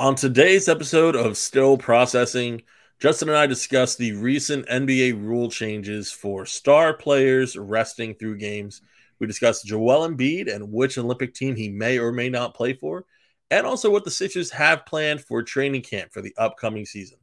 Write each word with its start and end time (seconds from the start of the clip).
On 0.00 0.14
today's 0.14 0.66
episode 0.66 1.14
of 1.14 1.36
Still 1.36 1.76
Processing, 1.76 2.62
Justin 3.00 3.28
and 3.28 3.36
I 3.36 3.46
discuss 3.46 3.96
the 3.96 4.12
recent 4.12 4.66
NBA 4.66 5.22
rule 5.22 5.50
changes 5.50 6.10
for 6.10 6.46
star 6.46 6.94
players 6.94 7.54
resting 7.54 8.14
through 8.14 8.38
games. 8.38 8.80
We 9.18 9.26
discuss 9.26 9.62
Joel 9.62 10.08
Embiid 10.08 10.50
and 10.50 10.72
which 10.72 10.96
Olympic 10.96 11.34
team 11.34 11.54
he 11.54 11.68
may 11.68 11.98
or 11.98 12.12
may 12.12 12.30
not 12.30 12.54
play 12.54 12.72
for, 12.72 13.04
and 13.50 13.66
also 13.66 13.90
what 13.90 14.04
the 14.04 14.10
Sixers 14.10 14.50
have 14.52 14.86
planned 14.86 15.20
for 15.20 15.42
training 15.42 15.82
camp 15.82 16.14
for 16.14 16.22
the 16.22 16.34
upcoming 16.38 16.86
season. 16.86 17.18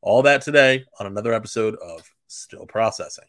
All 0.00 0.22
that 0.22 0.42
today 0.42 0.84
on 1.00 1.08
another 1.08 1.32
episode 1.32 1.74
of 1.82 2.08
Still 2.28 2.64
Processing. 2.64 3.26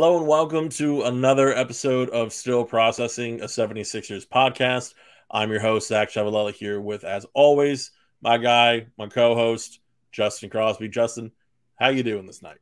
Hello 0.00 0.16
and 0.16 0.28
welcome 0.28 0.68
to 0.68 1.02
another 1.02 1.52
episode 1.52 2.08
of 2.10 2.32
Still 2.32 2.64
Processing, 2.64 3.40
a 3.40 3.46
76ers 3.46 4.28
podcast. 4.28 4.94
I'm 5.28 5.50
your 5.50 5.58
host, 5.58 5.88
Zach 5.88 6.10
Ciavolella, 6.10 6.52
here 6.54 6.80
with, 6.80 7.02
as 7.02 7.26
always, 7.34 7.90
my 8.20 8.38
guy, 8.38 8.86
my 8.96 9.08
co-host, 9.08 9.80
Justin 10.12 10.50
Crosby. 10.50 10.88
Justin, 10.88 11.32
how 11.80 11.88
you 11.88 12.04
doing 12.04 12.26
this 12.26 12.42
night? 12.42 12.58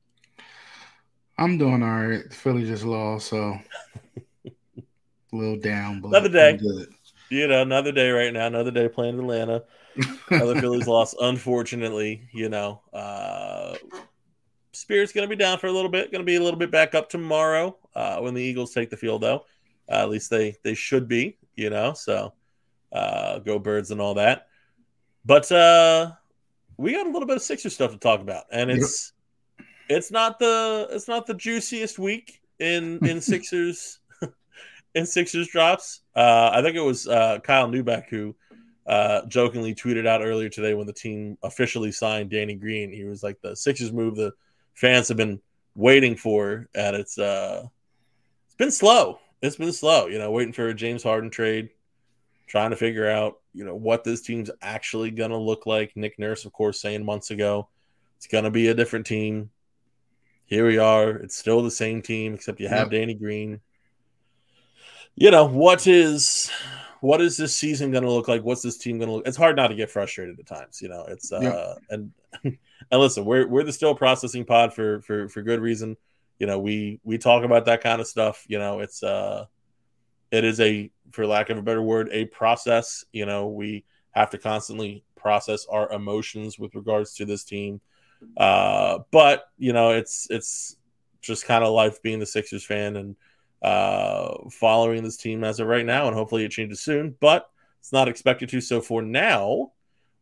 I'm 1.36 1.58
doing 1.58 1.82
all 1.82 2.06
right. 2.06 2.32
Philly 2.32 2.64
just 2.64 2.84
lost, 2.84 3.28
so 3.28 3.58
a 4.46 4.50
little 5.30 5.58
down, 5.58 6.00
but 6.00 6.08
another 6.08 6.30
day. 6.30 6.58
You 7.28 7.48
know, 7.48 7.60
another 7.60 7.92
day 7.92 8.08
right 8.12 8.32
now, 8.32 8.46
another 8.46 8.70
day 8.70 8.88
playing 8.88 9.18
Atlanta. 9.18 9.62
Other 10.30 10.54
Phillies 10.62 10.86
lost, 10.86 11.14
unfortunately, 11.20 12.30
you 12.32 12.48
know. 12.48 12.80
Uh 12.94 13.74
Spirit's 14.76 15.12
going 15.12 15.28
to 15.28 15.34
be 15.34 15.38
down 15.38 15.58
for 15.58 15.66
a 15.66 15.72
little 15.72 15.90
bit. 15.90 16.10
Going 16.10 16.22
to 16.22 16.26
be 16.26 16.36
a 16.36 16.42
little 16.42 16.58
bit 16.58 16.70
back 16.70 16.94
up 16.94 17.08
tomorrow 17.08 17.76
uh, 17.94 18.18
when 18.18 18.34
the 18.34 18.42
Eagles 18.42 18.72
take 18.72 18.90
the 18.90 18.96
field, 18.96 19.22
though. 19.22 19.44
Uh, 19.88 20.02
at 20.02 20.10
least 20.10 20.30
they 20.30 20.56
they 20.62 20.74
should 20.74 21.08
be, 21.08 21.36
you 21.54 21.70
know. 21.70 21.92
So 21.92 22.32
uh, 22.92 23.38
go 23.40 23.58
birds 23.58 23.90
and 23.90 24.00
all 24.00 24.14
that. 24.14 24.48
But 25.24 25.50
uh, 25.50 26.12
we 26.76 26.92
got 26.92 27.06
a 27.06 27.10
little 27.10 27.26
bit 27.26 27.36
of 27.36 27.42
Sixers 27.42 27.74
stuff 27.74 27.92
to 27.92 27.98
talk 27.98 28.20
about, 28.20 28.44
and 28.52 28.70
it's 28.70 29.12
yep. 29.58 29.66
it's 29.88 30.10
not 30.10 30.38
the 30.38 30.88
it's 30.90 31.08
not 31.08 31.26
the 31.26 31.34
juiciest 31.34 31.98
week 31.98 32.40
in 32.58 33.04
in 33.06 33.20
Sixers 33.20 34.00
in 34.94 35.06
Sixers 35.06 35.48
drops. 35.48 36.00
Uh, 36.14 36.50
I 36.52 36.62
think 36.62 36.76
it 36.76 36.80
was 36.80 37.06
uh, 37.06 37.38
Kyle 37.40 37.68
Neubeck 37.68 38.08
who 38.08 38.34
uh, 38.86 39.26
jokingly 39.26 39.74
tweeted 39.74 40.06
out 40.06 40.22
earlier 40.22 40.48
today 40.48 40.74
when 40.74 40.86
the 40.86 40.92
team 40.92 41.36
officially 41.42 41.90
signed 41.90 42.30
Danny 42.30 42.54
Green. 42.54 42.92
He 42.92 43.04
was 43.04 43.22
like, 43.22 43.40
the 43.42 43.56
Sixers 43.56 43.92
move 43.92 44.16
the 44.16 44.32
fans 44.76 45.08
have 45.08 45.16
been 45.16 45.40
waiting 45.74 46.14
for, 46.14 46.68
and 46.74 46.94
it's 46.94 47.18
uh, 47.18 47.66
it's 48.46 48.54
been 48.54 48.70
slow. 48.70 49.18
It's 49.42 49.56
been 49.56 49.72
slow, 49.72 50.06
you 50.06 50.18
know, 50.18 50.30
waiting 50.30 50.52
for 50.52 50.68
a 50.68 50.74
James 50.74 51.02
Harden 51.02 51.30
trade, 51.30 51.70
trying 52.46 52.70
to 52.70 52.76
figure 52.76 53.08
out, 53.08 53.40
you 53.52 53.64
know, 53.64 53.74
what 53.74 54.04
this 54.04 54.22
team's 54.22 54.50
actually 54.62 55.10
gonna 55.10 55.38
look 55.38 55.66
like. 55.66 55.96
Nick 55.96 56.18
Nurse, 56.18 56.44
of 56.44 56.52
course, 56.52 56.80
saying 56.80 57.04
months 57.04 57.30
ago 57.30 57.68
it's 58.16 58.26
gonna 58.26 58.50
be 58.50 58.68
a 58.68 58.74
different 58.74 59.06
team. 59.06 59.50
Here 60.46 60.66
we 60.66 60.78
are. 60.78 61.10
It's 61.10 61.36
still 61.36 61.62
the 61.62 61.70
same 61.72 62.02
team, 62.02 62.34
except 62.34 62.60
you 62.60 62.68
have. 62.68 62.90
Danny 62.90 63.14
Green. 63.14 63.60
You 65.16 65.30
know 65.30 65.46
what 65.46 65.86
is 65.86 66.50
what 67.00 67.20
is 67.20 67.36
this 67.36 67.54
season 67.54 67.90
going 67.90 68.04
to 68.04 68.10
look 68.10 68.28
like? 68.28 68.42
What's 68.42 68.62
this 68.62 68.78
team 68.78 68.98
going 68.98 69.08
to 69.08 69.14
look? 69.16 69.26
It's 69.26 69.36
hard 69.36 69.56
not 69.56 69.68
to 69.68 69.74
get 69.74 69.90
frustrated 69.90 70.38
at 70.38 70.46
times, 70.46 70.80
you 70.80 70.88
know. 70.88 71.04
It's 71.08 71.32
uh, 71.32 71.40
yeah. 71.40 71.74
and 71.90 72.58
and 72.90 73.00
listen, 73.00 73.24
we're 73.24 73.46
we're 73.46 73.64
the 73.64 73.72
still 73.72 73.94
processing 73.94 74.44
pod 74.44 74.72
for 74.72 75.00
for 75.02 75.28
for 75.28 75.42
good 75.42 75.60
reason. 75.60 75.96
You 76.38 76.46
know, 76.46 76.58
we 76.58 77.00
we 77.04 77.18
talk 77.18 77.44
about 77.44 77.64
that 77.66 77.82
kind 77.82 78.00
of 78.00 78.06
stuff. 78.06 78.44
You 78.48 78.58
know, 78.58 78.80
it's 78.80 79.02
uh, 79.02 79.46
it 80.30 80.44
is 80.44 80.60
a 80.60 80.90
for 81.12 81.26
lack 81.26 81.50
of 81.50 81.58
a 81.58 81.62
better 81.62 81.82
word, 81.82 82.08
a 82.12 82.26
process. 82.26 83.04
You 83.12 83.26
know, 83.26 83.48
we 83.48 83.84
have 84.10 84.30
to 84.30 84.38
constantly 84.38 85.04
process 85.16 85.66
our 85.66 85.90
emotions 85.92 86.58
with 86.58 86.74
regards 86.74 87.14
to 87.14 87.24
this 87.24 87.44
team. 87.44 87.80
Uh, 88.36 89.00
but 89.10 89.44
you 89.58 89.72
know, 89.72 89.90
it's 89.90 90.26
it's 90.30 90.76
just 91.20 91.46
kind 91.46 91.64
of 91.64 91.72
life 91.72 92.02
being 92.02 92.18
the 92.18 92.26
Sixers 92.26 92.64
fan 92.64 92.96
and 92.96 93.16
uh, 93.62 94.48
following 94.50 95.02
this 95.02 95.16
team 95.16 95.44
as 95.44 95.60
of 95.60 95.66
right 95.66 95.84
now, 95.84 96.06
and 96.06 96.14
hopefully 96.14 96.44
it 96.44 96.50
changes 96.50 96.80
soon, 96.80 97.16
but 97.20 97.50
it's 97.80 97.92
not 97.92 98.08
expected 98.08 98.48
to. 98.50 98.60
So 98.60 98.80
for 98.80 99.02
now, 99.02 99.72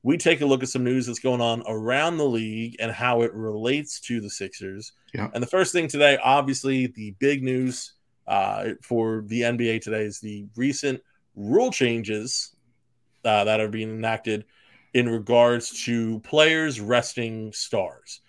we 0.04 0.16
take 0.16 0.40
a 0.40 0.46
look 0.46 0.62
at 0.62 0.68
some 0.68 0.84
news 0.84 1.06
that's 1.06 1.18
going 1.18 1.40
on 1.40 1.64
around 1.66 2.18
the 2.18 2.24
league 2.24 2.76
and 2.78 2.92
how 2.92 3.22
it 3.22 3.34
relates 3.34 3.98
to 4.02 4.20
the 4.20 4.30
Sixers. 4.30 4.92
Yeah. 5.12 5.28
And 5.34 5.42
the 5.42 5.48
first 5.48 5.72
thing 5.72 5.88
today, 5.88 6.16
obviously, 6.22 6.86
the 6.86 7.16
big 7.18 7.42
news 7.42 7.94
uh, 8.28 8.70
for 8.82 9.24
the 9.26 9.40
NBA 9.40 9.80
today 9.80 10.02
is 10.02 10.20
the 10.20 10.46
recent 10.54 11.02
rule 11.34 11.72
changes 11.72 12.54
uh, 13.24 13.42
that 13.44 13.58
are 13.58 13.68
being 13.68 13.90
enacted 13.90 14.44
in 14.92 15.08
regards 15.08 15.84
to 15.84 16.20
players 16.20 16.80
resting 16.80 17.52
stars 17.52 18.20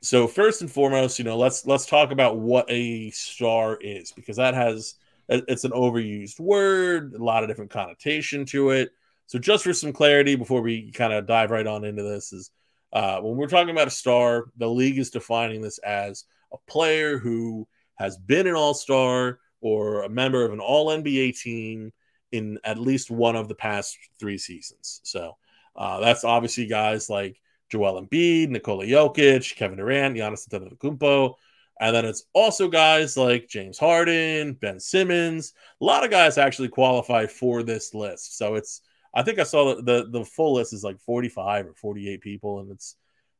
so 0.00 0.28
first 0.28 0.60
and 0.60 0.70
foremost, 0.70 1.18
you 1.18 1.24
know, 1.24 1.36
let's 1.36 1.66
let's 1.66 1.86
talk 1.86 2.12
about 2.12 2.38
what 2.38 2.66
a 2.68 3.10
star 3.10 3.76
is 3.80 4.12
because 4.12 4.36
that 4.36 4.54
has 4.54 4.94
it's 5.28 5.64
an 5.64 5.72
overused 5.72 6.40
word, 6.40 7.14
a 7.14 7.22
lot 7.22 7.42
of 7.42 7.48
different 7.48 7.70
connotation 7.70 8.44
to 8.46 8.70
it. 8.70 8.92
So 9.28 9.38
just 9.38 9.62
for 9.62 9.74
some 9.74 9.92
clarity 9.92 10.36
before 10.36 10.62
we 10.62 10.90
kind 10.90 11.12
of 11.12 11.26
dive 11.26 11.50
right 11.50 11.66
on 11.66 11.84
into 11.84 12.02
this 12.02 12.32
is 12.32 12.50
uh, 12.94 13.20
when 13.20 13.36
we're 13.36 13.46
talking 13.46 13.70
about 13.70 13.86
a 13.86 13.90
star, 13.90 14.46
the 14.56 14.68
league 14.68 14.98
is 14.98 15.10
defining 15.10 15.60
this 15.60 15.76
as 15.78 16.24
a 16.50 16.56
player 16.66 17.18
who 17.18 17.68
has 17.96 18.16
been 18.16 18.46
an 18.46 18.54
all-star 18.54 19.38
or 19.60 20.02
a 20.04 20.08
member 20.08 20.44
of 20.46 20.52
an 20.54 20.60
all 20.60 20.86
NBA 20.86 21.38
team 21.38 21.92
in 22.32 22.58
at 22.64 22.78
least 22.78 23.10
one 23.10 23.36
of 23.36 23.48
the 23.48 23.54
past 23.54 23.98
three 24.18 24.38
seasons. 24.38 25.00
So 25.04 25.36
uh, 25.76 26.00
that's 26.00 26.24
obviously 26.24 26.66
guys 26.66 27.10
like 27.10 27.38
Joel 27.70 28.00
Embiid, 28.02 28.48
Nikola 28.48 28.86
Jokic, 28.86 29.56
Kevin 29.56 29.76
Durant, 29.76 30.16
Giannis 30.16 30.48
Antetokounmpo. 30.48 31.34
And 31.80 31.94
then 31.94 32.06
it's 32.06 32.24
also 32.32 32.68
guys 32.68 33.18
like 33.18 33.46
James 33.46 33.78
Harden, 33.78 34.54
Ben 34.54 34.80
Simmons. 34.80 35.52
A 35.82 35.84
lot 35.84 36.02
of 36.02 36.10
guys 36.10 36.38
actually 36.38 36.68
qualify 36.68 37.26
for 37.26 37.62
this 37.62 37.92
list. 37.92 38.38
So 38.38 38.54
it's 38.54 38.80
I 39.14 39.22
think 39.22 39.38
I 39.38 39.44
saw 39.44 39.74
the 39.74 39.82
the, 39.82 40.08
the 40.10 40.24
full 40.24 40.54
list 40.54 40.72
is 40.72 40.84
like 40.84 41.00
45 41.00 41.66
or 41.66 41.74
48 41.74 42.20
people, 42.20 42.60
and 42.60 42.70
it's 42.70 42.96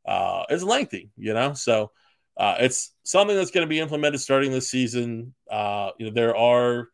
uh 0.07 0.45
it's 0.49 0.63
lengthy, 0.63 1.11
you 1.17 1.35
know. 1.35 1.53
So 1.55 1.91
uh, 2.39 2.57
it's 2.61 2.93
something 3.03 3.37
that's 3.37 3.51
going 3.51 3.67
to 3.67 3.69
be 3.69 3.81
implemented 3.81 4.21
starting 4.21 4.53
this 4.53 4.71
season. 4.71 5.35
Uh, 5.51 5.91
you 5.99 6.07
know, 6.07 6.13
there 6.13 6.37
are 6.37 6.89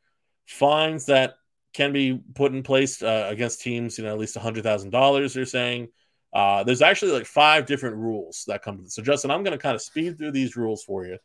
fines 0.46 1.06
that 1.06 1.34
can 1.74 1.92
be 1.92 2.18
put 2.34 2.52
in 2.52 2.62
place 2.62 3.02
uh, 3.02 3.28
against 3.30 3.60
teams. 3.60 3.98
You 3.98 4.04
know, 4.04 4.12
at 4.12 4.18
least 4.18 4.36
hundred 4.36 4.64
thousand 4.64 4.90
dollars. 4.90 5.34
They're 5.34 5.44
saying. 5.44 5.88
Uh, 6.32 6.64
there's 6.64 6.82
actually 6.82 7.12
like 7.12 7.26
five 7.26 7.64
different 7.64 7.94
rules 7.94 8.42
that 8.48 8.60
come 8.60 8.76
to 8.76 8.82
this. 8.82 8.96
So, 8.96 9.02
Justin, 9.02 9.30
I'm 9.30 9.44
going 9.44 9.56
to 9.56 9.62
kind 9.62 9.76
of 9.76 9.80
speed 9.80 10.18
through 10.18 10.32
these 10.32 10.56
rules 10.56 10.82
for 10.82 11.06
you, 11.06 11.18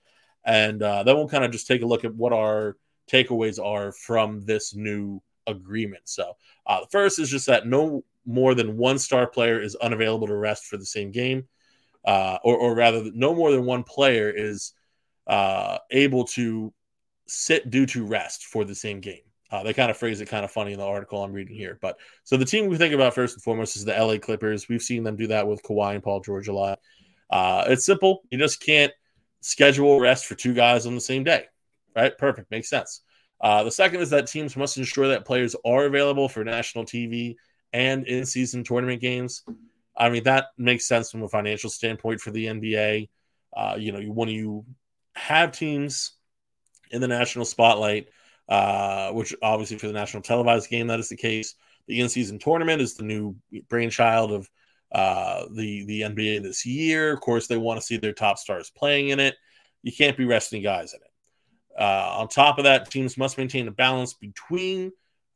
and 0.46 0.84
uh, 0.84 1.02
then 1.02 1.16
we'll 1.16 1.28
kind 1.28 1.44
of 1.44 1.50
just 1.50 1.66
take 1.66 1.82
a 1.82 1.88
look 1.88 2.06
at 2.06 2.14
what 2.14 2.32
our 2.32 2.78
takeaways 3.12 3.64
are 3.64 3.92
from 3.92 4.42
this 4.42 4.76
new 4.76 5.20
agreement. 5.50 6.04
So, 6.06 6.34
uh, 6.66 6.82
the 6.82 6.88
first 6.88 7.20
is 7.20 7.30
just 7.30 7.48
that 7.48 7.68
no 7.68 8.04
more 8.26 8.54
than 8.56 8.78
one 8.78 9.00
star 9.00 9.28
player 9.28 9.62
is 9.62 9.76
unavailable 9.76 10.28
to 10.28 10.36
rest 10.36 10.66
for 10.66 10.78
the 10.78 10.86
same 10.86 11.12
game, 11.12 11.48
uh, 12.06 12.38
or, 12.44 12.56
or 12.56 12.76
rather, 12.76 13.10
no 13.14 13.34
more 13.36 13.52
than 13.52 13.66
one 13.66 13.84
player 13.84 14.30
is 14.30 14.74
uh, 15.28 15.78
able 15.92 16.26
to 16.26 16.74
sit 17.28 17.70
due 17.70 17.86
to 17.86 18.06
rest 18.06 18.46
for 18.46 18.66
the 18.66 18.76
same 18.76 19.00
game. 19.00 19.22
Uh, 19.52 19.64
they 19.64 19.74
kind 19.74 19.90
of 19.90 19.98
phrase 19.98 20.22
it 20.22 20.28
kind 20.28 20.46
of 20.46 20.52
funny 20.52 20.74
in 20.74 20.80
the 20.80 20.86
article 20.86 21.24
I'm 21.24 21.34
reading 21.34 21.56
here. 21.56 21.80
But 21.82 21.98
so 22.24 22.38
the 22.38 22.46
team 22.46 22.68
we 22.68 22.78
think 22.78 22.94
about 22.94 23.16
first 23.16 23.36
and 23.36 23.44
foremost 23.44 23.76
is 23.76 23.86
the 23.86 23.94
LA 23.94 24.18
Clippers. 24.18 24.70
We've 24.70 24.82
seen 24.82 25.04
them 25.04 25.16
do 25.16 25.28
that 25.28 25.48
with 25.48 25.64
Kawhi 25.64 25.96
and 25.96 26.04
Paul 26.04 26.20
George 26.20 26.48
a 26.48 26.54
lot. 26.54 26.80
Uh, 27.32 27.66
it's 27.68 27.86
simple. 27.86 28.22
You 28.30 28.38
just 28.38 28.64
can't 28.64 28.94
schedule 29.42 30.00
rest 30.00 30.26
for 30.26 30.36
two 30.36 30.54
guys 30.54 30.86
on 30.86 30.94
the 30.94 31.02
same 31.02 31.24
day, 31.24 31.46
right? 31.96 32.16
Perfect. 32.18 32.52
Makes 32.52 32.70
sense. 32.70 33.02
Uh, 33.42 33.64
the 33.64 33.72
second 33.72 34.02
is 34.02 34.10
that 34.10 34.28
teams 34.28 34.58
must 34.58 34.78
ensure 34.78 35.10
that 35.10 35.26
players 35.26 35.56
are 35.66 35.86
available 35.86 36.28
for 36.28 36.44
national 36.44 36.86
TV 36.86 37.36
and 37.72 38.06
in 38.08 38.26
season 38.26 38.64
tournament 38.64 39.02
games. 39.02 39.44
I 39.96 40.10
mean, 40.10 40.24
that 40.24 40.48
makes 40.58 40.88
sense 40.88 41.12
from 41.12 41.24
a 41.24 41.30
financial 41.30 41.70
standpoint 41.70 42.22
for 42.22 42.32
the 42.32 42.46
NBA. 42.46 43.10
Uh, 43.56 43.76
you 43.78 43.92
know, 43.92 44.02
when 44.02 44.30
you 44.30 44.66
have 45.16 45.52
teams 45.52 46.14
in 46.92 47.02
the 47.02 47.08
national 47.08 47.46
spotlight, 47.46 48.08
uh, 48.48 49.12
which 49.12 49.36
obviously 49.42 49.78
for 49.78 49.88
the 49.88 49.94
national 49.94 50.24
televised 50.24 50.70
game 50.70 50.88
that 50.88 51.00
is 51.00 51.10
the 51.10 51.16
case. 51.16 51.56
The 51.88 52.02
in-season 52.02 52.40
tournament 52.40 52.82
is 52.82 52.96
the 52.96 53.04
new 53.04 53.36
brainchild 53.68 54.32
of 54.32 54.50
uh, 54.92 55.46
the 55.56 55.86
the 55.86 56.02
NBA 56.02 56.42
this 56.44 56.66
year. 56.66 57.14
Of 57.14 57.22
course, 57.22 57.48
they 57.48 57.58
want 57.58 57.80
to 57.80 57.86
see 57.86 57.98
their 57.98 58.14
top 58.14 58.38
stars 58.38 58.72
playing 58.76 59.10
in 59.10 59.20
it. 59.20 59.36
You 59.84 59.92
can't 59.92 60.18
be 60.18 60.26
resting 60.26 60.62
guys 60.62 60.94
in 60.94 61.00
it. 61.02 61.09
Uh, 61.80 62.16
on 62.18 62.28
top 62.28 62.58
of 62.58 62.66
that, 62.66 62.92
teams 62.92 63.18
must 63.18 63.38
maintain 63.38 63.68
a 63.68 63.72
balance 63.72 64.14
between 64.14 64.92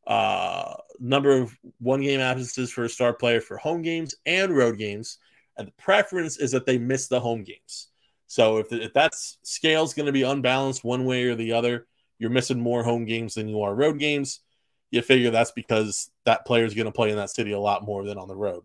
uh, 0.05 0.75
number 0.99 1.31
of 1.31 1.57
one 1.79 2.01
game 2.01 2.19
absences 2.19 2.69
for 2.69 2.83
a 2.83 2.89
star 2.89 3.13
player 3.13 3.39
for 3.39 3.55
home 3.55 3.81
games 3.81 4.13
and 4.25 4.55
road 4.55 4.77
games. 4.77 5.19
And 5.57 5.67
the 5.67 5.73
preference 5.81 6.37
is 6.37 6.51
that 6.51 6.65
they 6.65 6.77
miss 6.77 7.07
the 7.07 7.19
home 7.19 7.43
games. 7.43 7.87
So 8.27 8.57
if, 8.57 8.73
if 8.73 8.93
that 8.93 9.13
scale 9.15 9.83
is 9.83 9.93
going 9.93 10.07
to 10.07 10.11
be 10.11 10.23
unbalanced 10.23 10.83
one 10.83 11.05
way 11.05 11.23
or 11.25 11.35
the 11.35 11.53
other, 11.53 11.87
you're 12.19 12.29
missing 12.29 12.59
more 12.59 12.83
home 12.83 13.05
games 13.05 13.35
than 13.35 13.47
you 13.47 13.61
are 13.61 13.73
road 13.73 13.99
games. 13.99 14.41
You 14.91 15.01
figure 15.01 15.31
that's 15.31 15.51
because 15.51 16.11
that 16.25 16.45
player 16.45 16.65
is 16.65 16.73
going 16.73 16.85
to 16.85 16.91
play 16.91 17.11
in 17.11 17.17
that 17.17 17.29
city 17.29 17.53
a 17.53 17.59
lot 17.59 17.85
more 17.85 18.03
than 18.03 18.17
on 18.17 18.27
the 18.27 18.35
road. 18.35 18.63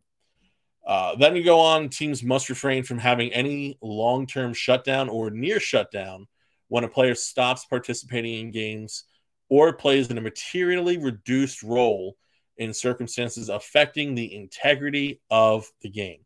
Uh, 0.87 1.15
then 1.17 1.37
you 1.37 1.45
go 1.45 1.61
on, 1.61 1.91
teams 1.91 2.23
must 2.23 2.49
refrain 2.49 2.83
from 2.83 2.99
having 2.99 3.33
any 3.33 3.79
long 3.83 4.27
term 4.27 4.53
shutdown 4.53 5.09
or 5.09 5.31
near 5.31 5.61
shutdown 5.61 6.27
when 6.69 6.85
a 6.85 6.89
player 6.89 7.15
stops 7.15 7.65
participating 7.65 8.41
in 8.41 8.51
games 8.51 9.05
or 9.49 9.73
plays 9.73 10.11
in 10.11 10.19
a 10.19 10.23
materially 10.23 10.99
reduced 10.99 11.63
role 11.63 12.17
in 12.57 12.75
circumstances 12.75 13.49
affecting 13.49 14.15
the 14.15 14.35
integrity 14.35 15.21
of 15.31 15.71
the 15.83 15.89
game. 15.89 16.21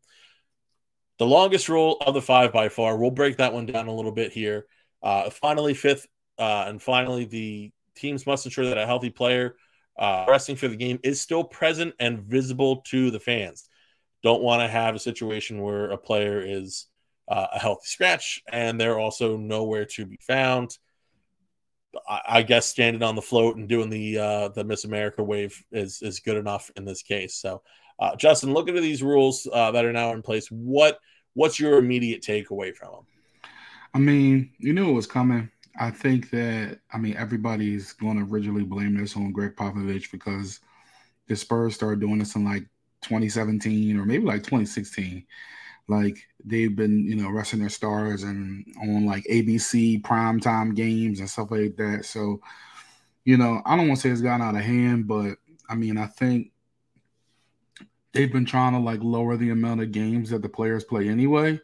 The 1.19 1.25
longest 1.25 1.69
rule 1.69 1.97
of 2.01 2.13
the 2.13 2.21
five 2.21 2.51
by 2.51 2.69
far. 2.69 2.97
We'll 2.97 3.11
break 3.11 3.37
that 3.37 3.53
one 3.53 3.65
down 3.65 3.87
a 3.87 3.95
little 3.95 4.11
bit 4.11 4.31
here. 4.33 4.65
Uh, 5.01 5.29
finally, 5.29 5.73
fifth, 5.73 6.07
uh, 6.39 6.65
and 6.67 6.81
finally, 6.81 7.25
the 7.25 7.71
teams 7.95 8.25
must 8.25 8.45
ensure 8.45 8.65
that 8.65 8.77
a 8.77 8.85
healthy 8.85 9.11
player 9.11 9.55
uh, 9.97 10.25
resting 10.27 10.55
for 10.55 10.67
the 10.67 10.75
game 10.75 10.99
is 11.03 11.21
still 11.21 11.43
present 11.43 11.93
and 11.99 12.23
visible 12.23 12.77
to 12.87 13.11
the 13.11 13.19
fans. 13.19 13.69
Don't 14.23 14.41
want 14.41 14.61
to 14.61 14.67
have 14.67 14.95
a 14.95 14.99
situation 14.99 15.61
where 15.61 15.91
a 15.91 15.97
player 15.97 16.41
is 16.41 16.87
uh, 17.27 17.47
a 17.53 17.59
healthy 17.59 17.85
scratch 17.85 18.41
and 18.51 18.79
they're 18.79 18.99
also 18.99 19.37
nowhere 19.37 19.85
to 19.85 20.05
be 20.05 20.17
found. 20.21 20.77
I, 22.09 22.41
guess 22.41 22.65
standing 22.65 23.03
on 23.03 23.15
the 23.15 23.21
float 23.21 23.55
and 23.55 23.69
doing 23.69 23.89
the 23.91 24.17
uh, 24.17 24.49
the 24.49 24.63
Miss 24.63 24.83
America 24.83 25.23
wave 25.23 25.63
is 25.71 26.01
is 26.01 26.21
good 26.21 26.37
enough 26.37 26.71
in 26.75 26.85
this 26.85 27.03
case. 27.03 27.35
So, 27.35 27.61
uh, 27.99 28.15
Justin, 28.15 28.51
looking 28.51 28.75
at 28.75 28.81
these 28.81 29.03
rules 29.03 29.47
uh, 29.53 29.69
that 29.69 29.85
are 29.85 29.93
now 29.93 30.11
in 30.13 30.23
place, 30.23 30.47
what 30.47 30.99
what's 31.35 31.59
your 31.59 31.77
immediate 31.77 32.23
takeaway 32.23 32.75
from 32.75 32.91
them? 32.93 33.05
I 33.93 33.99
mean, 33.99 34.51
you 34.57 34.73
knew 34.73 34.89
it 34.89 34.93
was 34.93 35.05
coming. 35.05 35.51
I 35.79 35.91
think 35.91 36.29
that 36.31 36.79
I 36.91 36.97
mean 36.97 37.15
everybody's 37.15 37.93
going 37.93 38.17
to 38.17 38.31
originally 38.31 38.63
blame 38.63 38.97
this 38.97 39.15
on 39.15 39.31
Gregg 39.31 39.55
Popovich 39.55 40.11
because 40.11 40.59
the 41.27 41.35
Spurs 41.35 41.75
started 41.75 41.99
doing 41.99 42.19
this 42.19 42.35
in 42.35 42.43
like 42.43 42.63
2017 43.01 43.97
or 43.97 44.05
maybe 44.05 44.25
like 44.25 44.43
2016 44.43 45.25
like 45.87 46.17
they've 46.43 46.75
been 46.75 47.05
you 47.05 47.15
know 47.15 47.29
resting 47.29 47.59
their 47.59 47.69
stars 47.69 48.23
and 48.23 48.65
on 48.81 49.05
like 49.05 49.23
ABC 49.25 50.01
primetime 50.01 50.75
games 50.75 51.19
and 51.19 51.29
stuff 51.29 51.51
like 51.51 51.75
that. 51.77 52.05
So, 52.05 52.39
you 53.25 53.37
know, 53.37 53.61
I 53.65 53.75
don't 53.75 53.87
want 53.87 53.99
to 53.99 54.07
say 54.07 54.11
it's 54.11 54.21
gotten 54.21 54.45
out 54.45 54.55
of 54.55 54.61
hand, 54.61 55.07
but 55.07 55.37
I 55.69 55.75
mean, 55.75 55.97
I 55.97 56.07
think 56.07 56.51
they've 58.13 58.31
been 58.31 58.45
trying 58.45 58.73
to 58.73 58.79
like 58.79 59.01
lower 59.03 59.37
the 59.37 59.49
amount 59.49 59.81
of 59.81 59.91
games 59.91 60.29
that 60.29 60.41
the 60.41 60.49
players 60.49 60.83
play 60.83 61.09
anyway. 61.09 61.59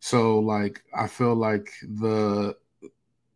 So, 0.00 0.38
like, 0.38 0.82
I 0.94 1.06
feel 1.06 1.34
like 1.34 1.70
the 1.82 2.56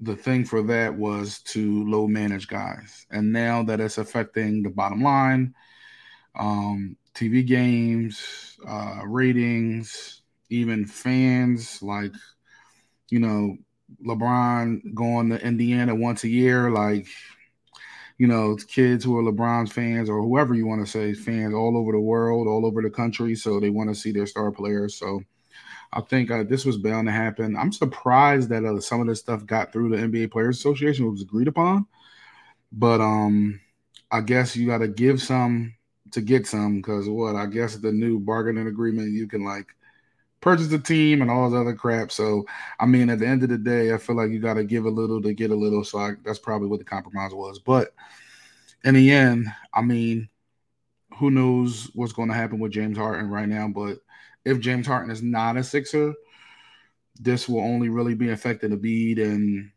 the 0.02 0.16
thing 0.16 0.44
for 0.44 0.62
that 0.62 0.94
was 0.94 1.40
to 1.42 1.84
low 1.88 2.06
manage 2.06 2.48
guys, 2.48 3.06
and 3.10 3.32
now 3.32 3.62
that 3.64 3.80
it's 3.80 3.98
affecting 3.98 4.62
the 4.62 4.70
bottom 4.70 5.02
line, 5.02 5.54
um, 6.38 6.96
TV 7.14 7.46
games, 7.46 8.58
uh, 8.66 9.00
ratings, 9.04 10.22
even 10.48 10.86
fans. 10.86 11.82
Like, 11.82 12.12
you 13.08 13.18
know, 13.18 13.56
LeBron 14.04 14.94
going 14.94 15.30
to 15.30 15.44
Indiana 15.44 15.94
once 15.94 16.24
a 16.24 16.28
year. 16.28 16.70
Like, 16.70 17.06
you 18.18 18.26
know, 18.26 18.56
kids 18.68 19.04
who 19.04 19.18
are 19.18 19.22
LeBron's 19.22 19.72
fans 19.72 20.10
or 20.10 20.20
whoever 20.20 20.54
you 20.54 20.66
want 20.66 20.84
to 20.84 20.90
say 20.90 21.14
fans 21.14 21.54
all 21.54 21.76
over 21.76 21.92
the 21.92 22.00
world, 22.00 22.46
all 22.46 22.66
over 22.66 22.82
the 22.82 22.90
country. 22.90 23.34
So 23.34 23.58
they 23.58 23.70
want 23.70 23.88
to 23.88 23.94
see 23.94 24.12
their 24.12 24.26
star 24.26 24.50
players. 24.50 24.94
So 24.94 25.22
I 25.92 26.00
think 26.02 26.30
uh, 26.30 26.44
this 26.44 26.64
was 26.64 26.78
bound 26.78 27.08
to 27.08 27.12
happen. 27.12 27.56
I'm 27.56 27.72
surprised 27.72 28.48
that 28.50 28.64
uh, 28.64 28.80
some 28.80 29.00
of 29.00 29.06
this 29.06 29.20
stuff 29.20 29.44
got 29.44 29.72
through 29.72 29.90
the 29.90 29.96
NBA 29.96 30.30
Players 30.30 30.58
Association. 30.58 31.10
was 31.10 31.22
agreed 31.22 31.48
upon, 31.48 31.86
but 32.70 33.00
um, 33.00 33.60
I 34.10 34.20
guess 34.20 34.54
you 34.54 34.68
got 34.68 34.78
to 34.78 34.88
give 34.88 35.20
some 35.20 35.74
to 36.12 36.20
get 36.20 36.46
some 36.46 36.76
because 36.76 37.08
what 37.08 37.36
I 37.36 37.46
guess 37.46 37.76
the 37.76 37.92
new 37.92 38.18
bargaining 38.18 38.66
agreement 38.66 39.12
you 39.12 39.26
can 39.26 39.44
like 39.44 39.66
purchase 40.40 40.68
the 40.68 40.78
team 40.78 41.22
and 41.22 41.30
all 41.30 41.50
this 41.50 41.58
other 41.58 41.74
crap. 41.74 42.10
So 42.10 42.44
I 42.78 42.86
mean, 42.86 43.10
at 43.10 43.18
the 43.18 43.26
end 43.26 43.42
of 43.42 43.48
the 43.48 43.58
day, 43.58 43.92
I 43.92 43.98
feel 43.98 44.16
like 44.16 44.30
you 44.30 44.40
got 44.40 44.54
to 44.54 44.64
give 44.64 44.84
a 44.84 44.90
little 44.90 45.20
to 45.22 45.34
get 45.34 45.50
a 45.50 45.56
little. 45.56 45.84
So 45.84 45.98
I, 45.98 46.12
that's 46.24 46.38
probably 46.38 46.68
what 46.68 46.78
the 46.78 46.84
compromise 46.84 47.32
was. 47.32 47.58
But 47.58 47.94
in 48.84 48.94
the 48.94 49.10
end, 49.10 49.46
I 49.74 49.82
mean, 49.82 50.28
who 51.18 51.30
knows 51.30 51.90
what's 51.94 52.12
going 52.12 52.28
to 52.28 52.34
happen 52.34 52.58
with 52.58 52.72
James 52.72 52.96
Harden 52.96 53.28
right 53.28 53.48
now? 53.48 53.68
But 53.68 53.98
if 54.44 54.60
James 54.60 54.86
Harden 54.86 55.10
is 55.10 55.22
not 55.22 55.56
a 55.56 55.62
Sixer, 55.62 56.14
this 57.18 57.48
will 57.48 57.60
only 57.60 57.90
really 57.90 58.14
be 58.14 58.30
affecting 58.30 58.70
Embiid, 58.70 59.22
and 59.22 59.70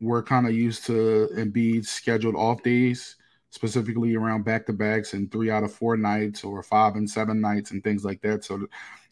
we're 0.00 0.22
kind 0.22 0.46
of 0.46 0.52
used 0.52 0.84
to 0.86 1.28
Embiid's 1.34 1.88
scheduled 1.88 2.36
off 2.36 2.62
days 2.62 3.16
specifically 3.56 4.14
around 4.14 4.44
back 4.44 4.66
to 4.66 4.72
backs 4.74 5.14
and 5.14 5.32
three 5.32 5.50
out 5.50 5.64
of 5.64 5.72
four 5.72 5.96
nights 5.96 6.44
or 6.44 6.62
five 6.62 6.94
and 6.94 7.08
seven 7.08 7.40
nights 7.40 7.70
and 7.70 7.82
things 7.82 8.04
like 8.04 8.20
that. 8.20 8.44
So 8.44 8.66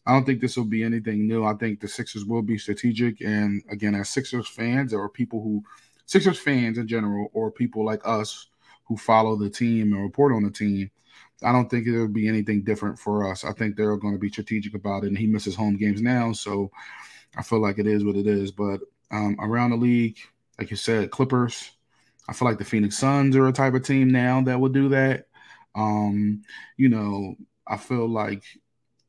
I 0.05 0.12
don't 0.12 0.26
think 0.26 0.43
this 0.43 0.55
will 0.58 0.67
be 0.67 0.82
anything 0.85 1.26
new. 1.26 1.44
I 1.44 1.55
think 1.55 1.81
the 1.81 1.88
Sixers 1.88 2.26
will 2.26 2.43
be 2.43 2.58
strategic. 2.58 3.23
And 3.23 3.62
again, 3.70 3.94
as 3.94 4.11
Sixers 4.11 4.46
fans 4.46 4.93
or 4.93 5.08
people 5.08 5.43
who, 5.43 5.64
Sixers 6.05 6.38
fans 6.38 6.76
in 6.76 6.87
general, 6.87 7.31
or 7.32 7.50
people 7.50 7.87
like 7.87 8.02
us 8.05 8.49
who 8.85 8.99
follow 8.99 9.35
the 9.35 9.49
team 9.49 9.94
and 9.94 10.02
report 10.02 10.35
on 10.35 10.43
the 10.43 10.50
team, 10.50 10.90
I 11.43 11.50
don't 11.50 11.70
think 11.70 11.87
it'll 11.87 12.06
be 12.06 12.29
anything 12.29 12.64
different 12.64 12.99
for 12.99 13.31
us. 13.31 13.44
I 13.44 13.52
think 13.52 13.76
they're 13.76 13.97
going 13.97 14.12
to 14.12 14.20
be 14.20 14.29
strategic 14.29 14.75
about 14.75 15.05
it. 15.05 15.08
And 15.08 15.17
he 15.19 15.26
misses 15.26 15.56
home 15.56 15.79
games 15.79 16.02
now. 16.02 16.32
So 16.32 16.70
I 17.35 17.43
feel 17.43 17.61
like 17.61 17.79
it 17.79 17.87
is 17.87 18.05
what 18.05 18.17
it 18.17 18.26
is. 18.26 18.50
But 18.52 18.81
um, 19.11 19.38
around 19.40 19.70
the 19.70 19.76
league, 19.76 20.19
like 20.58 20.70
you 20.70 20.76
said, 20.76 21.11
Clippers, 21.11 21.70
I 22.29 22.32
feel 22.32 22.49
like 22.49 22.59
the 22.59 22.65
Phoenix 22.65 22.97
Suns 22.99 23.37
are 23.37 23.47
a 23.47 23.53
type 23.53 23.75
of 23.75 23.85
team 23.85 24.11
now 24.11 24.41
that 24.43 24.59
will 24.59 24.69
do 24.71 24.88
that. 24.91 25.26
Um, 25.75 26.43
you 26.76 26.88
know, 26.88 27.37
I 27.67 27.76
feel 27.76 28.09
like 28.09 28.44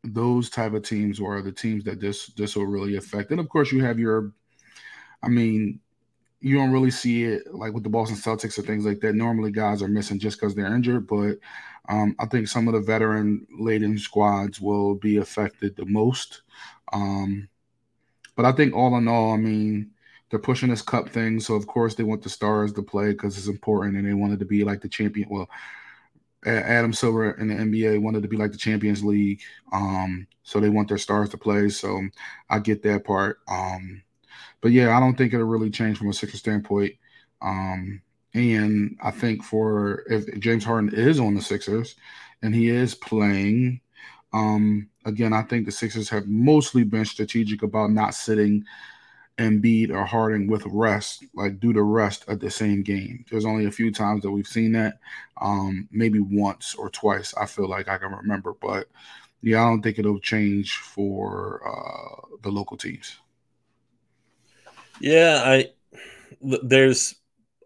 those 0.04 0.50
type 0.50 0.74
of 0.74 0.84
teams 0.84 1.20
are 1.20 1.42
the 1.42 1.52
teams 1.52 1.84
that 1.86 2.00
this 2.00 2.28
this 2.28 2.56
will 2.56 2.66
really 2.66 2.98
affect. 2.98 3.32
And 3.32 3.40
of 3.40 3.50
course, 3.50 3.72
you 3.72 3.84
have 3.84 4.00
your, 4.00 4.34
I 5.24 5.30
mean, 5.30 5.80
you 6.42 6.56
don't 6.56 6.72
really 6.72 6.92
see 6.92 7.24
it 7.24 7.54
like 7.54 7.74
with 7.74 7.84
the 7.84 7.90
Boston 7.90 8.18
Celtics 8.18 8.60
or 8.60 8.62
things 8.62 8.86
like 8.86 9.00
that. 9.02 9.16
Normally, 9.16 9.52
guys 9.52 9.82
are 9.82 9.88
missing 9.88 10.20
just 10.20 10.40
because 10.40 10.54
they're 10.54 10.76
injured, 10.76 11.08
but 11.08 11.38
um, 11.90 12.16
I 12.20 12.26
think 12.26 12.48
some 12.48 12.68
of 12.68 12.74
the 12.74 12.82
veteran 12.82 13.46
laden 13.58 13.98
squads 13.98 14.60
will 14.60 14.96
be 14.96 15.18
affected 15.18 15.76
the 15.76 15.86
most. 15.86 16.42
Um, 16.94 17.48
but 18.36 18.46
I 18.46 18.52
think 18.52 18.76
all 18.76 18.98
in 18.98 19.08
all, 19.08 19.34
I 19.34 19.38
mean, 19.38 19.92
they're 20.30 20.40
pushing 20.40 20.70
this 20.70 20.82
cup 20.82 21.10
thing. 21.10 21.40
So 21.40 21.56
of 21.56 21.68
course 21.68 21.96
they 21.96 22.04
want 22.04 22.24
the 22.24 22.30
stars 22.30 22.74
to 22.74 22.84
play 22.84 23.12
because 23.12 23.38
it's 23.38 23.48
important, 23.48 23.98
and 23.98 24.08
they 24.08 24.14
wanted 24.14 24.40
to 24.40 24.46
be 24.46 24.64
like 24.64 24.82
the 24.82 24.90
champion. 24.90 25.30
Well, 25.30 25.50
Adam 26.46 26.94
Silver 26.94 27.32
in 27.32 27.48
the 27.48 27.56
NBA 27.56 28.02
wanted 28.02 28.22
to 28.22 28.28
be 28.30 28.38
like 28.38 28.52
the 28.52 28.58
Champions 28.58 29.04
League, 29.04 29.42
um, 29.74 30.28
so 30.44 30.60
they 30.60 30.70
want 30.70 30.88
their 30.88 30.98
stars 30.98 31.30
to 31.30 31.38
play. 31.38 31.70
So 31.70 32.02
I 32.50 32.60
get 32.60 32.84
that 32.84 33.04
part. 33.04 33.40
Um, 33.48 34.04
but 34.62 34.72
yeah, 34.72 34.96
I 34.96 35.00
don't 35.00 35.18
think 35.18 35.34
it'll 35.34 35.48
really 35.48 35.70
change 35.70 35.98
from 35.98 36.10
a 36.10 36.14
Sixer 36.14 36.38
standpoint. 36.38 36.94
Um, 37.42 38.02
and 38.34 38.98
I 39.02 39.12
think 39.12 39.44
for 39.44 40.04
if 40.10 40.40
James 40.40 40.64
Harden 40.64 40.94
is 40.94 41.20
on 41.20 41.36
the 41.36 41.42
Sixers 41.42 41.96
and 42.42 42.54
he 42.54 42.70
is 42.70 42.94
playing, 42.94 43.82
um, 44.34 44.90
again, 45.06 45.34
I 45.34 45.44
think 45.44 45.66
the 45.66 45.72
Sixers 45.72 46.10
have 46.10 46.28
mostly 46.28 46.84
been 46.84 47.06
strategic 47.06 47.64
about 47.64 47.92
not 47.92 48.14
sitting 48.14 48.66
Embiid 49.38 49.92
or 49.92 50.06
Harden 50.06 50.48
with 50.48 50.66
rest, 50.68 51.26
like 51.34 51.60
do 51.60 51.74
the 51.74 51.84
rest 51.84 52.26
at 52.28 52.40
the 52.40 52.50
same 52.50 52.84
game. 52.84 53.26
There's 53.30 53.46
only 53.46 53.66
a 53.66 53.72
few 53.72 53.92
times 53.92 54.24
that 54.24 54.32
we've 54.32 54.48
seen 54.48 54.72
that, 54.74 55.00
um, 55.42 55.88
maybe 55.92 56.20
once 56.20 56.76
or 56.76 56.90
twice. 56.90 57.34
I 57.36 57.46
feel 57.46 57.68
like 57.68 57.90
I 57.90 57.98
can 57.98 58.12
remember, 58.12 58.54
but 58.62 58.88
yeah, 59.42 59.62
I 59.62 59.70
don't 59.70 59.82
think 59.82 60.00
it'll 60.00 60.20
change 60.20 60.78
for 60.78 61.62
uh, 61.68 62.38
the 62.44 62.50
local 62.50 62.78
teams. 62.78 63.18
Yeah, 65.00 65.42
I 65.44 65.70
there's 66.42 67.16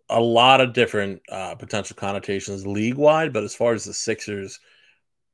a 0.09 0.19
lot 0.19 0.61
of 0.61 0.73
different 0.73 1.21
uh, 1.29 1.55
potential 1.55 1.95
connotations 1.95 2.65
league 2.65 2.95
wide, 2.95 3.31
but 3.31 3.43
as 3.43 3.53
far 3.53 3.73
as 3.73 3.85
the 3.85 3.93
Sixers, 3.93 4.59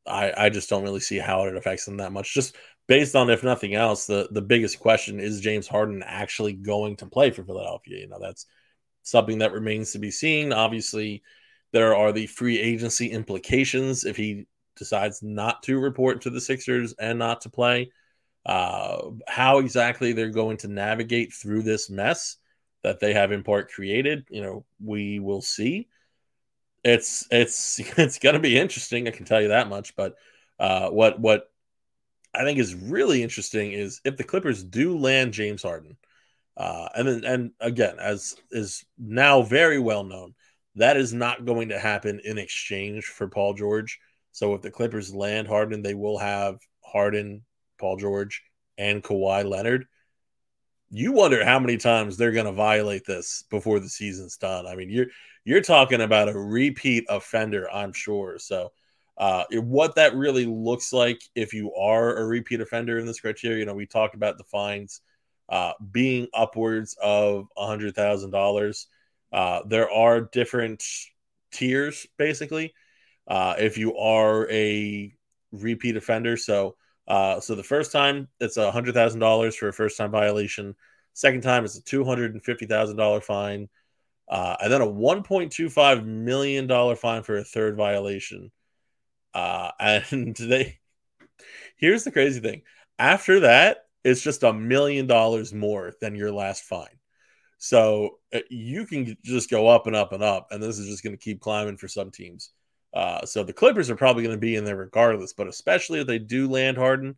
I, 0.06 0.34
I 0.38 0.50
just 0.50 0.70
don't 0.70 0.84
really 0.84 1.00
see 1.00 1.18
how 1.18 1.46
it 1.46 1.56
affects 1.56 1.86
them 1.86 1.98
that 1.98 2.12
much. 2.12 2.34
Just 2.34 2.56
based 2.88 3.16
on 3.16 3.30
if 3.30 3.44
nothing 3.44 3.76
else, 3.76 4.06
the 4.06 4.28
the 4.32 4.42
biggest 4.42 4.80
question 4.80 5.20
is 5.20 5.42
James 5.42 5.68
Harden 5.68 6.04
actually 6.06 6.54
going 6.54 6.98
to 6.98 7.06
play 7.06 7.32
for 7.32 7.44
Philadelphia? 7.44 8.00
You 8.00 8.08
know, 8.08 8.20
that's 8.20 8.46
something 9.04 9.40
that 9.40 9.54
remains 9.54 9.92
to 9.92 10.00
be 10.00 10.12
seen. 10.12 10.54
Obviously, 10.54 11.24
there 11.72 11.96
are 11.96 12.12
the 12.12 12.28
free 12.28 12.60
agency 12.60 13.12
implications 13.12 14.06
if 14.06 14.18
he 14.18 14.46
decides 14.76 15.24
not 15.24 15.64
to 15.64 15.80
report 15.80 16.22
to 16.22 16.30
the 16.30 16.42
Sixers 16.42 16.94
and 16.94 17.20
not 17.20 17.42
to 17.42 17.50
play. 17.50 17.92
Uh, 18.46 19.10
how 19.28 19.58
exactly 19.58 20.14
they're 20.14 20.30
going 20.30 20.58
to 20.58 20.68
navigate 20.68 21.34
through 21.34 21.64
this 21.64 21.90
mess 21.90 22.38
that 22.84 23.00
they 23.00 23.14
have 23.14 23.32
in 23.32 23.42
part 23.42 23.72
created, 23.72 24.26
you 24.30 24.44
know, 24.44 24.64
we 24.80 25.20
will 25.20 25.42
see. 25.42 25.88
It's 26.84 27.28
it's 27.32 27.80
it's 27.98 28.20
going 28.20 28.34
to 28.36 28.40
be 28.40 28.58
interesting. 28.58 29.08
I 29.08 29.12
can 29.12 29.26
tell 29.26 29.42
you 29.42 29.48
that 29.48 29.70
much. 29.70 29.96
But 29.96 30.16
uh, 30.60 30.90
what 30.90 31.20
what 31.20 31.52
I 32.36 32.44
think 32.44 32.60
is 32.60 32.76
really 32.76 33.24
interesting 33.24 33.72
is 33.72 34.02
if 34.06 34.18
the 34.18 34.24
Clippers 34.24 34.64
do 34.64 34.98
land 34.98 35.34
James 35.34 35.64
Harden, 35.64 35.98
uh, 36.58 36.88
and 36.96 37.08
then 37.08 37.24
and 37.26 37.52
again, 37.60 37.98
as 38.00 38.36
is 38.52 38.86
now 38.98 39.42
very 39.42 39.80
well 39.80 40.04
known, 40.04 40.34
that 40.76 40.98
is 40.98 41.14
not 41.14 41.46
going 41.46 41.70
to 41.70 41.80
happen 41.80 42.20
in 42.24 42.38
exchange 42.38 43.06
for 43.06 43.28
Paul 43.28 43.54
George. 43.54 44.00
So 44.32 44.54
if 44.54 44.62
the 44.62 44.72
Clippers 44.72 45.14
land 45.14 45.48
Harden, 45.48 45.82
they 45.82 45.94
will 45.94 46.18
have 46.18 46.58
Harden, 46.84 47.44
Paul 47.80 47.98
George, 47.98 48.44
and 48.78 49.04
Kawhi 49.04 49.48
Leonard. 49.48 49.86
You 50.90 51.12
wonder 51.14 51.44
how 51.44 51.60
many 51.60 51.78
times 51.78 52.16
they're 52.16 52.32
going 52.32 52.46
to 52.46 52.52
violate 52.52 53.06
this 53.06 53.44
before 53.50 53.80
the 53.80 53.90
season's 53.90 54.38
done. 54.38 54.68
I 54.68 54.76
mean, 54.76 54.90
you're 54.90 55.08
you're 55.46 55.62
talking 55.62 56.02
about 56.02 56.30
a 56.30 56.38
repeat 56.38 57.06
offender, 57.10 57.70
I'm 57.72 57.94
sure. 57.94 58.38
So, 58.40 58.72
uh, 59.18 59.46
what 59.52 59.96
that 59.96 60.16
really 60.16 60.46
looks 60.46 60.92
like 60.92 61.22
if 61.36 61.54
you 61.54 61.74
are 61.74 62.18
a 62.18 62.26
repeat 62.26 62.62
offender 62.62 62.98
in 62.98 63.06
this 63.06 63.22
criteria, 63.22 63.60
you 63.60 63.66
know, 63.66 63.74
we 63.74 63.86
talked 63.86 64.16
about 64.16 64.38
the 64.38 64.44
fines 64.44 65.02
uh, 65.50 65.74
being 65.92 66.28
upwards 66.34 66.98
of 67.02 67.48
a 67.58 67.66
hundred 67.66 67.96
thousand 67.96 68.32
dollars. 68.32 68.88
Uh, 69.32 69.62
there 69.68 69.90
are 69.90 70.22
different 70.22 70.84
tiers, 71.52 72.08
basically. 72.18 72.74
Uh, 73.28 73.56
if 73.58 73.78
you 73.78 73.98
are 73.98 74.50
a 74.52 75.14
repeat 75.52 75.96
offender, 75.96 76.36
so 76.36 76.76
uh, 77.08 77.40
so 77.40 77.56
the 77.56 77.64
first 77.64 77.92
time 77.92 78.28
it's 78.40 78.58
a 78.58 78.72
hundred 78.72 78.94
thousand 78.94 79.20
dollars 79.20 79.56
for 79.56 79.68
a 79.68 79.74
first 79.74 79.98
time 79.98 80.12
violation. 80.12 80.76
Second 81.14 81.42
time 81.42 81.64
it's 81.64 81.78
a 81.78 81.84
two 81.84 82.04
hundred 82.04 82.34
and 82.34 82.44
fifty 82.44 82.66
thousand 82.66 82.98
dollar 82.98 83.22
fine, 83.22 83.70
uh, 84.28 84.58
and 84.62 84.72
then 84.72 84.82
a 84.82 84.90
one 84.90 85.24
point 85.24 85.52
two 85.52 85.70
five 85.70 86.06
million 86.06 86.68
dollar 86.68 86.96
fine 86.96 87.24
for 87.24 87.38
a 87.38 87.44
third 87.44 87.78
violation. 87.78 88.52
Uh, 89.36 89.72
and 90.10 90.36
they 90.36 90.80
here's 91.78 92.04
the 92.04 92.12
crazy 92.12 92.40
thing: 92.40 92.64
after 92.98 93.42
that, 93.42 93.86
it's 94.04 94.22
just 94.22 94.44
a 94.44 94.54
million 94.54 95.06
dollars 95.08 95.54
more 95.54 95.94
than 96.02 96.16
your 96.16 96.32
last 96.32 96.64
fine. 96.64 96.88
So 97.58 98.20
uh, 98.34 98.40
you 98.50 98.86
can 98.86 99.18
just 99.24 99.50
go 99.50 99.68
up 99.68 99.88
and 99.88 99.96
up 99.96 100.14
and 100.14 100.24
up, 100.24 100.48
and 100.52 100.62
this 100.62 100.80
is 100.80 100.88
just 100.88 101.04
going 101.04 101.18
to 101.18 101.24
keep 101.24 101.42
climbing 101.42 101.78
for 101.78 101.88
some 101.88 102.12
teams. 102.12 102.52
Uh, 102.94 103.26
so 103.26 103.44
the 103.44 103.54
Clippers 103.54 103.90
are 103.90 103.96
probably 103.96 104.24
going 104.24 104.36
to 104.36 104.40
be 104.40 104.56
in 104.56 104.64
there 104.64 104.78
regardless, 104.78 105.34
but 105.34 105.48
especially 105.48 106.00
if 106.00 106.08
they 106.08 106.20
do 106.20 106.48
land 106.50 106.78
Harden, 106.78 107.16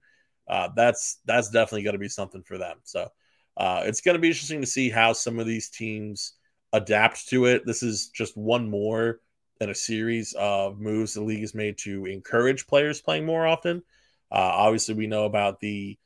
uh, 0.47 0.69
that's 0.75 1.19
that's 1.25 1.49
definitely 1.49 1.83
going 1.83 1.93
to 1.93 1.99
be 1.99 2.09
something 2.09 2.41
for 2.41 2.57
them. 2.57 2.77
So 2.83 3.09
uh, 3.57 3.83
it's 3.85 4.01
going 4.01 4.15
to 4.15 4.21
be 4.21 4.29
interesting 4.29 4.61
to 4.61 4.67
see 4.67 4.89
how 4.89 5.13
some 5.13 5.39
of 5.39 5.45
these 5.45 5.69
teams 5.69 6.33
adapt 6.73 7.27
to 7.29 7.45
it. 7.45 7.65
This 7.65 7.83
is 7.83 8.09
just 8.09 8.37
one 8.37 8.69
more 8.69 9.19
in 9.61 9.69
a 9.69 9.75
series 9.75 10.33
of 10.37 10.79
moves 10.79 11.13
the 11.13 11.21
league 11.21 11.41
has 11.41 11.55
made 11.55 11.77
to 11.79 12.05
encourage 12.05 12.67
players 12.67 13.01
playing 13.01 13.25
more 13.25 13.45
often. 13.45 13.83
Uh, 14.31 14.35
obviously, 14.35 14.93
we 14.93 15.07
know 15.07 15.25
about 15.25 15.59
the 15.59 15.97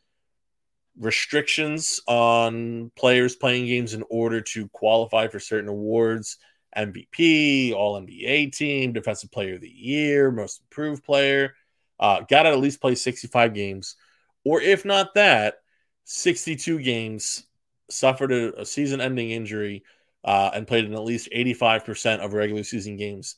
restrictions 1.00 2.02
on 2.08 2.92
players 2.96 3.36
playing 3.36 3.66
games 3.66 3.94
in 3.94 4.04
order 4.10 4.42
to 4.42 4.68
qualify 4.70 5.28
for 5.28 5.40
certain 5.40 5.70
awards 5.70 6.38
MVP, 6.76 7.74
All 7.74 8.00
NBA 8.02 8.56
team, 8.56 8.94
Defensive 8.94 9.32
Player 9.32 9.56
of 9.56 9.62
the 9.62 9.70
Year, 9.70 10.32
Most 10.32 10.62
Improved 10.62 11.04
Player. 11.04 11.56
Uh, 12.00 12.22
Got 12.22 12.44
to 12.44 12.50
at 12.50 12.60
least 12.60 12.82
play 12.82 12.96
65 12.96 13.54
games, 13.54 13.96
or 14.44 14.62
if 14.62 14.86
not 14.86 15.14
that, 15.16 15.56
62 16.06 16.80
games, 16.82 17.44
suffered 17.90 18.32
a, 18.32 18.62
a 18.62 18.66
season 18.66 19.02
ending 19.02 19.32
injury, 19.32 19.84
uh, 20.24 20.52
and 20.54 20.68
played 20.68 20.86
in 20.86 20.94
at 20.94 21.04
least 21.04 21.30
85% 21.36 22.20
of 22.20 22.34
regular 22.34 22.64
season 22.64 22.98
games 22.98 23.38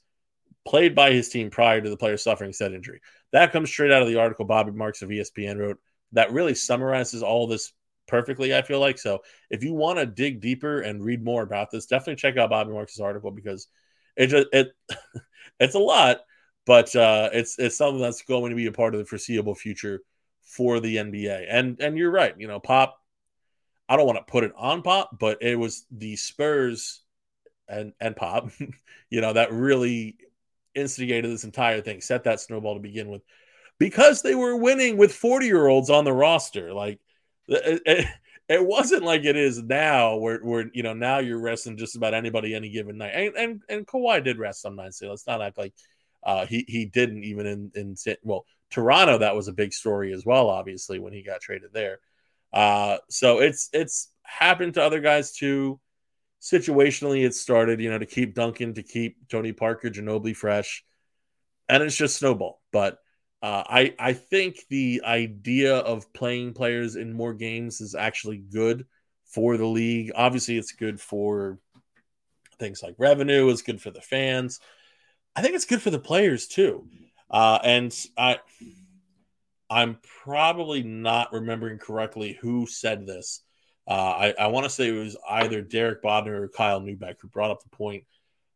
played 0.65 0.95
by 0.95 1.11
his 1.11 1.29
team 1.29 1.49
prior 1.49 1.81
to 1.81 1.89
the 1.89 1.97
player 1.97 2.17
suffering 2.17 2.53
said 2.53 2.73
injury. 2.73 3.01
That 3.31 3.51
comes 3.51 3.69
straight 3.69 3.91
out 3.91 4.01
of 4.01 4.07
the 4.07 4.19
article 4.19 4.45
Bobby 4.45 4.71
Marks 4.71 5.01
of 5.01 5.09
ESPN 5.09 5.57
wrote 5.57 5.79
that 6.13 6.31
really 6.31 6.55
summarizes 6.55 7.23
all 7.23 7.47
this 7.47 7.73
perfectly. 8.07 8.55
I 8.55 8.61
feel 8.61 8.79
like 8.79 8.97
so. 8.97 9.19
If 9.49 9.63
you 9.63 9.73
want 9.73 9.99
to 9.99 10.05
dig 10.05 10.41
deeper 10.41 10.81
and 10.81 11.03
read 11.03 11.23
more 11.23 11.43
about 11.43 11.71
this, 11.71 11.85
definitely 11.85 12.15
check 12.15 12.37
out 12.37 12.49
Bobby 12.49 12.71
Marks' 12.71 12.99
article 12.99 13.31
because 13.31 13.67
it 14.15 14.27
just 14.27 14.47
it 14.53 14.71
it's 15.59 15.75
a 15.75 15.79
lot, 15.79 16.21
but 16.65 16.95
uh, 16.95 17.29
it's 17.33 17.57
it's 17.59 17.77
something 17.77 18.01
that's 18.01 18.21
going 18.21 18.51
to 18.51 18.55
be 18.55 18.67
a 18.67 18.71
part 18.71 18.93
of 18.93 18.99
the 18.99 19.05
foreseeable 19.05 19.55
future 19.55 20.01
for 20.43 20.79
the 20.79 20.97
NBA. 20.97 21.45
And 21.49 21.79
and 21.81 21.97
you're 21.97 22.11
right. 22.11 22.35
You 22.37 22.47
know, 22.47 22.59
Pop. 22.59 22.99
I 23.87 23.97
don't 23.97 24.05
want 24.05 24.17
to 24.17 24.31
put 24.31 24.43
it 24.43 24.53
on 24.55 24.81
Pop, 24.81 25.19
but 25.19 25.41
it 25.41 25.57
was 25.57 25.85
the 25.91 26.15
Spurs 26.15 27.01
and 27.67 27.93
and 27.99 28.15
Pop. 28.15 28.49
you 29.09 29.21
know 29.21 29.33
that 29.33 29.51
really 29.51 30.17
instigated 30.75 31.29
this 31.29 31.43
entire 31.43 31.81
thing, 31.81 32.01
set 32.01 32.23
that 32.23 32.39
snowball 32.39 32.75
to 32.75 32.79
begin 32.79 33.09
with, 33.09 33.21
because 33.77 34.21
they 34.21 34.35
were 34.35 34.55
winning 34.55 34.97
with 34.97 35.13
40 35.13 35.45
year 35.45 35.67
olds 35.67 35.89
on 35.89 36.05
the 36.05 36.13
roster. 36.13 36.73
Like 36.73 36.99
it, 37.47 37.81
it, 37.85 38.07
it, 38.49 38.65
wasn't 38.65 39.03
like 39.03 39.25
it 39.25 39.35
is 39.35 39.61
now, 39.61 40.15
where, 40.15 40.39
where 40.39 40.69
you 40.73 40.83
know 40.83 40.93
now 40.93 41.19
you're 41.19 41.39
resting 41.39 41.77
just 41.77 41.95
about 41.95 42.13
anybody 42.13 42.55
any 42.55 42.69
given 42.69 42.97
night. 42.97 43.13
And 43.13 43.35
and, 43.35 43.61
and 43.69 43.87
Kawhi 43.87 44.23
did 44.23 44.39
rest 44.39 44.61
some 44.61 44.75
nights. 44.75 44.99
So 44.99 45.09
let's 45.09 45.27
not 45.27 45.41
act 45.41 45.57
like 45.57 45.73
uh, 46.23 46.45
he 46.45 46.65
he 46.67 46.85
didn't 46.85 47.23
even 47.23 47.45
in 47.45 47.71
in 47.75 47.95
well 48.23 48.45
Toronto. 48.69 49.19
That 49.19 49.35
was 49.35 49.47
a 49.47 49.53
big 49.53 49.73
story 49.73 50.13
as 50.13 50.25
well. 50.25 50.49
Obviously 50.49 50.99
when 50.99 51.13
he 51.13 51.21
got 51.23 51.41
traded 51.41 51.73
there. 51.73 51.99
Uh, 52.53 52.98
so 53.10 53.39
it's 53.39 53.69
it's 53.74 54.10
happened 54.24 54.75
to 54.75 54.83
other 54.83 55.00
guys 55.01 55.33
too. 55.33 55.79
Situationally, 56.41 57.25
it 57.25 57.33
started 57.36 57.79
you 57.79 57.89
know 57.89 57.98
to 57.98 58.05
keep 58.05 58.36
Duncan, 58.36 58.74
to 58.75 58.83
keep 58.83 59.17
Tony 59.29 59.53
Parker, 59.53 59.89
Ginobili 59.89 60.36
fresh, 60.36 60.83
and 61.67 61.81
it's 61.81 61.95
just 61.95 62.17
snowball. 62.17 62.62
But 62.72 63.00
uh, 63.41 63.63
I 63.65 63.95
I 63.98 64.13
think 64.13 64.60
the 64.69 65.01
idea 65.05 65.77
of 65.77 66.13
playing 66.13 66.53
players 66.53 66.95
in 66.95 67.13
more 67.13 67.33
games 67.33 67.81
is 67.81 67.95
actually 67.95 68.38
good 68.38 68.86
for 69.25 69.57
the 69.57 69.65
league. 69.65 70.12
Obviously, 70.15 70.57
it's 70.57 70.74
good 70.74 71.01
for 71.01 71.60
things 72.60 72.83
like 72.83 72.95
revenue. 72.98 73.50
It's 73.50 73.62
good 73.62 73.81
for 73.81 73.91
the 73.91 74.01
fans. 74.01 74.60
I 75.36 75.41
think 75.41 75.55
it's 75.55 75.65
good 75.65 75.81
for 75.81 75.89
the 75.89 76.00
players 76.00 76.48
too. 76.48 76.88
Uh, 77.29 77.57
and 77.63 77.95
I 78.17 78.38
I'm 79.74 79.98
probably 80.24 80.84
not 80.84 81.34
remembering 81.34 81.80
correctly 81.80 82.38
who 82.39 82.68
said 82.68 83.08
this. 83.08 83.42
Uh, 83.88 83.92
I, 83.92 84.34
I 84.39 84.48
want 84.48 84.65
to 84.65 84.70
say 84.70 84.88
it 84.88 84.92
was 84.92 85.18
either 85.30 85.62
Derek 85.62 86.03
Bodner 86.03 86.44
or 86.44 86.48
Kyle 86.48 86.80
Neubeck 86.80 87.15
who 87.20 87.27
brought 87.27 87.51
up 87.51 87.63
the 87.63 87.75
point 87.75 88.03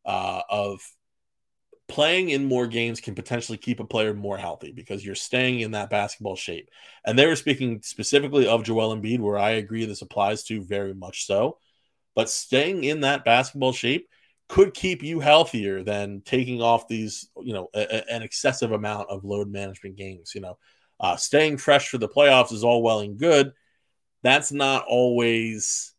uh, 0.06 0.42
of 0.50 0.80
playing 1.88 2.30
in 2.30 2.46
more 2.46 2.68
games 2.68 3.00
can 3.00 3.16
potentially 3.16 3.58
keep 3.58 3.80
a 3.80 3.86
player 3.86 4.14
more 4.14 4.38
healthy 4.38 4.72
because 4.72 5.06
you're 5.06 5.16
staying 5.16 5.62
in 5.62 5.72
that 5.72 5.90
basketball 5.90 6.36
shape. 6.36 6.70
And 7.06 7.18
they 7.18 7.26
were 7.26 7.36
speaking 7.36 7.82
specifically 7.82 8.48
of 8.48 8.64
Joel 8.64 8.96
Embiid, 8.96 9.20
where 9.20 9.38
I 9.38 9.52
agree 9.52 9.86
this 9.86 10.02
applies 10.02 10.44
to 10.46 10.64
very 10.64 10.94
much 10.94 11.26
so. 11.26 11.58
But 12.16 12.30
staying 12.30 12.84
in 12.84 13.02
that 13.02 13.26
basketball 13.26 13.72
shape 13.72 14.08
could 14.50 14.74
keep 14.74 15.04
you 15.04 15.20
healthier 15.20 15.84
than 15.84 16.22
taking 16.26 16.62
off 16.62 16.88
these, 16.88 17.30
you 17.42 17.54
know, 17.54 17.70
a, 17.74 17.82
a, 17.82 18.14
an 18.14 18.22
excessive 18.22 18.72
amount 18.72 19.10
of 19.10 19.24
load 19.24 19.50
management 19.50 19.96
games. 19.98 20.34
You 20.36 20.42
know, 20.42 20.58
uh, 21.00 21.16
staying 21.16 21.58
fresh 21.58 21.90
for 21.90 21.98
the 21.98 22.10
playoffs 22.10 22.52
is 22.52 22.64
all 22.64 22.82
well 22.82 23.00
and 23.00 23.18
good. 23.18 23.54
That's 24.24 24.52
not 24.52 24.86
always 24.88 25.94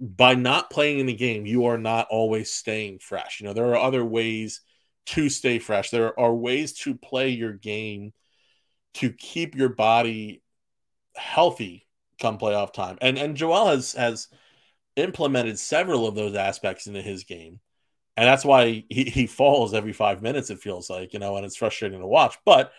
by 0.00 0.34
not 0.34 0.70
playing 0.70 0.98
in 0.98 1.06
the 1.06 1.14
game, 1.14 1.44
you 1.44 1.66
are 1.66 1.76
not 1.76 2.06
always 2.10 2.50
staying 2.50 3.00
fresh. 3.00 3.40
You 3.40 3.46
know, 3.46 3.52
there 3.52 3.66
are 3.66 3.76
other 3.76 4.04
ways 4.04 4.62
to 5.06 5.28
stay 5.28 5.58
fresh. 5.58 5.90
There 5.90 6.18
are 6.18 6.34
ways 6.34 6.72
to 6.80 6.94
play 6.94 7.30
your 7.30 7.52
game 7.52 8.12
to 8.94 9.12
keep 9.12 9.54
your 9.54 9.68
body 9.68 10.42
healthy 11.14 11.86
come 12.18 12.38
playoff 12.38 12.72
time. 12.72 12.96
And 13.00 13.18
and 13.18 13.36
Joel 13.36 13.68
has 13.68 13.92
has 13.92 14.28
implemented 14.96 15.58
several 15.58 16.06
of 16.06 16.14
those 16.14 16.34
aspects 16.34 16.86
into 16.86 17.02
his 17.02 17.24
game. 17.24 17.60
And 18.16 18.26
that's 18.26 18.44
why 18.44 18.84
he, 18.88 19.04
he 19.04 19.26
falls 19.26 19.72
every 19.72 19.92
five 19.92 20.22
minutes, 20.22 20.50
it 20.50 20.60
feels 20.60 20.90
like, 20.90 21.12
you 21.12 21.18
know, 21.18 21.36
and 21.36 21.46
it's 21.46 21.56
frustrating 21.56 22.00
to 22.00 22.06
watch. 22.06 22.36
But 22.44 22.72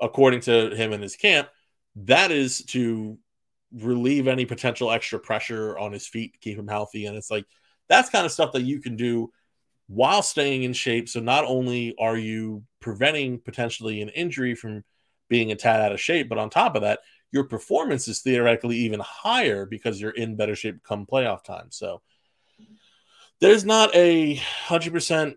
according 0.00 0.40
to 0.40 0.74
him 0.74 0.92
and 0.92 1.02
his 1.02 1.16
camp, 1.16 1.48
that 1.96 2.30
is 2.30 2.64
to 2.66 3.18
relieve 3.72 4.28
any 4.28 4.44
potential 4.44 4.90
extra 4.90 5.18
pressure 5.18 5.76
on 5.78 5.92
his 5.92 6.06
feet, 6.06 6.36
keep 6.40 6.58
him 6.58 6.68
healthy. 6.68 7.06
And 7.06 7.16
it's 7.16 7.30
like 7.30 7.44
that's 7.88 8.10
kind 8.10 8.24
of 8.24 8.32
stuff 8.32 8.52
that 8.52 8.62
you 8.62 8.80
can 8.80 8.96
do 8.96 9.30
while 9.86 10.22
staying 10.22 10.62
in 10.62 10.72
shape. 10.72 11.08
So 11.08 11.20
not 11.20 11.44
only 11.44 11.94
are 11.98 12.16
you 12.16 12.64
preventing 12.80 13.38
potentially 13.38 14.00
an 14.00 14.08
injury 14.10 14.54
from 14.54 14.84
being 15.28 15.52
a 15.52 15.56
tad 15.56 15.80
out 15.80 15.92
of 15.92 16.00
shape, 16.00 16.28
but 16.28 16.38
on 16.38 16.50
top 16.50 16.76
of 16.76 16.82
that, 16.82 17.00
your 17.32 17.44
performance 17.44 18.06
is 18.08 18.20
theoretically 18.20 18.76
even 18.76 19.00
higher 19.00 19.66
because 19.66 20.00
you're 20.00 20.10
in 20.12 20.36
better 20.36 20.54
shape 20.54 20.82
come 20.82 21.06
playoff 21.06 21.42
time. 21.42 21.66
So 21.70 22.00
there's 23.40 23.64
not 23.64 23.94
a 23.94 24.34
hundred 24.34 24.92
percent 24.92 25.36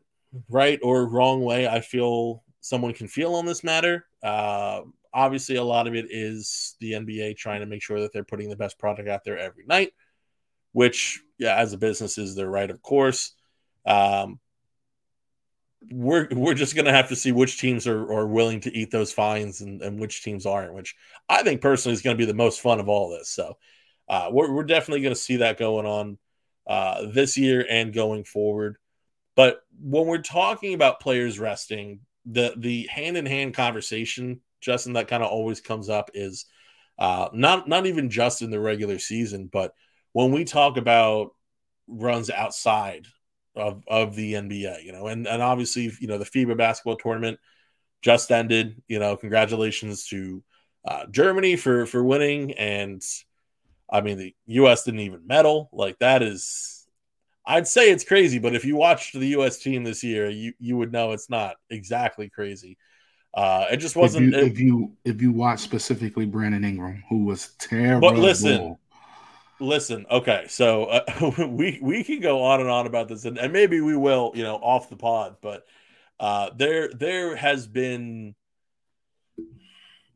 right 0.49 0.79
or 0.83 1.07
wrong 1.07 1.41
way 1.41 1.67
I 1.67 1.81
feel 1.81 2.43
someone 2.61 2.93
can 2.93 3.07
feel 3.07 3.35
on 3.35 3.45
this 3.45 3.63
matter. 3.63 4.06
Uh, 4.23 4.81
obviously, 5.13 5.55
a 5.55 5.63
lot 5.63 5.87
of 5.87 5.95
it 5.95 6.07
is 6.09 6.75
the 6.79 6.93
NBA 6.93 7.37
trying 7.37 7.61
to 7.61 7.65
make 7.65 7.81
sure 7.81 8.01
that 8.01 8.13
they're 8.13 8.23
putting 8.23 8.49
the 8.49 8.55
best 8.55 8.79
product 8.79 9.09
out 9.09 9.23
there 9.23 9.37
every 9.37 9.65
night, 9.65 9.93
which, 10.71 11.21
yeah, 11.37 11.55
as 11.55 11.73
a 11.73 11.77
business 11.77 12.17
is 12.17 12.35
their 12.35 12.49
right, 12.49 12.69
of 12.69 12.81
course. 12.81 13.33
Um, 13.85 14.39
we're 15.91 16.27
we're 16.31 16.53
just 16.53 16.75
gonna 16.75 16.91
have 16.91 17.09
to 17.09 17.15
see 17.15 17.31
which 17.31 17.59
teams 17.59 17.87
are, 17.87 18.11
are 18.11 18.27
willing 18.27 18.59
to 18.61 18.75
eat 18.75 18.91
those 18.91 19.13
fines 19.13 19.61
and, 19.61 19.81
and 19.81 19.99
which 19.99 20.23
teams 20.23 20.45
aren't, 20.45 20.73
which 20.73 20.95
I 21.29 21.43
think 21.43 21.61
personally 21.61 21.93
is 21.93 22.01
gonna 22.01 22.17
be 22.17 22.25
the 22.25 22.33
most 22.33 22.61
fun 22.61 22.79
of 22.79 22.89
all 22.89 23.09
this. 23.09 23.29
So 23.29 23.57
uh, 24.09 24.29
we're 24.31 24.51
we're 24.51 24.63
definitely 24.63 25.03
gonna 25.03 25.15
see 25.15 25.37
that 25.37 25.57
going 25.57 25.85
on 25.85 26.17
uh, 26.65 27.07
this 27.13 27.37
year 27.37 27.65
and 27.69 27.93
going 27.93 28.23
forward. 28.23 28.77
But 29.35 29.61
when 29.79 30.07
we're 30.07 30.17
talking 30.17 30.73
about 30.73 30.99
players 30.99 31.39
resting, 31.39 31.99
the 32.29 32.53
the 32.57 32.87
hand 32.87 33.17
in 33.17 33.25
hand 33.25 33.53
conversation, 33.53 34.41
Justin, 34.61 34.93
that 34.93 35.07
kind 35.07 35.23
of 35.23 35.29
always 35.31 35.61
comes 35.61 35.89
up 35.89 36.11
is 36.13 36.45
uh, 36.99 37.29
not 37.33 37.67
not 37.67 37.85
even 37.85 38.09
just 38.09 38.41
in 38.41 38.51
the 38.51 38.59
regular 38.59 38.99
season, 38.99 39.49
but 39.51 39.73
when 40.13 40.31
we 40.31 40.43
talk 40.43 40.77
about 40.77 41.31
runs 41.87 42.29
outside 42.29 43.07
of, 43.55 43.83
of 43.87 44.15
the 44.15 44.33
NBA, 44.33 44.83
you 44.83 44.91
know, 44.91 45.07
and, 45.07 45.27
and 45.27 45.41
obviously, 45.41 45.91
you 45.99 46.07
know, 46.07 46.17
the 46.17 46.25
FIBA 46.25 46.57
basketball 46.57 46.95
tournament 46.95 47.39
just 48.01 48.31
ended, 48.31 48.81
you 48.87 48.99
know, 48.99 49.17
congratulations 49.17 50.07
to 50.07 50.43
uh, 50.87 51.05
Germany 51.07 51.55
for, 51.55 51.85
for 51.85 52.03
winning. 52.03 52.53
And 52.53 53.01
I 53.89 54.01
mean, 54.01 54.17
the 54.17 54.35
U.S. 54.47 54.83
didn't 54.83 55.01
even 55.01 55.25
medal. 55.25 55.69
Like 55.71 55.99
that 55.99 56.21
is, 56.21 56.76
I'd 57.47 57.67
say 57.67 57.89
it's 57.89 58.03
crazy, 58.03 58.39
but 58.39 58.55
if 58.55 58.65
you 58.65 58.75
watched 58.75 59.13
the 59.13 59.27
U.S. 59.29 59.57
team 59.57 59.83
this 59.83 60.03
year, 60.03 60.29
you, 60.29 60.53
you 60.59 60.77
would 60.77 60.91
know 60.91 61.13
it's 61.13 61.29
not 61.29 61.55
exactly 61.69 62.29
crazy. 62.29 62.77
Uh, 63.33 63.67
it 63.71 63.77
just 63.77 63.95
wasn't. 63.95 64.33
If 64.33 64.41
you, 64.41 64.45
if 64.45 64.59
you, 64.59 64.91
if 65.05 65.21
you 65.21 65.31
watch 65.31 65.59
specifically 65.59 66.25
Brandon 66.25 66.63
Ingram, 66.63 67.03
who 67.09 67.25
was 67.25 67.53
terrible. 67.59 68.09
But 68.09 68.19
listen, 68.19 68.77
Listen, 69.59 70.05
okay, 70.11 70.45
so 70.49 70.85
uh, 70.85 71.31
we 71.49 71.79
we 71.81 72.03
can 72.03 72.19
go 72.19 72.43
on 72.43 72.59
and 72.59 72.69
on 72.69 72.85
about 72.85 73.07
this, 73.07 73.25
and, 73.25 73.39
and 73.39 73.51
maybe 73.51 73.81
we 73.81 73.95
will, 73.95 74.31
you 74.35 74.43
know, 74.43 74.55
off 74.55 74.89
the 74.89 74.95
pod. 74.95 75.37
But 75.41 75.65
uh, 76.19 76.51
there 76.55 76.89
there 76.93 77.35
has 77.35 77.65
been, 77.65 78.35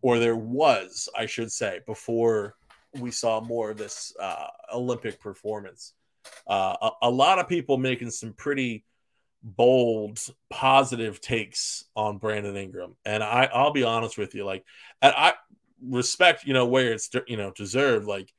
or 0.01 0.19
there 0.19 0.35
was, 0.35 1.09
I 1.17 1.25
should 1.25 1.51
say, 1.51 1.79
before 1.87 2.55
we 2.99 3.09
saw 3.09 3.41
more 3.41 3.71
of 3.71 3.77
this 3.77 4.13
uh, 4.19 4.47
Olympic 4.71 5.19
performance, 5.19 5.93
uh, 6.47 6.75
a, 6.81 6.89
a 7.03 7.09
lot 7.09 7.39
of 7.39 7.47
people 7.47 7.77
making 7.77 8.11
some 8.11 8.33
pretty 8.33 8.83
bold, 9.43 10.19
positive 10.49 11.19
takes 11.19 11.85
on 11.95 12.17
Brandon 12.17 12.55
Ingram, 12.55 12.95
and 13.05 13.23
I 13.23 13.49
I'll 13.53 13.73
be 13.73 13.83
honest 13.83 14.17
with 14.17 14.35
you, 14.35 14.45
like, 14.45 14.63
I 15.01 15.33
respect, 15.81 16.45
you 16.45 16.53
know, 16.53 16.65
where 16.65 16.93
it's 16.93 17.09
you 17.27 17.37
know 17.37 17.51
deserved, 17.51 18.07
like 18.07 18.33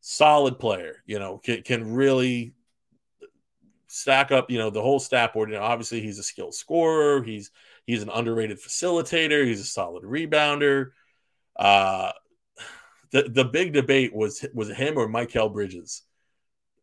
solid 0.00 0.58
player, 0.58 1.02
you 1.06 1.18
know, 1.18 1.38
can, 1.38 1.62
can 1.62 1.94
really 1.94 2.52
stack 3.86 4.32
up, 4.32 4.50
you 4.50 4.58
know, 4.58 4.70
the 4.70 4.82
whole 4.82 5.00
stat 5.00 5.32
board. 5.32 5.48
You 5.48 5.56
know, 5.56 5.62
obviously 5.62 6.00
he's 6.00 6.18
a 6.18 6.22
skilled 6.22 6.54
scorer, 6.54 7.22
he's 7.22 7.50
he's 7.86 8.02
an 8.02 8.10
underrated 8.10 8.60
facilitator, 8.60 9.46
he's 9.46 9.60
a 9.60 9.64
solid 9.64 10.04
rebounder. 10.04 10.90
Uh 11.56 12.12
the 13.12 13.22
the 13.22 13.44
big 13.44 13.72
debate 13.72 14.14
was 14.14 14.44
was 14.52 14.68
him 14.68 14.98
or 14.98 15.08
Mikal 15.08 15.52
Bridges. 15.52 16.02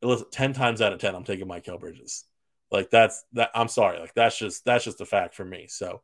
Listen, 0.02 0.28
10 0.32 0.54
times 0.54 0.82
out 0.82 0.94
of 0.94 1.00
10 1.00 1.16
I'm 1.16 1.24
taking 1.24 1.48
Mikal 1.48 1.80
Bridges. 1.80 2.26
Like 2.72 2.90
that's 2.90 3.24
that 3.34 3.52
I'm 3.54 3.68
sorry, 3.68 4.00
like 4.00 4.14
that's 4.14 4.38
just 4.38 4.64
that's 4.66 4.86
just 4.86 5.02
a 5.02 5.06
fact 5.06 5.36
for 5.36 5.46
me. 5.46 5.68
So 5.68 6.02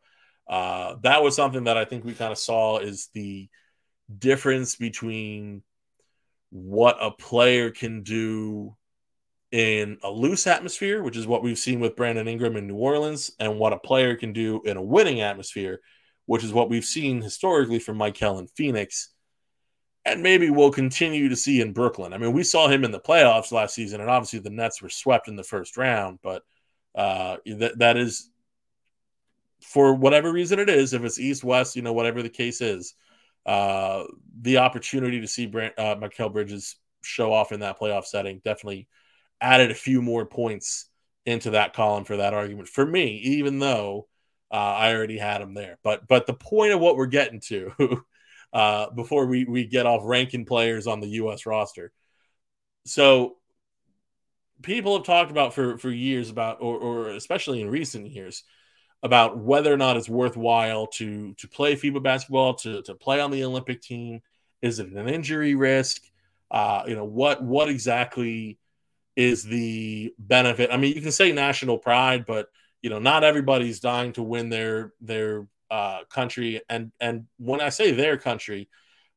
uh 0.50 0.96
that 1.04 1.24
was 1.24 1.36
something 1.36 1.66
that 1.66 1.78
I 1.78 1.86
think 1.86 2.04
we 2.06 2.14
kind 2.14 2.32
of 2.32 2.38
saw 2.38 2.80
is 2.80 3.10
the 3.14 3.50
difference 4.18 4.76
between 4.76 5.64
what 6.50 6.98
a 7.02 7.12
player 7.12 7.72
can 7.72 8.04
do 8.04 8.76
in 9.52 9.98
a 10.04 10.10
loose 10.10 10.48
atmosphere, 10.48 11.02
which 11.04 11.18
is 11.18 11.28
what 11.28 11.44
we've 11.44 11.58
seen 11.58 11.80
with 11.80 11.96
Brandon 11.96 12.28
Ingram 12.28 12.58
in 12.58 12.68
New 12.68 12.76
Orleans, 12.76 13.32
and 13.40 13.60
what 13.60 13.74
a 13.74 13.80
player 13.80 14.16
can 14.16 14.34
do 14.34 14.62
in 14.66 14.78
a 14.78 14.82
winning 14.82 15.22
atmosphere, 15.22 15.80
which 16.26 16.44
is 16.44 16.54
what 16.54 16.70
we've 16.70 16.86
seen 16.86 17.22
historically 17.22 17.80
from 17.80 17.98
Mikal 17.98 18.40
in 18.40 18.48
Phoenix, 18.48 19.10
and 20.08 20.24
maybe 20.24 20.50
we'll 20.50 20.72
continue 20.72 21.30
to 21.30 21.36
see 21.36 21.62
in 21.62 21.74
Brooklyn. 21.74 22.14
I 22.14 22.18
mean, 22.18 22.34
we 22.34 22.44
saw 22.44 22.68
him 22.68 22.84
in 22.84 22.92
the 22.92 23.00
playoffs 23.00 23.52
last 23.52 23.76
season, 23.76 24.02
and 24.02 24.10
obviously 24.10 24.40
the 24.40 24.50
Nets 24.50 24.82
were 24.82 24.90
swept 24.90 25.28
in 25.28 25.36
the 25.36 25.44
first 25.44 25.78
round, 25.78 26.20
but 26.22 26.44
uh, 26.96 27.38
that 27.76 27.98
is 27.98 28.30
for 29.62 29.94
whatever 29.94 30.32
reason 30.32 30.60
it 30.60 30.70
is, 30.70 30.94
if 30.94 31.04
it's 31.04 31.20
East 31.20 31.44
West, 31.44 31.76
you 31.76 31.82
know, 31.82 31.94
whatever 31.94 32.24
the 32.24 32.30
case 32.30 32.62
is 32.62 32.96
uh, 33.48 34.04
the 34.42 34.58
opportunity 34.58 35.22
to 35.22 35.28
see 35.28 35.48
Brent, 35.48 35.74
uh, 35.80 35.96
Mikal 35.96 36.32
Bridges 36.32 36.76
show 37.02 37.32
off 37.32 37.54
in 37.54 37.62
that 37.62 37.80
playoff 37.80 38.04
setting 38.04 38.42
definitely 38.44 38.88
added 39.40 39.72
a 39.72 39.76
few 39.76 40.02
more 40.02 40.26
points 40.26 40.90
into 41.26 41.52
that 41.52 41.74
column 41.74 42.04
for 42.04 42.18
that 42.18 42.34
argument 42.34 42.68
for 42.68 42.86
me, 42.86 43.18
even 43.18 43.60
though 43.60 44.08
uh, 44.52 44.56
I 44.56 44.94
already 44.94 45.18
had 45.18 45.42
him 45.42 45.54
there. 45.54 45.80
But 45.82 46.08
but 46.08 46.28
the 46.28 46.34
point 46.34 46.74
of 46.74 46.82
what 46.82 46.98
we're 46.98 47.06
getting 47.08 47.40
to 47.48 47.72
uh, 48.58 48.90
before 48.90 49.28
we 49.28 49.46
we 49.46 49.68
get 49.68 49.86
off 49.86 50.02
ranking 50.04 50.44
players 50.44 50.88
on 50.88 51.00
the 51.00 51.10
U.S. 51.10 51.46
roster, 51.46 51.92
so 52.88 53.38
people 54.64 54.98
have 54.98 55.06
talked 55.06 55.30
about 55.30 55.54
for 55.54 55.78
for 55.78 55.92
years 55.92 56.32
about 56.32 56.58
or, 56.60 56.76
or 56.80 57.10
especially 57.12 57.62
in 57.62 57.70
recent 57.70 58.10
years 58.10 58.44
about 59.04 59.38
whether 59.38 59.72
or 59.72 59.78
not 59.78 59.96
it's 59.96 60.10
worthwhile 60.10 60.88
to 60.88 61.36
to 61.36 61.48
play 61.48 61.76
FIBA 61.76 62.02
basketball, 62.02 62.56
to 62.56 62.82
to 62.82 62.96
play 62.96 63.20
on 63.20 63.30
the 63.30 63.44
Olympic 63.44 63.80
team. 63.80 64.22
Is 64.64 64.80
it 64.80 64.88
an 64.88 65.08
injury 65.08 65.54
risk? 65.54 66.02
Uh, 66.50 66.82
you 66.88 66.96
know 66.96 67.06
what 67.06 67.44
what 67.44 67.70
exactly 67.70 68.58
is 69.16 69.44
the 69.44 70.16
benefit? 70.18 70.72
I 70.72 70.78
mean, 70.78 70.96
you 70.96 71.02
can 71.04 71.12
say 71.12 71.32
national 71.32 71.78
pride, 71.78 72.26
but 72.26 72.48
you 72.82 72.90
know 72.90 72.98
not 72.98 73.24
everybody's 73.24 73.82
dying 73.82 74.14
to 74.14 74.24
win 74.24 74.50
their 74.50 74.94
their 75.00 75.46
uh, 75.70 76.04
country. 76.10 76.62
And 76.70 76.92
and 77.00 77.26
when 77.38 77.62
I 77.62 77.70
say 77.70 77.92
their 77.92 78.18
country, 78.18 78.70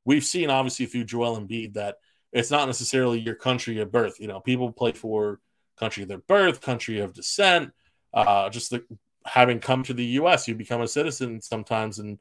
we've 0.04 0.24
seen 0.24 0.50
obviously 0.50 0.86
through 0.86 1.04
Joel 1.04 1.40
Embiid 1.40 1.74
that 1.74 1.96
it's 2.32 2.50
not 2.50 2.66
necessarily 2.66 3.20
your 3.20 3.34
country 3.34 3.80
of 3.80 3.92
birth. 3.92 4.20
You 4.20 4.28
know, 4.28 4.40
people 4.40 4.72
play 4.72 4.92
for 4.92 5.40
country 5.76 6.02
of 6.02 6.08
their 6.08 6.18
birth, 6.18 6.60
country 6.60 7.00
of 7.00 7.14
descent, 7.14 7.72
uh, 8.14 8.50
just 8.50 8.70
the 8.70 8.84
having 9.26 9.60
come 9.60 9.82
to 9.84 9.94
the 9.94 10.04
U.S., 10.04 10.48
you 10.48 10.54
become 10.54 10.80
a 10.80 10.88
citizen 10.88 11.40
sometimes, 11.40 11.98
and 11.98 12.18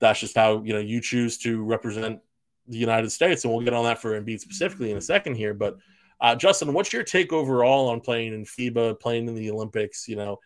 that's 0.00 0.20
just 0.20 0.36
how 0.36 0.62
you 0.62 0.72
know 0.72 0.78
you 0.78 1.00
choose 1.00 1.38
to 1.38 1.62
represent 1.62 2.20
the 2.66 2.78
United 2.78 3.10
States. 3.10 3.44
And 3.44 3.52
we'll 3.52 3.64
get 3.64 3.74
on 3.74 3.84
that 3.84 4.00
for 4.00 4.20
Embiid 4.20 4.40
specifically 4.40 4.90
in 4.90 4.96
a 4.96 5.02
second 5.02 5.34
here. 5.34 5.54
But 5.54 5.76
uh, 6.20 6.34
Justin, 6.34 6.72
what's 6.72 6.92
your 6.92 7.02
take 7.02 7.32
overall 7.32 7.88
on 7.88 8.00
playing 8.00 8.34
in 8.34 8.44
FIBA, 8.44 9.00
playing 9.00 9.28
in 9.28 9.34
the 9.34 9.50
Olympics? 9.50 10.08
You 10.08 10.16
know, 10.16 10.38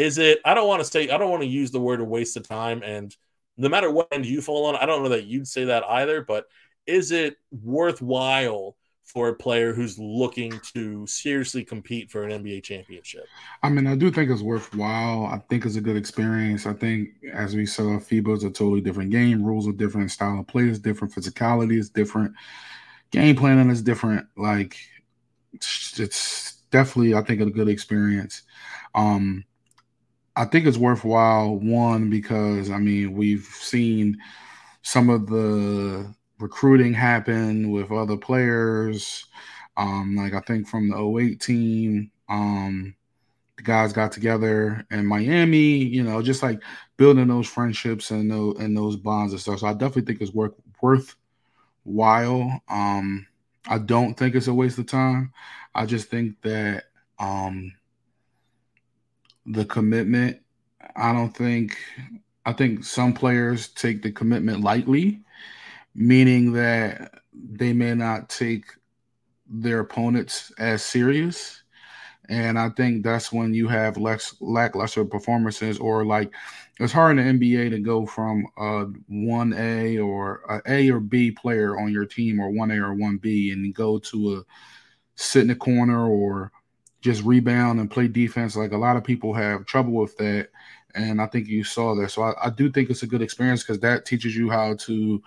is 0.00 0.16
it? 0.16 0.40
I 0.46 0.54
don't 0.54 0.66
want 0.66 0.80
to 0.80 0.90
say 0.90 1.10
I 1.10 1.18
don't 1.18 1.30
want 1.30 1.42
to 1.42 1.48
use 1.48 1.70
the 1.70 1.80
word 1.80 2.00
a 2.00 2.04
waste 2.04 2.36
of 2.38 2.48
time, 2.48 2.82
and 2.82 3.14
no 3.58 3.68
matter 3.68 3.90
what 3.90 4.08
end 4.10 4.24
you 4.24 4.40
fall 4.40 4.66
on, 4.66 4.76
I 4.76 4.86
don't 4.86 5.02
know 5.02 5.10
that 5.10 5.26
you'd 5.26 5.46
say 5.46 5.66
that 5.66 5.84
either. 5.84 6.22
But 6.22 6.46
is 6.86 7.12
it 7.12 7.36
worthwhile 7.50 8.76
for 9.04 9.28
a 9.28 9.34
player 9.34 9.74
who's 9.74 9.98
looking 9.98 10.58
to 10.74 11.06
seriously 11.06 11.64
compete 11.64 12.10
for 12.10 12.22
an 12.22 12.42
NBA 12.42 12.62
championship? 12.62 13.26
I 13.62 13.68
mean, 13.68 13.86
I 13.86 13.94
do 13.94 14.10
think 14.10 14.30
it's 14.30 14.40
worthwhile. 14.40 15.26
I 15.26 15.38
think 15.50 15.66
it's 15.66 15.76
a 15.76 15.82
good 15.82 15.96
experience. 15.96 16.64
I 16.64 16.72
think, 16.72 17.10
as 17.34 17.54
we 17.54 17.66
saw, 17.66 17.82
FIBA 17.82 18.38
is 18.38 18.44
a 18.44 18.50
totally 18.50 18.80
different 18.80 19.10
game. 19.10 19.44
Rules 19.44 19.68
are 19.68 19.72
different. 19.72 20.10
Style 20.12 20.40
of 20.40 20.46
play 20.46 20.68
is 20.68 20.78
different. 20.78 21.12
Physicality 21.12 21.78
is 21.78 21.90
different. 21.90 22.32
Game 23.10 23.36
planning 23.36 23.68
is 23.68 23.82
different. 23.82 24.26
Like, 24.36 24.76
it's 25.52 26.62
definitely, 26.70 27.14
I 27.14 27.22
think, 27.22 27.42
a 27.42 27.50
good 27.50 27.68
experience. 27.68 28.42
Um, 28.94 29.44
I 30.40 30.46
think 30.46 30.66
it's 30.66 30.78
worthwhile. 30.78 31.56
One 31.56 32.08
because 32.08 32.70
I 32.70 32.78
mean, 32.78 33.12
we've 33.12 33.44
seen 33.44 34.16
some 34.80 35.10
of 35.10 35.26
the 35.26 36.14
recruiting 36.38 36.94
happen 36.94 37.70
with 37.70 37.92
other 37.92 38.16
players. 38.16 39.26
Um, 39.76 40.16
like 40.16 40.32
I 40.32 40.40
think 40.40 40.66
from 40.66 40.88
the 40.88 40.96
08 40.96 41.40
team, 41.42 42.10
um, 42.30 42.94
the 43.58 43.62
guys 43.64 43.92
got 43.92 44.12
together 44.12 44.86
in 44.90 45.04
Miami, 45.04 45.76
you 45.84 46.02
know, 46.02 46.22
just 46.22 46.42
like 46.42 46.62
building 46.96 47.28
those 47.28 47.46
friendships 47.46 48.10
and 48.10 48.30
those 48.30 48.58
and 48.60 48.74
those 48.74 48.96
bonds 48.96 49.34
and 49.34 49.42
stuff. 49.42 49.58
So 49.58 49.66
I 49.66 49.74
definitely 49.74 50.06
think 50.06 50.22
it's 50.22 50.32
worth 50.32 50.54
worthwhile. 51.84 52.62
Um, 52.66 53.26
I 53.66 53.76
don't 53.76 54.14
think 54.14 54.34
it's 54.34 54.48
a 54.48 54.54
waste 54.54 54.78
of 54.78 54.86
time. 54.86 55.34
I 55.74 55.84
just 55.84 56.08
think 56.08 56.40
that 56.40 56.84
um, 57.18 57.74
the 59.46 59.64
commitment, 59.64 60.40
I 60.96 61.12
don't 61.12 61.36
think 61.36 61.76
I 62.46 62.52
think 62.52 62.84
some 62.84 63.12
players 63.12 63.68
take 63.68 64.02
the 64.02 64.10
commitment 64.10 64.62
lightly 64.62 65.20
meaning 65.94 66.52
that 66.52 67.20
they 67.32 67.72
may 67.72 67.94
not 67.94 68.28
take 68.28 68.64
their 69.46 69.80
opponents 69.80 70.52
as 70.58 70.82
serious. 70.82 71.62
And 72.28 72.58
I 72.58 72.68
think 72.70 73.02
that's 73.02 73.32
when 73.32 73.52
you 73.52 73.66
have 73.66 73.96
less 73.96 74.36
lackluster 74.40 75.04
performances, 75.04 75.78
or 75.78 76.04
like 76.04 76.32
it's 76.78 76.92
hard 76.92 77.18
in 77.18 77.38
the 77.38 77.54
NBA 77.54 77.70
to 77.70 77.80
go 77.80 78.06
from 78.06 78.46
a 78.56 78.84
one 79.08 79.52
A 79.52 79.98
or 79.98 80.42
a 80.48 80.62
A 80.72 80.90
or 80.90 81.00
B 81.00 81.32
player 81.32 81.78
on 81.78 81.90
your 81.90 82.06
team, 82.06 82.38
or 82.38 82.50
one 82.50 82.70
A 82.70 82.76
or 82.76 82.94
one 82.94 83.16
B, 83.16 83.50
and 83.50 83.74
go 83.74 83.98
to 83.98 84.36
a 84.36 84.42
sit 85.16 85.42
in 85.42 85.48
the 85.48 85.56
corner 85.56 86.08
or 86.08 86.52
just 87.00 87.22
rebound 87.22 87.80
and 87.80 87.90
play 87.90 88.08
defense. 88.08 88.56
Like 88.56 88.72
a 88.72 88.78
lot 88.78 88.96
of 88.96 89.04
people 89.04 89.32
have 89.34 89.66
trouble 89.66 89.92
with 89.92 90.16
that. 90.18 90.48
And 90.94 91.20
I 91.20 91.26
think 91.26 91.46
you 91.46 91.62
saw 91.62 91.94
that. 91.94 92.10
So 92.10 92.22
I, 92.22 92.46
I 92.46 92.50
do 92.50 92.70
think 92.70 92.90
it's 92.90 93.02
a 93.02 93.06
good 93.06 93.22
experience 93.22 93.62
because 93.62 93.80
that 93.80 94.04
teaches 94.04 94.36
you 94.36 94.50
how 94.50 94.74
to 94.74 95.22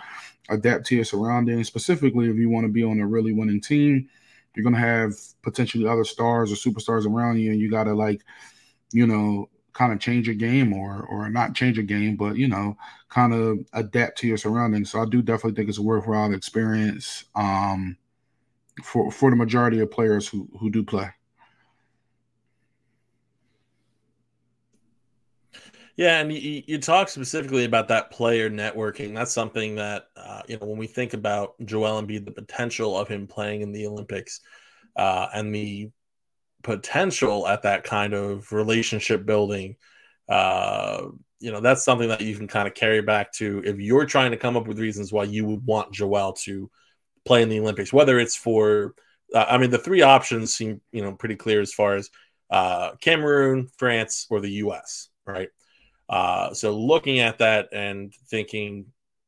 adapt 0.49 0.86
to 0.88 0.95
your 0.95 1.05
surroundings, 1.05 1.67
specifically 1.67 2.29
if 2.29 2.36
you 2.36 2.49
want 2.49 2.65
to 2.65 2.71
be 2.71 2.83
on 2.83 2.99
a 2.99 3.07
really 3.07 3.31
winning 3.31 3.62
team 3.62 4.09
you're 4.55 4.63
gonna 4.63 4.77
have 4.77 5.13
potentially 5.41 5.88
other 5.88 6.03
stars 6.03 6.51
or 6.51 6.55
superstars 6.55 7.05
around 7.05 7.39
you, 7.39 7.51
and 7.51 7.59
you 7.59 7.69
gotta 7.69 7.93
like, 7.93 8.21
you 8.91 9.07
know, 9.07 9.49
kind 9.73 9.91
of 9.91 9.99
change 9.99 10.27
your 10.27 10.36
game 10.36 10.73
or 10.73 11.05
or 11.09 11.29
not 11.29 11.55
change 11.55 11.77
your 11.77 11.86
game, 11.86 12.15
but 12.15 12.36
you 12.36 12.47
know, 12.47 12.77
kind 13.09 13.33
of 13.33 13.59
adapt 13.73 14.17
to 14.19 14.27
your 14.27 14.38
surroundings. 14.38 14.91
So 14.91 15.01
I 15.01 15.05
do 15.05 15.21
definitely 15.21 15.55
think 15.55 15.69
it's 15.69 15.79
a 15.79 15.83
worthwhile 15.83 16.33
experience 16.33 17.25
um, 17.36 17.97
for 18.83 19.12
for 19.12 19.29
the 19.29 19.36
majority 19.36 19.79
of 19.79 19.91
players 19.91 20.27
who 20.27 20.47
who 20.59 20.69
do 20.69 20.83
play. 20.83 21.09
Yeah, 25.95 26.19
and 26.19 26.32
you, 26.34 26.63
you 26.65 26.79
talk 26.79 27.08
specifically 27.10 27.65
about 27.65 27.88
that 27.89 28.10
player 28.10 28.49
networking. 28.49 29.13
That's 29.13 29.32
something 29.32 29.75
that 29.75 30.08
uh, 30.15 30.41
you 30.47 30.58
know 30.58 30.65
when 30.67 30.77
we 30.77 30.88
think 30.88 31.13
about 31.13 31.53
Joel 31.65 32.01
Embiid, 32.01 32.25
the 32.25 32.32
potential 32.32 32.97
of 32.97 33.08
him 33.08 33.27
playing 33.27 33.62
in 33.62 33.71
the 33.71 33.86
Olympics, 33.86 34.41
uh, 34.95 35.27
and 35.34 35.53
the 35.53 35.91
potential 36.63 37.47
at 37.47 37.63
that 37.63 37.84
kind 37.84 38.13
of 38.13 38.51
relationship 38.53 39.25
building. 39.25 39.77
Uh, 40.29 41.08
you 41.39 41.51
know, 41.51 41.62
that's 41.62 41.84
something 41.86 42.10
that 42.10 42.21
you 42.21 42.36
can 42.38 42.47
kind 42.47 42.67
of 42.67 42.73
carry 42.73 43.01
back 43.01 43.32
to 43.34 43.62
if 43.65 43.79
you're 43.79 44.06
trying 44.06 44.32
to 44.32 44.38
come 44.38 44.58
up 44.58 44.67
with 44.67 44.79
reasons 44.79 45.12
why 45.13 45.25
you 45.25 45.45
would 45.45 45.65
want 45.65 45.93
Joel 45.93 46.34
to 46.43 46.71
play 47.25 47.43
in 47.43 47.49
the 47.49 47.60
Olympics, 47.60 47.93
whether 47.93 48.19
it's 48.19 48.36
for, 48.36 48.95
uh, 49.36 49.45
I 49.49 49.58
mean, 49.58 49.71
the 49.71 49.77
three 49.79 50.01
options 50.01 50.56
seem 50.56 50.82
you 50.91 51.03
know 51.03 51.13
pretty 51.13 51.36
clear 51.36 51.62
as 51.62 51.73
far 51.73 51.95
as 51.95 52.10
uh, 52.49 52.91
Cameroon, 53.01 53.67
France, 53.77 54.27
or 54.29 54.41
the 54.41 54.51
U.S. 54.51 55.10
Right 55.25 55.49
uh, 56.09 56.53
so 56.53 56.77
looking 56.77 57.19
at 57.19 57.39
that 57.39 57.69
and 57.71 58.13
thinking, 58.27 58.85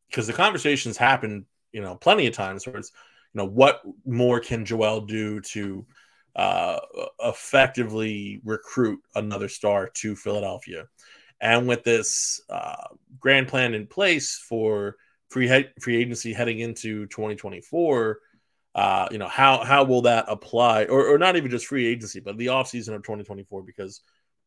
because 0.09 0.27
the 0.27 0.33
conversations 0.33 0.97
happen, 0.97 1.45
you 1.71 1.81
know, 1.81 1.95
plenty 1.95 2.27
of 2.27 2.33
times 2.33 2.65
where 2.65 2.77
it's, 2.77 2.91
you 3.33 3.39
know, 3.39 3.45
what 3.45 3.81
more 4.05 4.39
can 4.39 4.65
Joel 4.65 5.01
do 5.01 5.41
to 5.41 5.85
uh, 6.35 6.79
effectively 7.21 8.41
recruit 8.43 8.99
another 9.15 9.49
star 9.49 9.89
to 9.95 10.15
Philadelphia? 10.15 10.85
And 11.41 11.67
with 11.67 11.83
this 11.83 12.41
uh, 12.49 12.87
grand 13.19 13.47
plan 13.47 13.73
in 13.73 13.87
place 13.87 14.37
for 14.37 14.95
free 15.29 15.47
he- 15.47 15.81
free 15.81 15.97
agency 15.97 16.33
heading 16.33 16.59
into 16.59 17.07
2024, 17.07 18.19
uh, 18.73 19.07
you 19.11 19.17
know, 19.17 19.27
how 19.27 19.63
how 19.63 19.83
will 19.83 20.01
that 20.03 20.25
apply, 20.27 20.85
or, 20.85 21.07
or 21.07 21.17
not 21.17 21.35
even 21.35 21.49
just 21.49 21.67
free 21.67 21.87
agency, 21.87 22.19
but 22.19 22.37
the 22.37 22.47
offseason 22.47 22.93
of 22.93 23.03
2024, 23.03 23.63
because 23.63 24.01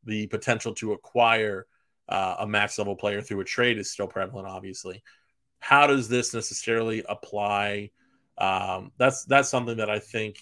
the 0.05 0.27
potential 0.29 0.75
to 0.75 0.93
acquire 0.93 1.67
uh, 2.09 2.37
a 2.41 2.47
max 2.47 2.79
level 2.79 2.97
player 2.97 3.21
through 3.21 3.41
a 3.41 3.45
trade 3.45 3.79
is 3.79 3.91
still 3.91 4.07
prevalent, 4.07 4.49
obviously. 4.49 5.03
How 5.61 5.87
does 5.87 6.09
this 6.09 6.33
necessarily 6.33 7.05
apply? 7.09 7.91
Um, 8.39 8.93
that's 8.97 9.25
that's 9.25 9.49
something 9.49 9.79
that 9.79 9.91
I 9.91 9.99
think 9.99 10.39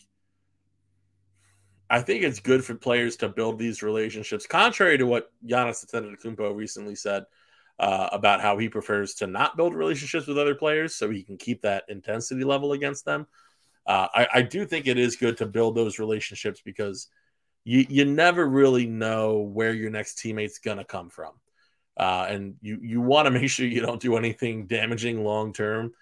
I 1.88 2.00
think 2.00 2.22
it's 2.24 2.40
good 2.40 2.64
for 2.64 2.74
players 2.74 3.16
to 3.16 3.28
build 3.28 3.58
these 3.58 3.82
relationships. 3.82 4.46
Contrary 4.46 4.98
to 4.98 5.06
what 5.06 5.30
Giannis 5.44 5.84
Antetokounmpo 5.86 6.54
recently 6.54 6.94
said 6.94 7.24
uh, 7.78 8.08
about 8.12 8.40
how 8.40 8.58
he 8.58 8.68
prefers 8.68 9.14
to 9.14 9.26
not 9.26 9.56
build 9.56 9.74
relationships 9.74 10.26
with 10.26 10.38
other 10.38 10.54
players 10.54 10.94
so 10.94 11.10
he 11.10 11.22
can 11.22 11.36
keep 11.36 11.62
that 11.62 11.84
intensity 11.88 12.44
level 12.44 12.72
against 12.72 13.04
them. 13.04 13.26
Uh, 13.86 14.08
I, 14.12 14.28
I, 14.34 14.42
do 14.42 14.66
think 14.66 14.88
it 14.88 14.98
is 14.98 15.14
good 15.14 15.36
to 15.36 15.46
build 15.46 15.76
those 15.76 16.00
relationships 16.00 16.60
because 16.64 17.06
you 17.62 17.86
you 17.88 18.04
never 18.04 18.48
really 18.48 18.84
know 18.84 19.38
where 19.38 19.72
your 19.72 19.90
next 19.90 20.18
teammate's 20.18 20.58
gonna 20.58 20.84
come 20.84 21.08
from 21.08 21.34
uh, 21.96 22.26
and 22.28 22.56
you 22.60 22.78
you 22.82 23.00
want 23.00 23.26
to 23.26 23.30
make 23.30 23.48
sure 23.50 23.66
you 23.66 23.80
don't 23.80 24.00
do 24.00 24.16
anything 24.16 24.66
damaging 24.66 25.24
long 25.24 25.52
term. 25.52 25.92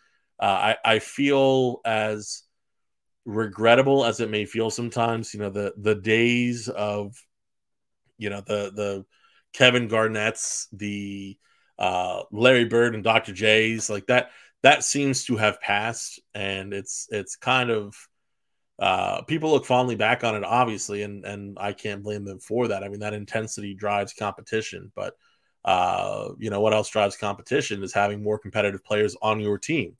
Uh, 0.41 0.75
I 0.75 0.77
I 0.85 0.99
feel 0.99 1.81
as 1.85 2.43
regrettable 3.25 4.05
as 4.05 4.21
it 4.21 4.31
may 4.31 4.45
feel 4.45 4.71
sometimes. 4.71 5.33
You 5.35 5.41
know 5.41 5.51
the 5.51 5.75
the 5.77 5.95
days 5.95 6.69
of 6.69 7.15
you 8.19 8.31
know 8.31 8.41
the 8.41 8.73
the 8.75 9.05
Kevin 9.53 9.89
Garnett's, 9.89 10.69
the 10.73 11.39
uh, 11.79 12.23
Larry 12.33 12.65
Bird 12.65 12.95
and 12.95 13.05
Dr. 13.05 13.33
J's 13.33 13.89
like 13.89 14.07
that 14.07 14.31
that 14.63 14.83
seems 14.83 15.25
to 15.27 15.37
have 15.37 15.61
passed, 15.61 16.21
and 16.35 16.73
it's 16.73 17.07
it's 17.11 17.37
kind 17.37 17.71
of 17.71 17.95
uh, 18.79 19.23
people 19.23 19.51
look 19.51 19.67
fondly 19.67 19.95
back 19.95 20.25
on 20.25 20.35
it, 20.35 20.45
obviously, 20.45 21.03
and 21.03 21.25
and 21.25 21.57
I 21.61 21.73
can't 21.73 22.03
blame 22.03 22.25
them 22.25 22.41
for 22.41 22.69
that. 22.69 22.83
I 22.83 22.89
mean, 22.89 23.01
that 23.01 23.15
intensity 23.15 23.75
drives 23.75 24.13
competition, 24.13 24.91
but 24.97 25.15
uh, 25.65 26.29
you 26.39 26.51
know, 26.51 26.61
what 26.61 26.75
else 26.75 26.91
drives 26.91 27.17
competition 27.17 27.83
is 27.83 27.93
having 27.93 28.23
more 28.23 28.39
competitive 28.39 28.85
players 28.85 29.17
on 29.23 29.41
your 29.41 29.59
team. 29.59 29.97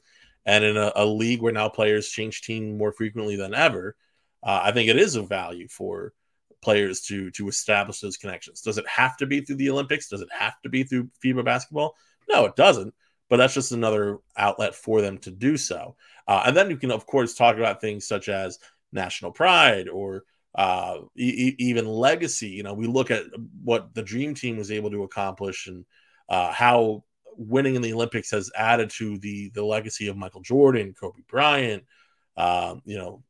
And 0.47 0.63
in 0.63 0.77
a, 0.77 0.93
a 0.95 1.07
league 1.07 1.41
where 1.41 1.53
now 1.53 1.69
players 1.69 2.09
change 2.09 2.43
team 2.43 2.77
more 2.77 2.93
frequently 2.93 3.37
than 3.37 3.55
ever, 3.55 3.97
uh, 4.43 4.61
I 4.63 4.73
think 4.73 4.91
it 4.91 4.99
is 4.99 5.17
of 5.17 5.29
value 5.29 5.69
for 5.69 6.13
players 6.61 7.03
to 7.03 7.31
to 7.33 7.49
establish 7.49 8.01
those 8.01 8.17
connections. 8.17 8.61
Does 8.61 8.79
it 8.79 8.87
have 8.89 9.17
to 9.19 9.27
be 9.27 9.41
through 9.41 9.57
the 9.57 9.71
Olympics? 9.71 10.09
Does 10.09 10.21
it 10.21 10.29
have 10.33 10.61
to 10.63 10.69
be 10.69 10.83
through 10.83 11.11
FIBA 11.25 11.45
basketball? 11.45 11.95
No, 12.29 12.45
it 12.45 12.57
doesn't. 12.57 12.95
But 13.31 13.39
that's 13.39 13.55
just 13.55 13.73
another 13.73 14.19
outlet 14.37 14.75
for 14.75 15.01
them 15.01 15.17
to 15.19 15.31
do 15.31 15.57
so. 15.57 15.97
Uh, 16.29 16.45
and 16.47 16.57
then 16.57 16.69
you 16.69 16.77
can, 16.77 16.91
of 16.91 17.07
course, 17.07 17.35
talk 17.35 17.57
about 17.57 17.81
things 17.81 18.07
such 18.07 18.29
as 18.29 18.59
national 18.93 19.33
pride 19.33 19.89
or 19.89 20.25
uh, 20.55 20.99
e- 21.17 21.57
even 21.59 21.87
legacy. 21.87 22.49
You 22.49 22.63
know, 22.63 22.75
we 22.75 22.87
look 22.87 23.11
at 23.11 23.25
what 23.63 23.95
the 23.95 24.03
Dream 24.03 24.35
Team 24.35 24.57
was 24.57 24.71
able 24.71 24.91
to 24.91 25.03
accomplish 25.03 25.67
and 25.67 25.85
uh, 26.29 26.53
how 26.53 27.05
winning 27.37 27.75
in 27.75 27.83
the 27.83 27.93
Olympics 27.93 28.31
has 28.31 28.51
added 28.57 28.91
to 28.91 29.19
the 29.19 29.51
the 29.55 29.65
legacy 29.65 30.09
of 30.09 30.17
Michael 30.17 30.43
Jordan, 30.43 30.95
Kobe 30.99 31.23
Bryant. 31.29 31.85
Uh, 32.37 32.77
you 32.85 32.99
know, 32.99 33.23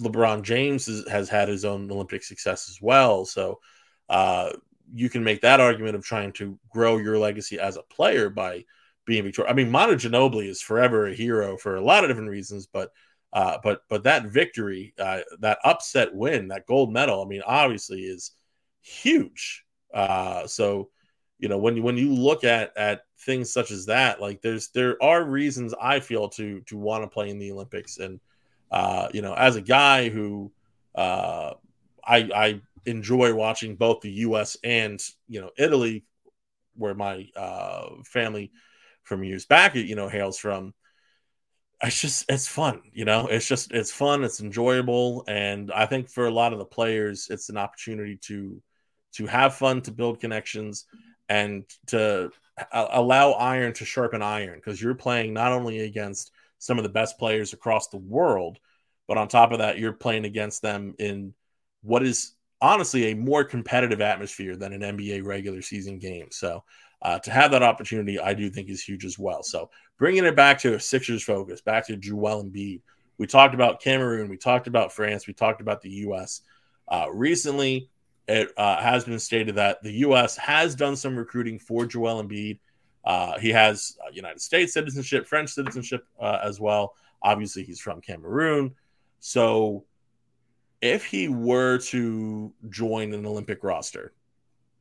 LeBron 0.00 0.42
James 0.42 0.88
is, 0.88 1.08
has 1.08 1.28
had 1.28 1.48
his 1.48 1.64
own 1.64 1.90
Olympic 1.90 2.22
success 2.22 2.68
as 2.68 2.78
well. 2.80 3.24
So 3.24 3.60
uh, 4.08 4.50
you 4.92 5.08
can 5.08 5.24
make 5.24 5.40
that 5.42 5.60
argument 5.60 5.96
of 5.96 6.04
trying 6.04 6.32
to 6.34 6.58
grow 6.70 6.98
your 6.98 7.18
legacy 7.18 7.58
as 7.58 7.76
a 7.76 7.82
player 7.82 8.28
by 8.28 8.64
being 9.06 9.24
victorious. 9.24 9.50
I 9.50 9.54
mean, 9.54 9.70
Manu 9.70 9.94
Ginobili 9.94 10.48
is 10.48 10.60
forever 10.60 11.06
a 11.06 11.14
hero 11.14 11.56
for 11.56 11.76
a 11.76 11.84
lot 11.84 12.04
of 12.04 12.10
different 12.10 12.30
reasons, 12.30 12.66
but 12.66 12.90
uh, 13.34 13.58
but 13.64 13.82
but 13.88 14.04
that 14.04 14.26
victory, 14.26 14.94
uh, 14.98 15.20
that 15.40 15.58
upset 15.64 16.14
win, 16.14 16.48
that 16.48 16.66
gold 16.66 16.92
medal, 16.92 17.20
I 17.22 17.26
mean, 17.26 17.42
obviously 17.44 18.02
is 18.02 18.30
huge. 18.80 19.64
Uh, 19.92 20.46
so 20.46 20.88
you 21.40 21.48
know 21.48 21.58
when 21.58 21.76
you 21.76 21.82
when 21.82 21.96
you 21.96 22.14
look 22.14 22.44
at 22.44 22.72
at 22.76 23.02
things 23.22 23.52
such 23.52 23.72
as 23.72 23.86
that, 23.86 24.20
like 24.20 24.40
there's 24.40 24.68
there 24.68 25.02
are 25.02 25.24
reasons 25.24 25.74
I 25.80 25.98
feel 25.98 26.28
to 26.30 26.60
to 26.60 26.78
want 26.78 27.02
to 27.02 27.08
play 27.08 27.28
in 27.28 27.40
the 27.40 27.50
Olympics, 27.50 27.98
and 27.98 28.20
uh, 28.70 29.08
you 29.12 29.20
know 29.20 29.34
as 29.34 29.56
a 29.56 29.60
guy 29.60 30.10
who 30.10 30.52
uh, 30.94 31.54
I 32.06 32.30
I 32.34 32.60
enjoy 32.86 33.34
watching 33.34 33.74
both 33.74 34.00
the 34.00 34.12
U.S. 34.12 34.56
and 34.62 35.02
you 35.26 35.40
know 35.40 35.50
Italy, 35.58 36.04
where 36.76 36.94
my 36.94 37.26
uh, 37.34 37.86
family 38.04 38.52
from 39.02 39.24
years 39.24 39.44
back 39.44 39.74
you 39.74 39.96
know 39.96 40.08
hails 40.08 40.38
from 40.38 40.72
it's 41.84 42.00
just 42.00 42.24
it's 42.28 42.48
fun 42.48 42.80
you 42.92 43.04
know? 43.04 43.26
It's 43.26 43.46
just 43.46 43.72
it's 43.72 43.92
fun 43.92 44.24
it's 44.24 44.40
enjoyable 44.40 45.24
and 45.28 45.72
i 45.72 45.86
think 45.86 46.08
for 46.08 46.26
a 46.26 46.30
lot 46.30 46.52
of 46.52 46.58
the 46.58 46.64
players 46.64 47.28
it's 47.30 47.48
an 47.48 47.56
opportunity 47.56 48.18
to 48.22 48.60
to 49.14 49.26
have 49.26 49.54
fun 49.54 49.80
to 49.82 49.92
build 49.92 50.20
connections 50.20 50.86
and 51.28 51.64
to 51.86 52.30
allow 52.72 53.32
iron 53.32 53.72
to 53.74 53.84
sharpen 53.84 54.22
iron 54.22 54.56
because 54.56 54.80
you're 54.80 54.94
playing 54.94 55.32
not 55.32 55.52
only 55.52 55.80
against 55.80 56.30
some 56.58 56.78
of 56.78 56.84
the 56.84 56.90
best 56.90 57.18
players 57.18 57.52
across 57.52 57.88
the 57.88 57.98
world 57.98 58.58
but 59.08 59.18
on 59.18 59.28
top 59.28 59.52
of 59.52 59.58
that 59.58 59.78
you're 59.78 59.92
playing 59.92 60.24
against 60.24 60.62
them 60.62 60.94
in 60.98 61.34
what 61.82 62.02
is 62.02 62.34
honestly 62.64 63.10
a 63.10 63.14
more 63.14 63.44
competitive 63.44 64.00
atmosphere 64.00 64.56
than 64.56 64.72
an 64.72 64.96
nba 64.96 65.22
regular 65.24 65.60
season 65.60 65.98
game. 65.98 66.28
So 66.30 66.64
uh, 67.02 67.18
to 67.20 67.30
have 67.30 67.50
that 67.50 67.62
opportunity, 67.62 68.18
I 68.18 68.34
do 68.34 68.50
think 68.50 68.68
is 68.68 68.82
huge 68.82 69.04
as 69.04 69.18
well. 69.18 69.42
So 69.42 69.70
bringing 69.98 70.24
it 70.24 70.36
back 70.36 70.58
to 70.60 70.74
a 70.74 70.80
Sixers 70.80 71.22
focus, 71.22 71.60
back 71.60 71.86
to 71.86 71.96
Joel 71.96 72.44
Embiid. 72.44 72.80
We 73.18 73.26
talked 73.26 73.54
about 73.54 73.80
Cameroon, 73.80 74.28
we 74.28 74.36
talked 74.36 74.66
about 74.66 74.92
France, 74.92 75.26
we 75.26 75.34
talked 75.34 75.60
about 75.60 75.82
the 75.82 75.90
U.S. 75.90 76.42
Uh, 76.88 77.06
recently, 77.12 77.88
it 78.26 78.48
uh, 78.56 78.80
has 78.80 79.04
been 79.04 79.18
stated 79.18 79.54
that 79.56 79.82
the 79.82 79.92
U.S. 79.92 80.36
has 80.36 80.74
done 80.74 80.96
some 80.96 81.16
recruiting 81.16 81.58
for 81.58 81.86
Joel 81.86 82.24
Embiid. 82.24 82.58
Uh, 83.04 83.38
he 83.38 83.50
has 83.50 83.96
United 84.12 84.40
States 84.40 84.72
citizenship, 84.72 85.26
French 85.26 85.50
citizenship 85.50 86.06
uh, 86.20 86.38
as 86.42 86.58
well. 86.58 86.94
Obviously, 87.22 87.62
he's 87.62 87.80
from 87.80 88.00
Cameroon. 88.00 88.74
So 89.20 89.84
if 90.80 91.04
he 91.04 91.28
were 91.28 91.78
to 91.78 92.52
join 92.68 93.14
an 93.14 93.24
Olympic 93.26 93.62
roster 93.62 94.12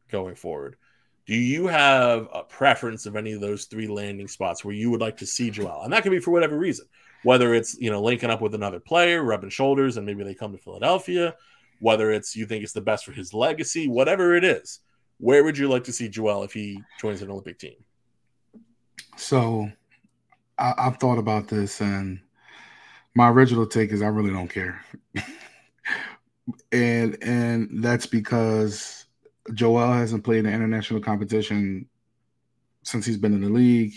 going 0.09 0.35
forward, 0.35 0.75
do 1.25 1.35
you 1.35 1.67
have 1.67 2.27
a 2.33 2.43
preference 2.43 3.05
of 3.05 3.15
any 3.15 3.31
of 3.31 3.41
those 3.41 3.65
three 3.65 3.87
landing 3.87 4.27
spots 4.27 4.65
where 4.65 4.75
you 4.75 4.91
would 4.91 5.01
like 5.01 5.17
to 5.17 5.25
see 5.25 5.49
Joel? 5.49 5.83
And 5.83 5.93
that 5.93 6.03
could 6.03 6.11
be 6.11 6.19
for 6.19 6.31
whatever 6.31 6.57
reason, 6.57 6.85
whether 7.23 7.53
it's 7.53 7.77
you 7.79 7.89
know 7.89 8.01
linking 8.01 8.29
up 8.29 8.41
with 8.41 8.55
another 8.55 8.79
player, 8.79 9.23
rubbing 9.23 9.49
shoulders, 9.49 9.97
and 9.97 10.05
maybe 10.05 10.23
they 10.23 10.35
come 10.35 10.51
to 10.51 10.57
Philadelphia, 10.57 11.35
whether 11.79 12.11
it's 12.11 12.35
you 12.35 12.45
think 12.45 12.63
it's 12.63 12.73
the 12.73 12.81
best 12.81 13.05
for 13.05 13.13
his 13.13 13.33
legacy, 13.33 13.87
whatever 13.87 14.35
it 14.35 14.43
is. 14.43 14.79
Where 15.19 15.43
would 15.43 15.57
you 15.57 15.69
like 15.69 15.85
to 15.85 15.93
see 15.93 16.09
Joel 16.09 16.43
if 16.43 16.53
he 16.53 16.81
joins 16.99 17.21
an 17.21 17.31
Olympic 17.31 17.57
team? 17.57 17.75
So, 19.15 19.69
I, 20.57 20.73
I've 20.77 20.97
thought 20.97 21.19
about 21.19 21.47
this, 21.47 21.79
and 21.79 22.19
my 23.15 23.29
original 23.29 23.65
take 23.65 23.91
is 23.91 24.01
I 24.01 24.07
really 24.07 24.31
don't 24.31 24.49
care. 24.49 24.83
and 26.73 27.17
and 27.21 27.83
that's 27.83 28.05
because 28.05 29.02
Joel 29.53 29.93
hasn't 29.93 30.23
played 30.23 30.45
an 30.45 30.53
international 30.53 31.01
competition 31.01 31.87
since 32.83 33.05
he's 33.05 33.17
been 33.17 33.33
in 33.33 33.41
the 33.41 33.49
league. 33.49 33.93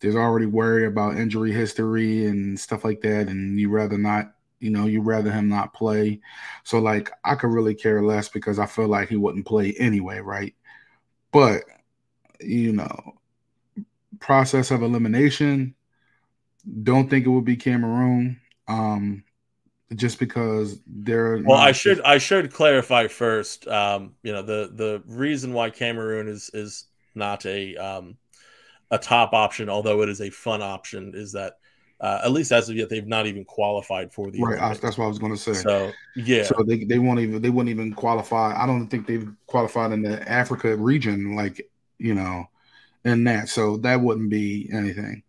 There's 0.00 0.16
already 0.16 0.46
worry 0.46 0.86
about 0.86 1.16
injury 1.16 1.52
history 1.52 2.26
and 2.26 2.58
stuff 2.58 2.84
like 2.84 3.00
that, 3.02 3.28
and 3.28 3.58
you 3.60 3.68
rather 3.68 3.98
not, 3.98 4.32
you 4.58 4.70
know, 4.70 4.86
you 4.86 5.02
rather 5.02 5.30
him 5.30 5.48
not 5.48 5.74
play. 5.74 6.20
So 6.64 6.78
like 6.78 7.10
I 7.24 7.34
could 7.34 7.50
really 7.50 7.74
care 7.74 8.02
less 8.02 8.28
because 8.28 8.58
I 8.58 8.66
feel 8.66 8.88
like 8.88 9.08
he 9.08 9.16
wouldn't 9.16 9.46
play 9.46 9.74
anyway, 9.78 10.20
right? 10.20 10.54
But 11.32 11.64
you 12.40 12.72
know, 12.72 13.20
process 14.20 14.70
of 14.70 14.82
elimination. 14.82 15.74
Don't 16.82 17.08
think 17.08 17.26
it 17.26 17.30
would 17.30 17.44
be 17.44 17.56
Cameroon. 17.56 18.40
Um, 18.68 19.24
just 19.96 20.18
because 20.18 20.80
they're 20.86 21.42
well 21.44 21.58
i 21.58 21.72
should 21.72 22.00
i 22.02 22.16
should 22.16 22.52
clarify 22.52 23.08
first 23.08 23.66
um 23.68 24.14
you 24.22 24.32
know 24.32 24.42
the 24.42 24.70
the 24.74 25.02
reason 25.06 25.52
why 25.52 25.68
cameroon 25.68 26.28
is 26.28 26.50
is 26.54 26.84
not 27.14 27.44
a 27.46 27.76
um 27.76 28.16
a 28.90 28.98
top 28.98 29.32
option 29.32 29.68
although 29.68 30.02
it 30.02 30.08
is 30.08 30.20
a 30.20 30.30
fun 30.30 30.62
option 30.62 31.12
is 31.14 31.32
that 31.32 31.54
uh, 32.00 32.22
at 32.24 32.32
least 32.32 32.50
as 32.50 32.70
of 32.70 32.76
yet 32.76 32.88
they've 32.88 33.06
not 33.06 33.26
even 33.26 33.44
qualified 33.44 34.12
for 34.12 34.30
the 34.30 34.40
right 34.40 34.58
I, 34.60 34.72
that's 34.74 34.96
what 34.96 35.04
i 35.04 35.08
was 35.08 35.18
going 35.18 35.32
to 35.34 35.38
say. 35.38 35.52
So 35.52 35.92
yeah. 36.16 36.44
So 36.44 36.64
they, 36.66 36.84
they 36.84 36.98
won't 36.98 37.20
even 37.20 37.42
they 37.42 37.50
wouldn't 37.50 37.68
even 37.68 37.92
qualify 37.92 38.54
i 38.56 38.66
don't 38.66 38.88
think 38.88 39.06
they've 39.06 39.28
qualified 39.46 39.92
in 39.92 40.02
the 40.02 40.26
africa 40.30 40.74
region 40.76 41.36
like 41.36 41.68
you 41.98 42.14
know 42.14 42.48
in 43.04 43.24
that 43.24 43.48
so 43.48 43.76
that 43.78 44.00
wouldn't 44.00 44.30
be 44.30 44.70
anything. 44.72 45.22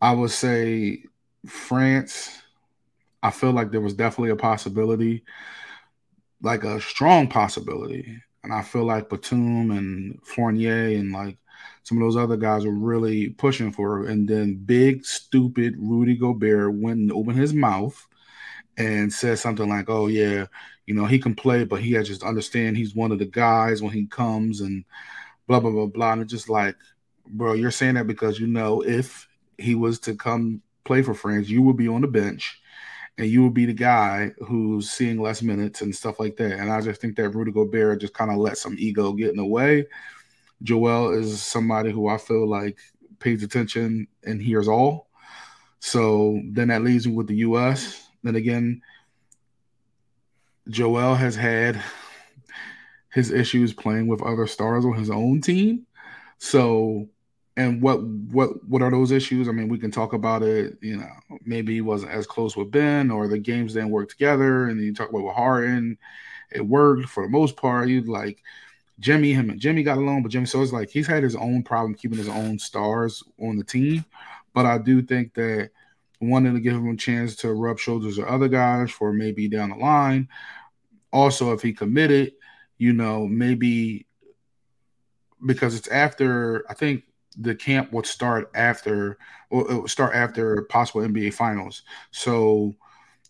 I 0.00 0.12
would 0.12 0.30
say 0.30 1.04
france 1.46 2.42
I 3.24 3.30
feel 3.30 3.52
like 3.52 3.70
there 3.70 3.80
was 3.80 3.94
definitely 3.94 4.30
a 4.32 4.36
possibility, 4.36 5.24
like 6.42 6.62
a 6.62 6.78
strong 6.78 7.26
possibility. 7.26 8.20
And 8.42 8.52
I 8.52 8.60
feel 8.60 8.84
like 8.84 9.08
Batum 9.08 9.70
and 9.70 10.20
Fournier 10.22 10.98
and 10.98 11.10
like 11.10 11.38
some 11.84 11.96
of 11.96 12.02
those 12.02 12.18
other 12.18 12.36
guys 12.36 12.66
were 12.66 12.72
really 12.74 13.30
pushing 13.30 13.72
for 13.72 14.04
it. 14.04 14.10
And 14.10 14.28
then 14.28 14.56
big, 14.56 15.06
stupid 15.06 15.74
Rudy 15.78 16.16
Gobert 16.16 16.74
went 16.74 16.98
and 16.98 17.12
opened 17.12 17.38
his 17.38 17.54
mouth 17.54 18.06
and 18.76 19.10
said 19.10 19.38
something 19.38 19.70
like, 19.70 19.88
Oh, 19.88 20.08
yeah, 20.08 20.44
you 20.84 20.94
know, 20.94 21.06
he 21.06 21.18
can 21.18 21.34
play, 21.34 21.64
but 21.64 21.80
he 21.80 21.92
has 21.92 22.06
just 22.06 22.22
understand 22.22 22.76
he's 22.76 22.94
one 22.94 23.10
of 23.10 23.18
the 23.18 23.24
guys 23.24 23.80
when 23.80 23.92
he 23.94 24.04
comes 24.04 24.60
and 24.60 24.84
blah, 25.46 25.60
blah, 25.60 25.70
blah, 25.70 25.86
blah. 25.86 26.12
And 26.12 26.22
it's 26.22 26.32
just 26.32 26.50
like, 26.50 26.76
bro, 27.26 27.54
you're 27.54 27.70
saying 27.70 27.94
that 27.94 28.06
because 28.06 28.38
you 28.38 28.48
know 28.48 28.82
if 28.82 29.26
he 29.56 29.74
was 29.74 29.98
to 30.00 30.14
come 30.14 30.60
play 30.84 31.00
for 31.00 31.14
France, 31.14 31.48
you 31.48 31.62
would 31.62 31.78
be 31.78 31.88
on 31.88 32.02
the 32.02 32.06
bench 32.06 32.60
and 33.16 33.28
you 33.28 33.42
will 33.42 33.50
be 33.50 33.66
the 33.66 33.72
guy 33.72 34.32
who's 34.46 34.90
seeing 34.90 35.20
less 35.20 35.42
minutes 35.42 35.82
and 35.82 35.94
stuff 35.94 36.18
like 36.18 36.36
that. 36.36 36.58
And 36.58 36.72
I 36.72 36.80
just 36.80 37.00
think 37.00 37.16
that 37.16 37.30
Rudy 37.30 37.52
Gobert 37.52 38.00
just 38.00 38.14
kind 38.14 38.30
of 38.30 38.38
let 38.38 38.58
some 38.58 38.76
ego 38.78 39.12
get 39.12 39.30
in 39.30 39.36
the 39.36 39.44
way. 39.44 39.86
Joel 40.62 41.12
is 41.12 41.42
somebody 41.42 41.90
who 41.90 42.08
I 42.08 42.18
feel 42.18 42.48
like 42.48 42.78
pays 43.20 43.42
attention 43.42 44.08
and 44.24 44.42
hears 44.42 44.68
all. 44.68 45.08
So 45.78 46.40
then 46.50 46.68
that 46.68 46.82
leaves 46.82 47.06
me 47.06 47.14
with 47.14 47.28
the 47.28 47.36
U.S. 47.36 48.08
Then 48.22 48.36
again, 48.36 48.80
Joel 50.68 51.14
has 51.14 51.36
had 51.36 51.80
his 53.12 53.30
issues 53.30 53.72
playing 53.72 54.08
with 54.08 54.22
other 54.22 54.46
stars 54.46 54.84
on 54.84 54.94
his 54.94 55.10
own 55.10 55.40
team. 55.40 55.86
So 56.38 57.08
and 57.56 57.80
what 57.80 58.02
what 58.02 58.64
what 58.68 58.82
are 58.82 58.90
those 58.90 59.12
issues? 59.12 59.48
I 59.48 59.52
mean, 59.52 59.68
we 59.68 59.78
can 59.78 59.90
talk 59.90 60.12
about 60.12 60.42
it. 60.42 60.76
You 60.80 60.96
know, 60.98 61.38
maybe 61.44 61.74
he 61.74 61.80
wasn't 61.80 62.12
as 62.12 62.26
close 62.26 62.56
with 62.56 62.70
Ben, 62.70 63.10
or 63.10 63.28
the 63.28 63.38
games 63.38 63.74
didn't 63.74 63.90
work 63.90 64.08
together. 64.08 64.66
And 64.66 64.80
you 64.80 64.92
talk 64.92 65.10
about 65.10 65.24
with 65.24 65.34
Harden, 65.34 65.98
it 66.50 66.66
worked 66.66 67.08
for 67.08 67.24
the 67.24 67.30
most 67.30 67.56
part. 67.56 67.88
You 67.88 68.02
like 68.02 68.42
Jimmy, 68.98 69.32
him 69.32 69.50
and 69.50 69.60
Jimmy 69.60 69.82
got 69.82 69.98
along, 69.98 70.22
but 70.22 70.32
Jimmy 70.32 70.46
so 70.46 70.62
it's 70.62 70.72
like 70.72 70.90
he's 70.90 71.06
had 71.06 71.22
his 71.22 71.36
own 71.36 71.62
problem 71.62 71.94
keeping 71.94 72.18
his 72.18 72.28
own 72.28 72.58
stars 72.58 73.22
on 73.40 73.56
the 73.56 73.64
team. 73.64 74.04
But 74.52 74.66
I 74.66 74.78
do 74.78 75.02
think 75.02 75.34
that 75.34 75.70
wanting 76.20 76.54
to 76.54 76.60
give 76.60 76.74
him 76.74 76.88
a 76.88 76.96
chance 76.96 77.36
to 77.36 77.52
rub 77.52 77.78
shoulders 77.78 78.18
with 78.18 78.26
other 78.26 78.48
guys 78.48 78.90
for 78.90 79.12
maybe 79.12 79.48
down 79.48 79.70
the 79.70 79.76
line. 79.76 80.28
Also, 81.12 81.52
if 81.52 81.62
he 81.62 81.72
committed, 81.72 82.32
you 82.78 82.92
know, 82.92 83.26
maybe 83.26 84.06
because 85.44 85.76
it's 85.76 85.88
after 85.88 86.64
I 86.68 86.74
think 86.74 87.04
the 87.38 87.54
camp 87.54 87.92
would 87.92 88.06
start 88.06 88.50
after 88.54 89.18
or 89.50 89.80
would 89.80 89.90
start 89.90 90.14
after 90.14 90.62
possible 90.62 91.02
NBA 91.02 91.34
finals. 91.34 91.82
So 92.10 92.74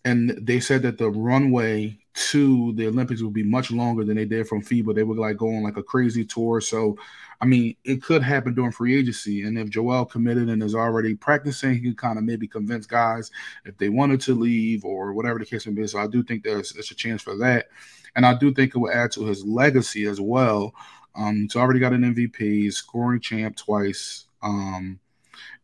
and 0.03 0.37
they 0.41 0.59
said 0.59 0.83
that 0.83 0.97
the 0.97 1.09
runway 1.09 1.97
to 2.13 2.73
the 2.73 2.87
Olympics 2.87 3.21
would 3.21 3.33
be 3.33 3.43
much 3.43 3.71
longer 3.71 4.05
than 4.05 4.15
they 4.15 4.25
did 4.25 4.47
from 4.47 4.61
FIBA. 4.61 4.95
They 4.95 5.03
would 5.03 5.17
like 5.17 5.37
go 5.37 5.47
on 5.47 5.63
like 5.63 5.77
a 5.77 5.83
crazy 5.83 6.23
tour. 6.23 6.61
So 6.61 6.97
I 7.41 7.45
mean, 7.45 7.75
it 7.83 8.01
could 8.01 8.23
happen 8.23 8.53
during 8.53 8.71
free 8.71 8.97
agency. 8.97 9.43
And 9.43 9.57
if 9.57 9.69
Joel 9.69 10.05
committed 10.05 10.49
and 10.49 10.63
is 10.63 10.75
already 10.75 11.15
practicing, 11.15 11.73
he 11.73 11.81
could 11.81 11.97
kind 11.97 12.17
of 12.17 12.23
maybe 12.23 12.47
convince 12.47 12.85
guys 12.85 13.31
if 13.65 13.77
they 13.77 13.89
wanted 13.89 14.21
to 14.21 14.35
leave 14.35 14.85
or 14.85 15.13
whatever 15.13 15.39
the 15.39 15.45
case 15.45 15.67
may 15.67 15.73
be. 15.73 15.87
So 15.87 15.99
I 15.99 16.07
do 16.07 16.23
think 16.23 16.43
there's, 16.43 16.71
there's 16.71 16.91
a 16.91 16.95
chance 16.95 17.21
for 17.21 17.35
that. 17.37 17.67
And 18.15 18.25
I 18.25 18.33
do 18.33 18.53
think 18.53 18.73
it 18.73 18.77
will 18.77 18.91
add 18.91 19.11
to 19.13 19.25
his 19.25 19.43
legacy 19.43 20.05
as 20.05 20.21
well 20.21 20.73
um, 21.15 21.47
I 21.55 21.59
already 21.59 21.79
got 21.79 21.93
an 21.93 22.13
MVP, 22.13 22.71
scoring 22.73 23.21
champ 23.21 23.55
twice. 23.55 24.25
Um, 24.41 24.99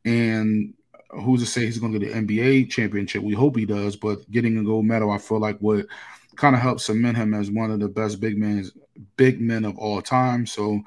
and 0.06 0.74
who's 1.10 1.42
to 1.42 1.46
say 1.46 1.66
he's 1.66 1.80
going 1.80 1.94
to 1.94 2.00
get 2.00 2.14
the 2.14 2.20
NBA 2.20 2.70
championship? 2.70 3.24
We 3.24 3.34
hope 3.34 3.58
he 3.58 3.66
does, 3.66 3.96
but 3.96 4.30
getting 4.32 4.58
a 4.58 4.64
gold 4.64 4.86
medal, 4.86 5.12
I 5.12 5.18
feel 5.18 5.40
like 5.40 5.58
would 5.62 5.88
kind 6.36 6.56
of 6.56 6.62
help 6.62 6.80
cement 6.80 7.18
him 7.18 7.34
as 7.34 7.52
one 7.52 7.72
of 7.72 7.80
the 7.80 7.90
best 7.90 8.20
big 8.20 8.38
men, 8.38 8.70
big 9.18 9.42
men 9.42 9.66
of 9.66 9.78
all 9.78 10.02
time. 10.02 10.46
So, 10.46 10.82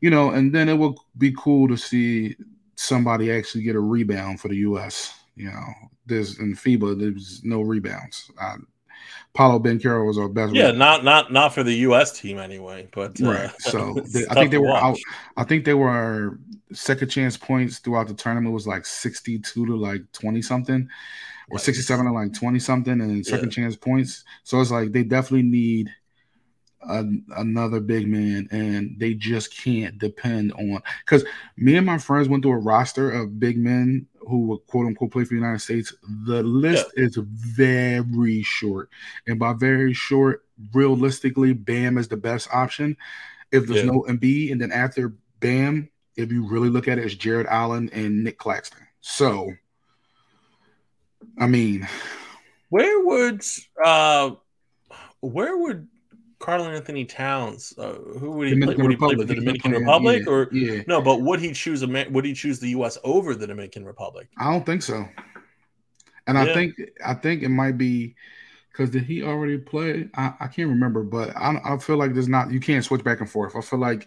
you 0.00 0.10
know, 0.10 0.30
and 0.30 0.54
then 0.54 0.68
it 0.68 0.78
would 0.78 0.94
be 1.18 1.34
cool 1.38 1.68
to 1.68 1.76
see 1.76 2.36
somebody 2.76 3.30
actually 3.30 3.62
get 3.62 3.76
a 3.76 3.80
rebound 3.80 4.40
for 4.40 4.48
the 4.48 4.56
U.S. 4.56 5.14
You 5.36 5.46
know, 5.46 5.66
there's 6.06 6.38
in 6.38 6.54
FIBA, 6.54 6.98
there's 6.98 7.42
no 7.44 7.60
rebounds. 7.60 8.30
I, 8.40 8.56
Paolo 9.34 9.58
Banchero 9.58 10.06
was 10.06 10.18
our 10.18 10.28
best. 10.28 10.54
Yeah, 10.54 10.70
not 10.70 11.04
not 11.04 11.32
not 11.32 11.54
for 11.54 11.62
the 11.62 11.74
U.S. 11.88 12.18
team 12.18 12.38
anyway, 12.38 12.88
but 12.92 13.20
uh, 13.20 13.30
right. 13.30 13.50
So 13.60 13.94
they, 14.12 14.26
I 14.28 14.34
think 14.34 14.50
they 14.50 14.58
were 14.58 14.76
out. 14.76 14.98
I 15.36 15.44
think 15.44 15.64
they 15.64 15.74
were 15.74 16.38
second 16.72 17.08
chance 17.08 17.36
points 17.36 17.78
throughout 17.78 18.08
the 18.08 18.14
tournament 18.14 18.54
was 18.54 18.66
like 18.66 18.86
sixty-two 18.86 19.66
to 19.66 19.76
like 19.76 20.02
twenty 20.12 20.42
something, 20.42 20.88
or 21.50 21.56
right. 21.56 21.60
sixty-seven 21.60 22.06
to 22.06 22.12
like 22.12 22.32
twenty 22.32 22.58
something, 22.58 23.00
and 23.00 23.26
second 23.26 23.56
yeah. 23.56 23.64
chance 23.64 23.76
points. 23.76 24.24
So 24.44 24.60
it's 24.60 24.70
like 24.70 24.92
they 24.92 25.02
definitely 25.02 25.48
need 25.48 25.90
a, 26.88 27.04
another 27.36 27.80
big 27.80 28.06
man, 28.06 28.48
and 28.50 28.96
they 28.98 29.14
just 29.14 29.56
can't 29.56 29.98
depend 29.98 30.52
on 30.52 30.82
because 31.04 31.24
me 31.56 31.76
and 31.76 31.86
my 31.86 31.98
friends 31.98 32.28
went 32.28 32.42
through 32.42 32.52
a 32.52 32.58
roster 32.58 33.10
of 33.10 33.38
big 33.38 33.58
men 33.58 34.06
who 34.20 34.46
would 34.46 34.66
quote 34.66 34.86
unquote 34.86 35.12
play 35.12 35.24
for 35.24 35.30
the 35.30 35.40
United 35.40 35.60
States. 35.60 35.94
The 36.26 36.42
list 36.42 36.86
yeah. 36.96 37.04
is 37.04 37.16
very 37.16 38.42
short, 38.42 38.90
and 39.26 39.38
by 39.38 39.52
very 39.52 39.92
short, 39.92 40.44
realistically, 40.72 41.52
Bam 41.52 41.98
is 41.98 42.08
the 42.08 42.16
best 42.16 42.48
option. 42.52 42.96
If 43.52 43.66
there's 43.66 43.84
yeah. 43.84 43.90
no 43.90 44.04
Embiid, 44.08 44.52
and 44.52 44.60
then 44.60 44.72
after 44.72 45.14
Bam, 45.40 45.88
if 46.16 46.32
you 46.32 46.46
really 46.46 46.68
look 46.68 46.88
at 46.88 46.98
it, 46.98 47.04
it's 47.04 47.14
Jarrett 47.14 47.46
Allen 47.48 47.90
and 47.92 48.24
Nick 48.24 48.38
Claxton. 48.38 48.86
So, 49.00 49.52
I 51.38 51.46
mean, 51.46 51.86
where 52.70 53.04
would 53.04 53.42
uh, 53.84 54.32
where 55.20 55.56
would 55.56 55.88
Karl-Anthony 56.44 57.06
Towns, 57.06 57.72
uh, 57.78 57.94
who 57.94 58.32
would 58.32 58.48
he 58.48 58.60
play? 58.60 58.74
Would 58.74 58.90
he 58.90 58.96
play 58.96 59.14
with 59.14 59.28
the 59.28 59.34
Dominican 59.34 59.72
Republic 59.72 60.24
yeah, 60.26 60.32
or 60.32 60.48
yeah. 60.52 60.82
no? 60.86 61.00
But 61.00 61.22
would 61.22 61.40
he 61.40 61.52
choose 61.52 61.82
a 61.82 62.06
would 62.10 62.26
he 62.26 62.34
choose 62.34 62.60
the 62.60 62.68
U.S. 62.70 62.98
over 63.02 63.34
the 63.34 63.46
Dominican 63.46 63.82
Republic? 63.86 64.28
I 64.36 64.52
don't 64.52 64.66
think 64.66 64.82
so. 64.82 65.08
And 66.26 66.36
yeah. 66.36 66.42
I 66.42 66.52
think 66.52 66.74
I 67.02 67.14
think 67.14 67.42
it 67.42 67.48
might 67.48 67.78
be 67.78 68.14
because 68.70 68.90
did 68.90 69.04
he 69.04 69.22
already 69.22 69.56
play? 69.56 70.10
I, 70.16 70.34
I 70.38 70.46
can't 70.48 70.68
remember, 70.68 71.02
but 71.02 71.34
I, 71.34 71.58
I 71.64 71.78
feel 71.78 71.96
like 71.96 72.12
there's 72.12 72.28
not 72.28 72.50
you 72.50 72.60
can't 72.60 72.84
switch 72.84 73.02
back 73.02 73.20
and 73.20 73.30
forth. 73.30 73.56
I 73.56 73.62
feel 73.62 73.78
like 73.78 74.06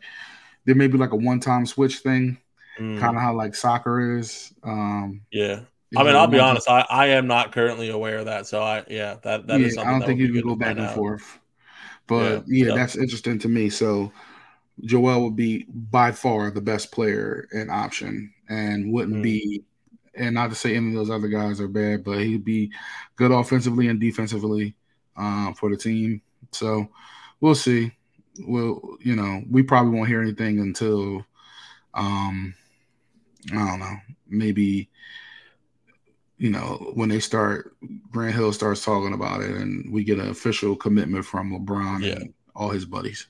there 0.66 0.76
may 0.76 0.88
be 0.88 1.00
like 1.00 1.14
a 1.14 1.16
one 1.16 1.40
time 1.40 1.66
switch 1.66 2.00
thing, 2.00 2.38
mm. 2.80 3.00
kind 3.00 3.16
of 3.16 3.22
how 3.24 3.34
like 3.34 3.56
soccer 3.56 4.20
is. 4.20 4.54
Um, 4.62 5.22
yeah, 5.32 5.62
I 5.98 6.04
mean, 6.04 6.16
I'll 6.16 6.28
be 6.28 6.38
honest. 6.38 6.70
I, 6.70 6.86
I 6.88 7.08
am 7.08 7.26
not 7.26 7.52
currently 7.52 7.90
aware 7.90 8.20
of 8.20 8.26
that. 8.26 8.46
So 8.46 8.62
I 8.62 8.84
yeah 8.88 9.16
that 9.24 9.48
that 9.48 9.60
yeah, 9.60 9.66
is 9.66 9.74
something. 9.74 9.90
I 9.90 9.98
don't 9.98 10.08
think 10.08 10.20
you 10.20 10.32
can 10.32 10.42
go 10.42 10.56
back 10.56 10.78
and 10.78 10.86
out. 10.86 10.94
forth. 10.94 11.40
But 12.08 12.44
yeah, 12.48 12.68
yeah 12.68 12.76
that's 12.76 12.96
interesting 12.96 13.40
to 13.40 13.48
me. 13.48 13.70
So 13.70 14.12
Joel 14.84 15.24
would 15.24 15.36
be 15.36 15.66
by 15.70 16.12
far 16.12 16.52
the 16.52 16.62
best 16.62 16.92
player 16.92 17.48
and 17.52 17.70
option, 17.70 18.34
and 18.50 18.92
wouldn't 18.92 19.18
mm. 19.18 19.24
be. 19.24 19.64
And 20.16 20.34
not 20.34 20.50
to 20.50 20.56
say 20.56 20.76
any 20.76 20.88
of 20.88 20.94
those 20.96 21.12
other 21.12 21.28
guys 21.28 21.62
are 21.62 21.68
bad, 21.68 22.04
but 22.04 22.18
he'd 22.18 22.44
be 22.44 22.72
good 23.18 23.30
offensively 23.30 23.88
and 23.88 24.00
defensively 24.00 24.74
um, 25.16 25.54
for 25.54 25.70
the 25.70 25.78
team. 25.78 26.24
So 26.52 26.88
we'll 27.40 27.54
see. 27.54 27.92
We'll, 28.40 28.98
you 29.00 29.16
know, 29.16 29.44
we 29.48 29.62
probably 29.62 29.92
won't 29.96 30.08
hear 30.08 30.24
anything 30.24 30.60
until, 30.60 31.24
um, 31.94 32.56
I 33.52 33.56
don't 33.56 33.80
know, 33.80 33.96
maybe 34.28 34.90
you 36.38 36.52
know, 36.52 36.92
when 36.94 37.10
they 37.10 37.20
start, 37.20 37.76
Grant 38.12 38.36
Hill 38.36 38.54
starts 38.54 38.84
talking 38.84 39.14
about 39.14 39.42
it, 39.42 39.52
and 39.52 39.92
we 39.92 40.04
get 40.04 40.20
an 40.20 40.30
official 40.30 40.76
commitment 40.76 41.26
from 41.26 41.52
LeBron 41.52 42.04
yeah. 42.04 42.14
and 42.14 42.34
all 42.56 42.70
his 42.70 42.86
buddies. 42.86 43.28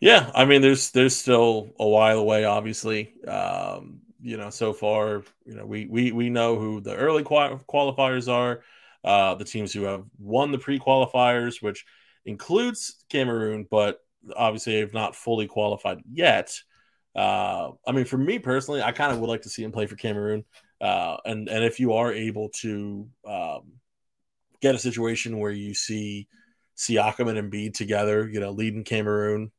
Yeah, 0.00 0.30
I 0.34 0.44
mean, 0.44 0.62
there's 0.62 0.90
there's 0.90 1.16
still 1.16 1.70
a 1.78 1.86
while 1.86 2.18
away, 2.18 2.44
obviously. 2.44 3.14
Um, 3.26 4.00
you 4.20 4.36
know, 4.36 4.50
so 4.50 4.72
far, 4.72 5.22
you 5.44 5.54
know, 5.54 5.66
we 5.66 5.86
we 5.86 6.12
we 6.12 6.30
know 6.30 6.58
who 6.58 6.80
the 6.80 6.94
early 6.94 7.24
qualifiers 7.24 8.32
are, 8.32 8.62
uh, 9.04 9.34
the 9.34 9.44
teams 9.44 9.72
who 9.72 9.82
have 9.82 10.04
won 10.18 10.52
the 10.52 10.58
pre-qualifiers, 10.58 11.62
which 11.62 11.84
includes 12.24 13.04
Cameroon, 13.08 13.66
but 13.70 14.00
obviously 14.36 14.74
they've 14.74 14.94
not 14.94 15.16
fully 15.16 15.46
qualified 15.46 15.98
yet. 16.10 16.52
Uh, 17.14 17.72
I 17.86 17.92
mean, 17.92 18.04
for 18.04 18.18
me 18.18 18.38
personally, 18.38 18.82
I 18.82 18.92
kind 18.92 19.12
of 19.12 19.18
would 19.18 19.30
like 19.30 19.42
to 19.42 19.48
see 19.48 19.64
him 19.64 19.72
play 19.72 19.86
for 19.86 19.96
Cameroon. 19.96 20.44
Uh, 20.80 21.16
and 21.24 21.48
and 21.48 21.64
if 21.64 21.80
you 21.80 21.94
are 21.94 22.12
able 22.12 22.50
to 22.50 23.08
um, 23.26 23.72
get 24.60 24.74
a 24.74 24.78
situation 24.78 25.38
where 25.38 25.52
you 25.52 25.74
see 25.74 26.28
Siakam 26.76 27.28
and 27.28 27.52
Embiid 27.52 27.74
together, 27.74 28.28
you 28.28 28.40
know, 28.40 28.50
leading 28.50 28.84
Cameroon 28.84 29.50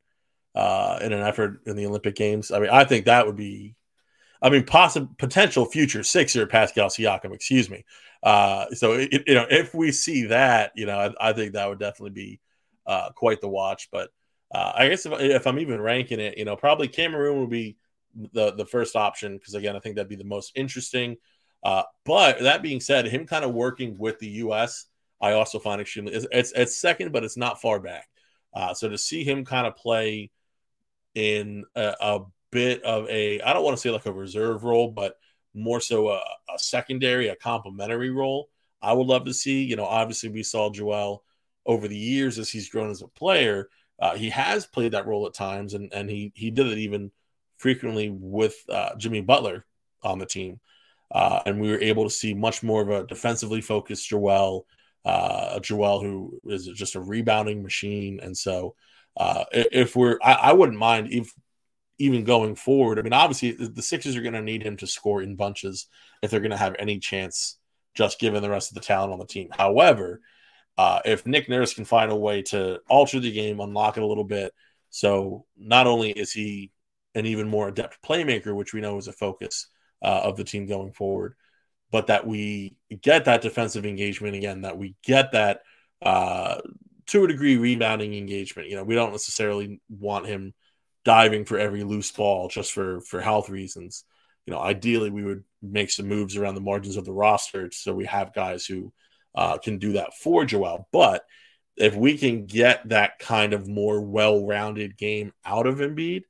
uh, 0.56 1.00
in 1.02 1.12
an 1.12 1.22
effort 1.22 1.62
in 1.66 1.76
the 1.76 1.86
Olympic 1.86 2.16
Games, 2.16 2.52
I 2.52 2.60
mean, 2.60 2.70
I 2.70 2.86
think 2.86 3.06
that 3.06 3.26
would 3.26 3.36
be, 3.36 3.76
I 4.42 4.50
mean, 4.50 4.64
possible 4.66 5.14
potential 5.18 5.66
future 5.66 6.04
Sixer 6.04 6.48
Pascal 6.48 6.88
Siakam, 6.88 7.34
excuse 7.34 7.70
me. 7.70 7.84
Uh, 8.24 8.66
so 8.74 8.94
it, 8.94 9.24
you 9.28 9.36
know, 9.36 9.46
if 9.50 9.74
we 9.74 9.92
see 9.92 10.26
that, 10.28 10.72
you 10.76 10.86
know, 10.86 10.98
I, 11.20 11.30
I 11.30 11.34
think 11.34 11.54
that 11.54 11.68
would 11.68 11.80
definitely 11.80 12.12
be 12.12 12.40
uh, 12.86 13.10
quite 13.12 13.42
the 13.42 13.50
watch. 13.50 13.90
But 13.92 14.10
uh, 14.54 14.72
I 14.76 14.88
guess 14.88 15.06
if, 15.06 15.14
if 15.20 15.48
I'm 15.48 15.60
even 15.60 15.82
ranking 15.82 16.20
it, 16.20 16.38
you 16.38 16.46
know, 16.46 16.56
probably 16.56 16.88
Cameroon 16.88 17.42
would 17.42 17.50
be 17.50 17.78
the 18.34 18.52
the 18.52 18.66
first 18.66 18.96
option 18.96 19.38
because 19.38 19.54
again, 19.54 19.76
I 19.76 19.80
think 19.80 19.96
that'd 19.96 20.10
be 20.10 20.16
the 20.16 20.24
most 20.24 20.52
interesting. 20.56 21.18
Uh, 21.64 21.84
but 22.06 22.42
that 22.42 22.62
being 22.62 22.80
said, 22.80 23.06
him 23.06 23.26
kind 23.26 23.44
of 23.44 23.54
working 23.54 23.98
with 23.98 24.20
the 24.20 24.28
U.S. 24.28 24.86
I 25.22 25.34
also 25.34 25.60
find 25.60 25.82
extremely 25.82 26.14
it's 26.14 26.28
it's, 26.32 26.52
it's 26.54 26.78
second, 26.78 27.12
but 27.12 27.24
it's 27.24 27.38
not 27.38 27.62
far 27.62 27.80
back. 27.80 28.08
Uh, 28.54 28.74
so 28.74 28.90
to 28.90 28.98
see 28.98 29.24
him 29.24 29.46
kind 29.46 29.68
of 29.68 29.76
play 29.76 30.32
in 31.16 31.66
a, 31.76 31.96
a, 32.02 32.20
bit 32.52 32.82
of 32.84 33.08
a 33.10 33.40
I 33.42 33.54
don't 33.54 33.64
want 33.64 33.78
to 33.78 33.82
say 33.82 33.92
like 33.92 34.06
a 34.08 34.12
reserve 34.12 34.64
role, 34.64 34.90
but 34.90 35.18
more 35.54 35.80
so 35.80 36.10
a, 36.10 36.22
a 36.54 36.58
secondary, 36.58 37.28
a 37.28 37.36
complementary 37.36 38.10
role. 38.10 38.50
I 38.82 38.94
would 38.94 39.08
love 39.08 39.26
to 39.26 39.34
see. 39.34 39.64
You 39.64 39.76
know, 39.76 39.86
obviously 39.86 40.30
we 40.30 40.42
saw 40.42 40.72
Joel 40.72 41.24
over 41.66 41.88
the 41.88 41.98
years 41.98 42.40
as 42.40 42.50
he's 42.50 42.70
grown 42.70 42.90
as 42.90 43.02
a 43.02 43.08
player. 43.08 43.70
Uh, 44.00 44.16
he 44.16 44.30
has 44.30 44.66
played 44.66 44.94
that 44.94 45.06
role 45.06 45.28
at 45.28 45.34
times, 45.34 45.74
and 45.74 45.94
and 45.94 46.10
he 46.10 46.32
he 46.34 46.50
did 46.50 46.68
it 46.68 46.78
even 46.78 47.12
frequently 47.60 48.10
with 48.10 48.56
uh, 48.70 48.96
Jimmy 48.98 49.22
Butler 49.22 49.66
on 50.02 50.18
the 50.18 50.26
team. 50.26 50.60
Uh, 51.12 51.42
and 51.46 51.60
we 51.60 51.70
were 51.70 51.82
able 51.82 52.04
to 52.04 52.10
see 52.10 52.34
much 52.34 52.64
more 52.64 52.82
of 52.82 52.90
a 52.90 53.06
defensively 53.06 53.62
focused 53.62 54.10
Joel, 54.10 54.66
uh, 55.06 55.60
Joel 55.60 56.02
who 56.02 56.40
is 56.46 56.66
just 56.68 56.96
a 56.96 57.02
rebounding 57.02 57.62
machine. 57.62 58.20
And 58.22 58.36
so, 58.36 58.76
uh, 59.18 59.46
if 59.52 59.96
we're, 59.96 60.18
I, 60.24 60.34
I, 60.34 60.54
wouldn't 60.54 60.78
mind 60.78 61.12
if 61.12 61.34
even 61.98 62.24
going 62.24 62.56
forward. 62.56 62.98
I 62.98 63.02
mean, 63.02 63.14
obviously, 63.14 63.52
the 63.52 63.82
Sixers 63.82 64.16
are 64.16 64.22
going 64.22 64.34
to 64.34 64.42
need 64.42 64.64
him 64.64 64.78
to 64.78 64.88
score 64.88 65.22
in 65.22 65.36
bunches 65.36 65.88
if 66.22 66.32
they're 66.32 66.40
going 66.40 66.52
to 66.52 66.58
have 66.58 66.76
any 66.80 67.00
chance, 67.00 67.58
just 67.94 68.20
given 68.20 68.42
the 68.42 68.50
rest 68.50 68.72
of 68.72 68.76
the 68.76 68.82
talent 68.82 69.12
on 69.12 69.20
the 69.20 69.26
team. 69.26 69.50
However, 69.52 70.22
uh, 70.78 71.02
if 71.04 71.26
Nick 71.26 71.50
Nurse 71.50 71.74
can 71.74 71.84
find 71.84 72.12
a 72.12 72.16
way 72.16 72.42
to 72.44 72.80
alter 72.88 73.20
the 73.20 73.32
game, 73.32 73.60
unlock 73.60 73.98
it 73.98 74.04
a 74.04 74.08
little 74.08 74.24
bit, 74.24 74.54
so 74.90 75.46
not 75.58 75.88
only 75.88 76.12
is 76.12 76.32
he 76.32 76.72
an 77.16 77.26
even 77.26 77.48
more 77.48 77.68
adept 77.68 78.02
playmaker, 78.04 78.56
which 78.56 78.74
we 78.74 78.82
know 78.82 78.98
is 78.98 79.08
a 79.08 79.14
focus 79.14 79.68
uh, 80.02 80.22
of 80.24 80.38
the 80.38 80.44
team 80.44 80.66
going 80.66 80.92
forward. 80.92 81.36
But 81.92 82.08
that 82.08 82.28
we 82.28 82.78
get 83.02 83.26
that 83.26 83.42
defensive 83.42 83.86
engagement 83.86 84.36
again, 84.36 84.62
that 84.62 84.78
we 84.78 84.96
get 85.04 85.32
that 85.32 85.62
uh, 86.02 86.62
to 87.08 87.24
a 87.24 87.28
degree 87.28 87.58
rebounding 87.58 88.14
engagement. 88.14 88.70
You 88.70 88.76
know, 88.76 88.84
we 88.84 88.96
don't 88.96 89.12
necessarily 89.12 89.82
want 89.90 90.28
him 90.28 90.54
diving 91.04 91.46
for 91.46 91.58
every 91.58 91.84
loose 91.84 92.12
ball 92.12 92.48
just 92.48 92.72
for 92.72 93.02
for 93.02 93.22
health 93.22 93.50
reasons. 93.50 94.04
You 94.46 94.54
know, 94.54 94.60
ideally 94.60 95.10
we 95.10 95.24
would 95.24 95.44
make 95.62 95.90
some 95.90 96.08
moves 96.08 96.38
around 96.38 96.56
the 96.56 96.62
margins 96.62 96.98
of 96.98 97.06
the 97.06 97.12
roster 97.12 97.70
so 97.72 97.94
we 97.94 98.06
have 98.06 98.34
guys 98.34 98.66
who 98.66 98.94
uh, 99.36 99.58
can 99.58 99.78
do 99.80 99.94
that 99.94 100.14
for 100.14 100.46
Joel. 100.46 100.88
But 100.92 101.24
if 101.76 101.96
we 101.96 102.18
can 102.18 102.46
get 102.46 102.90
that 102.90 103.20
kind 103.20 103.54
of 103.54 103.68
more 103.68 104.02
well-rounded 104.02 104.98
game 104.98 105.34
out 105.46 105.66
of 105.66 105.78
Embiid, 105.78 106.24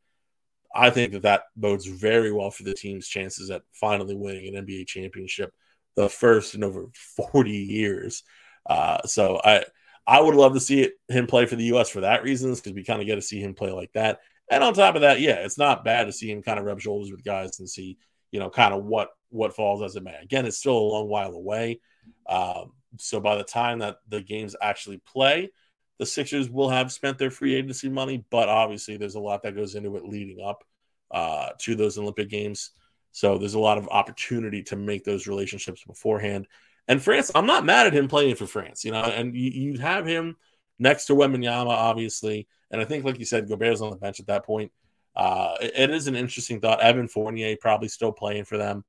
I 0.75 0.89
think 0.89 1.13
that 1.13 1.23
that 1.23 1.43
bodes 1.55 1.85
very 1.85 2.31
well 2.31 2.51
for 2.51 2.63
the 2.63 2.73
team's 2.73 3.07
chances 3.07 3.49
at 3.49 3.63
finally 3.73 4.15
winning 4.15 4.55
an 4.55 4.65
NBA 4.65 4.87
championship, 4.87 5.51
the 5.95 6.09
first 6.09 6.55
in 6.55 6.63
over 6.63 6.87
40 7.15 7.51
years. 7.51 8.23
Uh, 8.69 8.99
so 9.05 9.41
I 9.43 9.65
I 10.05 10.19
would 10.19 10.35
love 10.35 10.53
to 10.53 10.59
see 10.59 10.81
it, 10.81 10.93
him 11.07 11.27
play 11.27 11.45
for 11.45 11.55
the 11.55 11.65
U.S. 11.65 11.89
for 11.89 12.01
that 12.01 12.23
reasons 12.23 12.59
because 12.59 12.73
we 12.73 12.83
kind 12.83 12.99
of 12.99 13.07
get 13.07 13.15
to 13.15 13.21
see 13.21 13.41
him 13.41 13.53
play 13.53 13.71
like 13.71 13.91
that. 13.93 14.19
And 14.49 14.63
on 14.63 14.73
top 14.73 14.95
of 14.95 15.01
that, 15.01 15.19
yeah, 15.19 15.35
it's 15.35 15.57
not 15.57 15.83
bad 15.83 16.05
to 16.05 16.11
see 16.11 16.31
him 16.31 16.41
kind 16.41 16.57
of 16.57 16.65
rub 16.65 16.79
shoulders 16.79 17.11
with 17.11 17.23
guys 17.23 17.59
and 17.59 17.69
see 17.69 17.97
you 18.31 18.39
know 18.39 18.49
kind 18.49 18.73
of 18.73 18.83
what 18.83 19.09
what 19.29 19.55
falls 19.55 19.81
as 19.81 19.95
it 19.95 20.03
may. 20.03 20.15
Again, 20.21 20.45
it's 20.45 20.57
still 20.57 20.77
a 20.77 20.79
long 20.79 21.07
while 21.07 21.33
away. 21.33 21.79
Um, 22.27 22.73
so 22.97 23.19
by 23.19 23.35
the 23.35 23.43
time 23.43 23.79
that 23.79 23.97
the 24.07 24.21
games 24.21 24.55
actually 24.61 24.97
play, 25.05 25.51
the 25.99 26.05
Sixers 26.05 26.49
will 26.49 26.69
have 26.69 26.91
spent 26.91 27.17
their 27.17 27.29
free 27.29 27.53
agency 27.53 27.89
money, 27.89 28.23
but 28.31 28.49
obviously 28.49 28.97
there's 28.97 29.15
a 29.15 29.19
lot 29.19 29.43
that 29.43 29.55
goes 29.55 29.75
into 29.75 29.95
it 29.97 30.05
leading 30.05 30.43
up 30.43 30.63
uh, 31.11 31.49
to 31.59 31.75
those 31.75 31.97
Olympic 31.97 32.29
Games. 32.29 32.71
So 33.11 33.37
there's 33.37 33.53
a 33.53 33.59
lot 33.59 33.77
of 33.77 33.87
opportunity 33.89 34.63
to 34.63 34.75
make 34.75 35.03
those 35.03 35.27
relationships 35.27 35.83
beforehand. 35.85 36.47
And 36.87 37.01
France, 37.01 37.31
I'm 37.35 37.45
not 37.45 37.65
mad 37.65 37.85
at 37.85 37.93
him 37.93 38.07
playing 38.07 38.35
for 38.35 38.47
France, 38.47 38.83
you 38.83 38.91
know, 38.91 39.03
and 39.03 39.35
you, 39.35 39.51
you 39.51 39.79
have 39.79 40.05
him 40.05 40.37
next 40.79 41.05
to 41.05 41.13
Wembanyama, 41.13 41.67
obviously. 41.67 42.47
And 42.71 42.81
I 42.81 42.85
think, 42.85 43.03
like 43.03 43.19
you 43.19 43.25
said, 43.25 43.49
Gobert's 43.49 43.81
on 43.81 43.89
the 43.89 43.97
bench 43.97 44.19
at 44.19 44.27
that 44.27 44.45
point. 44.45 44.71
Uh, 45.15 45.55
it, 45.61 45.73
it 45.75 45.89
is 45.89 46.07
an 46.07 46.15
interesting 46.15 46.61
thought. 46.61 46.81
Evan 46.81 47.07
Fournier 47.07 47.57
probably 47.59 47.89
still 47.89 48.11
playing 48.11 48.45
for 48.45 48.57
them. 48.57 48.85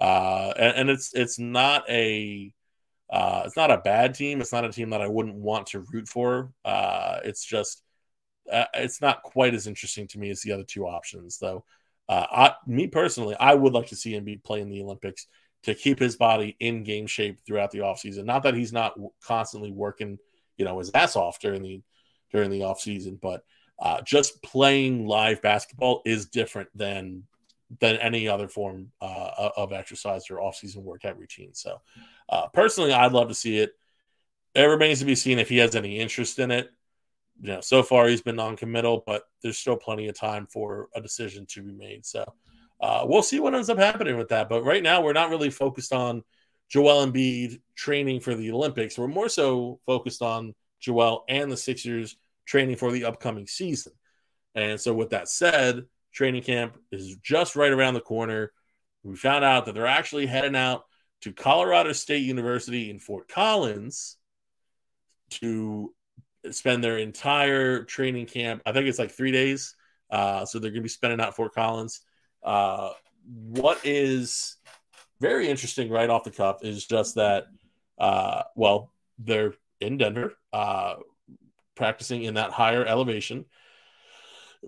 Uh, 0.00 0.52
and, 0.56 0.76
and 0.76 0.90
it's 0.90 1.12
it's 1.14 1.38
not 1.38 1.88
a 1.88 2.52
uh, 3.10 3.42
it's 3.44 3.56
not 3.56 3.70
a 3.70 3.78
bad 3.78 4.14
team. 4.14 4.40
It's 4.40 4.52
not 4.52 4.64
a 4.64 4.72
team 4.72 4.90
that 4.90 5.02
I 5.02 5.08
wouldn't 5.08 5.36
want 5.36 5.68
to 5.68 5.84
root 5.92 6.08
for. 6.08 6.52
Uh, 6.64 7.20
it's 7.24 7.44
just 7.44 7.82
uh, 8.50 8.64
it's 8.74 9.00
not 9.00 9.22
quite 9.22 9.54
as 9.54 9.66
interesting 9.66 10.06
to 10.08 10.18
me 10.18 10.30
as 10.30 10.42
the 10.42 10.52
other 10.52 10.64
two 10.64 10.86
options, 10.86 11.38
though. 11.38 11.64
Uh, 12.08 12.26
I, 12.30 12.52
me 12.66 12.86
personally, 12.86 13.34
I 13.38 13.54
would 13.54 13.72
like 13.72 13.86
to 13.88 13.96
see 13.96 14.14
him 14.14 14.24
be 14.24 14.36
playing 14.36 14.68
the 14.68 14.82
Olympics 14.82 15.26
to 15.62 15.74
keep 15.74 15.98
his 15.98 16.16
body 16.16 16.56
in 16.60 16.84
game 16.84 17.06
shape 17.06 17.38
throughout 17.46 17.70
the 17.70 17.78
offseason. 17.78 18.24
Not 18.24 18.42
that 18.42 18.54
he's 18.54 18.72
not 18.72 18.94
constantly 19.22 19.70
working, 19.70 20.18
you 20.58 20.64
know, 20.64 20.78
his 20.78 20.90
ass 20.94 21.16
off 21.16 21.40
during 21.40 21.62
the 21.62 21.82
during 22.32 22.50
the 22.50 22.60
offseason, 22.60 23.20
but 23.20 23.44
uh, 23.78 24.02
just 24.02 24.42
playing 24.42 25.06
live 25.06 25.40
basketball 25.40 26.02
is 26.04 26.26
different 26.26 26.68
than 26.74 27.24
than 27.80 27.96
any 27.96 28.28
other 28.28 28.48
form 28.48 28.90
uh, 29.00 29.50
of 29.56 29.72
exercise 29.72 30.30
or 30.30 30.36
offseason 30.36 30.82
workout 30.82 31.18
routine. 31.18 31.54
So, 31.54 31.80
uh, 32.28 32.48
personally, 32.48 32.92
I'd 32.92 33.12
love 33.12 33.28
to 33.28 33.34
see 33.34 33.58
it. 33.58 33.72
It 34.54 34.62
remains 34.62 35.00
to 35.00 35.04
be 35.04 35.14
seen 35.14 35.38
if 35.38 35.48
he 35.48 35.58
has 35.58 35.74
any 35.74 35.98
interest 35.98 36.38
in 36.38 36.50
it. 36.50 36.70
You 37.40 37.54
know, 37.54 37.60
so 37.60 37.82
far 37.82 38.06
he's 38.06 38.22
been 38.22 38.36
non-committal, 38.36 39.02
but 39.06 39.24
there's 39.42 39.58
still 39.58 39.76
plenty 39.76 40.08
of 40.08 40.14
time 40.14 40.46
for 40.46 40.88
a 40.94 41.00
decision 41.00 41.46
to 41.46 41.62
be 41.62 41.72
made. 41.72 42.06
So, 42.06 42.24
uh, 42.80 43.04
we'll 43.08 43.22
see 43.22 43.40
what 43.40 43.54
ends 43.54 43.70
up 43.70 43.78
happening 43.78 44.16
with 44.16 44.28
that. 44.28 44.48
But 44.48 44.62
right 44.62 44.82
now, 44.82 45.02
we're 45.02 45.12
not 45.12 45.30
really 45.30 45.50
focused 45.50 45.92
on 45.92 46.22
Joel 46.68 47.06
Embiid 47.06 47.60
training 47.74 48.20
for 48.20 48.34
the 48.34 48.52
Olympics. 48.52 48.96
We're 48.96 49.08
more 49.08 49.28
so 49.28 49.80
focused 49.84 50.22
on 50.22 50.54
Joel 50.80 51.24
and 51.28 51.50
the 51.50 51.56
Sixers 51.56 52.16
training 52.46 52.76
for 52.76 52.92
the 52.92 53.04
upcoming 53.04 53.46
season. 53.46 53.92
And 54.54 54.80
so, 54.80 54.94
with 54.94 55.10
that 55.10 55.28
said, 55.28 55.84
training 56.12 56.42
camp 56.42 56.78
is 56.92 57.16
just 57.16 57.56
right 57.56 57.72
around 57.72 57.94
the 57.94 58.00
corner. 58.00 58.52
We 59.02 59.16
found 59.16 59.44
out 59.44 59.66
that 59.66 59.74
they're 59.74 59.86
actually 59.86 60.26
heading 60.26 60.56
out 60.56 60.84
to 61.24 61.32
Colorado 61.32 61.92
State 61.92 62.22
University 62.22 62.90
in 62.90 62.98
Fort 62.98 63.28
Collins 63.28 64.18
to 65.30 65.94
spend 66.50 66.84
their 66.84 66.98
entire 66.98 67.82
training 67.82 68.26
camp. 68.26 68.60
I 68.66 68.72
think 68.72 68.86
it's 68.86 68.98
like 68.98 69.10
three 69.10 69.32
days. 69.32 69.74
Uh, 70.10 70.44
so 70.44 70.58
they're 70.58 70.70
going 70.70 70.82
to 70.82 70.82
be 70.82 70.88
spending 70.90 71.22
out 71.22 71.34
Fort 71.34 71.54
Collins. 71.54 72.02
Uh, 72.42 72.90
what 73.24 73.80
is 73.84 74.58
very 75.18 75.48
interesting 75.48 75.88
right 75.88 76.10
off 76.10 76.24
the 76.24 76.30
cuff 76.30 76.58
is 76.62 76.86
just 76.86 77.14
that, 77.14 77.46
uh, 77.96 78.42
well, 78.54 78.92
they're 79.18 79.54
in 79.80 79.96
Denver, 79.96 80.34
uh, 80.52 80.96
practicing 81.74 82.24
in 82.24 82.34
that 82.34 82.50
higher 82.50 82.84
elevation, 82.84 83.46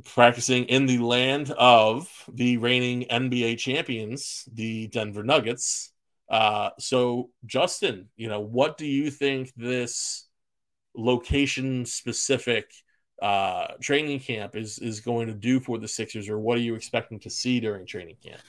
practicing 0.04 0.64
in 0.64 0.86
the 0.86 0.98
land 0.98 1.50
of 1.50 2.08
the 2.32 2.56
reigning 2.56 3.04
NBA 3.10 3.58
champions, 3.58 4.48
the 4.54 4.86
Denver 4.86 5.22
Nuggets. 5.22 5.92
Uh, 6.28 6.70
so, 6.78 7.30
Justin, 7.44 8.08
you 8.16 8.28
know, 8.28 8.40
what 8.40 8.76
do 8.76 8.86
you 8.86 9.10
think 9.10 9.52
this 9.56 10.26
location 10.96 11.84
specific 11.84 12.70
uh, 13.22 13.68
training 13.80 14.20
camp 14.20 14.56
is 14.56 14.78
is 14.78 15.00
going 15.00 15.26
to 15.26 15.32
do 15.32 15.60
for 15.60 15.78
the 15.78 15.88
Sixers, 15.88 16.28
or 16.28 16.38
what 16.38 16.58
are 16.58 16.62
you 16.62 16.74
expecting 16.74 17.18
to 17.20 17.30
see 17.30 17.60
during 17.60 17.86
training 17.86 18.16
camp? 18.22 18.40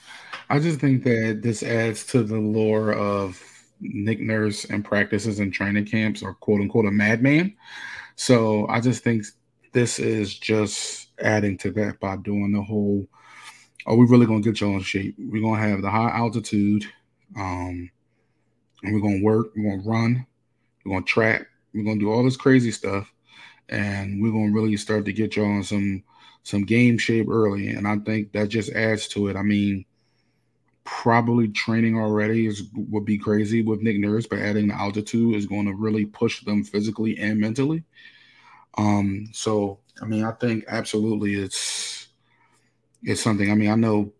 I 0.50 0.58
just 0.58 0.80
think 0.80 1.04
that 1.04 1.40
this 1.42 1.62
adds 1.62 2.04
to 2.08 2.22
the 2.22 2.36
lore 2.38 2.92
of 2.92 3.42
Nick 3.80 4.20
Nurse 4.20 4.64
and 4.66 4.84
practices 4.84 5.40
and 5.40 5.52
training 5.52 5.86
camps, 5.86 6.22
or 6.22 6.34
quote 6.34 6.60
unquote 6.60 6.86
a 6.86 6.90
madman. 6.90 7.56
So 8.16 8.66
I 8.68 8.80
just 8.80 9.02
think 9.02 9.24
this 9.72 9.98
is 9.98 10.34
just 10.38 11.08
adding 11.20 11.56
to 11.58 11.70
that 11.72 12.00
by 12.00 12.16
doing 12.16 12.52
the 12.52 12.62
whole. 12.62 13.06
Are 13.86 13.96
we 13.96 14.06
really 14.06 14.26
gonna 14.26 14.40
get 14.40 14.60
you 14.60 14.68
in 14.68 14.80
shape? 14.80 15.14
We're 15.18 15.42
gonna 15.42 15.66
have 15.66 15.80
the 15.80 15.90
high 15.90 16.10
altitude, 16.10 16.84
um, 17.36 17.90
and 18.82 18.94
we're 18.94 19.00
gonna 19.00 19.22
work. 19.22 19.48
We're 19.56 19.76
gonna 19.76 19.88
run. 19.88 20.26
We're 20.84 20.92
gonna 20.92 21.04
track. 21.04 21.46
We're 21.74 21.84
gonna 21.84 22.00
do 22.00 22.10
all 22.10 22.24
this 22.24 22.36
crazy 22.36 22.70
stuff 22.70 23.12
and 23.68 24.22
we're 24.22 24.32
gonna 24.32 24.52
really 24.52 24.76
start 24.76 25.04
to 25.04 25.12
get 25.12 25.36
y'all 25.36 25.46
in 25.46 25.62
some 25.62 26.02
some 26.42 26.64
game 26.64 26.98
shape 26.98 27.28
early. 27.28 27.68
And 27.68 27.86
I 27.86 27.98
think 27.98 28.32
that 28.32 28.48
just 28.48 28.70
adds 28.70 29.08
to 29.08 29.28
it. 29.28 29.36
I 29.36 29.42
mean, 29.42 29.84
probably 30.84 31.48
training 31.48 31.98
already 31.98 32.46
is 32.46 32.62
would 32.74 33.04
be 33.04 33.18
crazy 33.18 33.62
with 33.62 33.82
Nick 33.82 33.98
Nurse, 33.98 34.26
but 34.26 34.38
adding 34.38 34.68
the 34.68 34.74
altitude 34.74 35.34
is 35.34 35.46
going 35.46 35.66
to 35.66 35.74
really 35.74 36.06
push 36.06 36.42
them 36.44 36.64
physically 36.64 37.18
and 37.18 37.38
mentally. 37.38 37.84
Um, 38.78 39.28
so 39.32 39.80
I 40.00 40.06
mean, 40.06 40.24
I 40.24 40.32
think 40.32 40.64
absolutely 40.68 41.34
it's 41.34 42.08
it's 43.02 43.20
something. 43.20 43.50
I 43.50 43.54
mean, 43.54 43.70
I 43.70 43.74
know, 43.74 44.12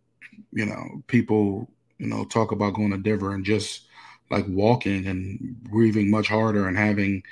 you 0.53 0.67
know, 0.67 1.03
people, 1.07 1.71
you 1.99 2.07
know, 2.07 2.25
talk 2.25 2.53
about 2.53 2.75
going 2.75 2.91
to 2.91 2.99
Denver 2.99 3.35
and 3.35 3.45
just 3.45 3.87
like 4.31 4.45
walking 4.49 5.07
and 5.07 5.39
breathing 5.65 6.11
much 6.11 6.29
harder 6.29 6.69
and 6.69 6.77
having 6.77 7.23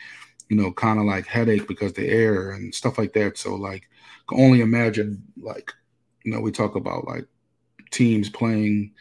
you 0.48 0.56
know, 0.56 0.72
kind 0.72 0.98
of 0.98 1.04
like 1.04 1.26
headache 1.26 1.66
because 1.66 1.92
the 1.92 2.08
air 2.08 2.52
and 2.52 2.74
stuff 2.74 2.98
like 2.98 3.12
that. 3.14 3.36
So 3.38 3.54
like, 3.54 3.88
can 4.28 4.40
only 4.40 4.60
imagine 4.60 5.22
like, 5.40 5.72
you 6.24 6.32
know, 6.32 6.40
we 6.40 6.52
talk 6.52 6.76
about 6.76 7.06
like 7.06 7.26
teams 7.90 8.28
playing 8.28 8.92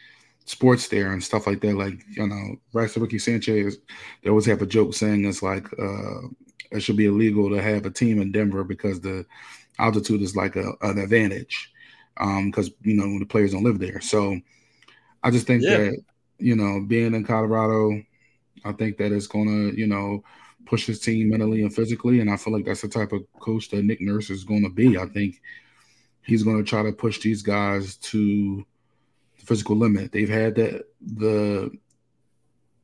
sports 0.44 0.88
there 0.88 1.12
and 1.12 1.22
stuff 1.22 1.46
like 1.46 1.60
that. 1.60 1.76
Like, 1.76 2.02
you 2.16 2.26
know, 2.26 2.56
Rex 2.72 2.96
Ricky 2.96 3.18
Sanchez, 3.18 3.78
they 4.22 4.30
always 4.30 4.46
have 4.46 4.62
a 4.62 4.66
joke 4.66 4.94
saying 4.94 5.24
it's 5.24 5.42
like 5.42 5.66
uh 5.78 6.28
it 6.72 6.80
should 6.80 6.96
be 6.96 7.06
illegal 7.06 7.48
to 7.50 7.62
have 7.62 7.86
a 7.86 7.90
team 7.90 8.20
in 8.20 8.32
Denver 8.32 8.64
because 8.64 9.00
the 9.00 9.24
altitude 9.78 10.20
is 10.22 10.34
like 10.34 10.56
a, 10.56 10.72
an 10.82 10.98
advantage. 10.98 11.72
Um, 12.18 12.50
because 12.50 12.70
you 12.82 12.94
know 12.94 13.18
the 13.18 13.26
players 13.26 13.52
don't 13.52 13.62
live 13.64 13.78
there. 13.78 14.00
So 14.00 14.40
I 15.26 15.30
just 15.30 15.46
think 15.46 15.62
yeah. 15.62 15.76
that, 15.76 15.98
you 16.38 16.54
know, 16.54 16.84
being 16.86 17.14
in 17.14 17.24
Colorado, 17.24 18.00
I 18.64 18.72
think 18.72 18.96
that 18.98 19.10
it's 19.10 19.26
gonna, 19.26 19.72
you 19.72 19.86
know, 19.86 20.22
push 20.66 20.86
his 20.86 21.00
team 21.00 21.30
mentally 21.30 21.62
and 21.62 21.74
physically. 21.74 22.20
And 22.20 22.30
I 22.30 22.36
feel 22.36 22.52
like 22.52 22.64
that's 22.64 22.82
the 22.82 22.88
type 22.88 23.12
of 23.12 23.24
coach 23.40 23.70
that 23.70 23.84
Nick 23.84 24.00
Nurse 24.00 24.30
is 24.30 24.44
going 24.44 24.62
to 24.62 24.70
be. 24.70 24.98
I 24.98 25.06
think 25.06 25.40
he's 26.22 26.42
going 26.42 26.58
to 26.58 26.68
try 26.68 26.82
to 26.82 26.92
push 26.92 27.20
these 27.20 27.42
guys 27.42 27.96
to 27.96 28.64
the 29.38 29.46
physical 29.46 29.76
limit. 29.76 30.12
They've 30.12 30.28
had 30.28 30.54
that 30.56 30.84
the 31.00 31.70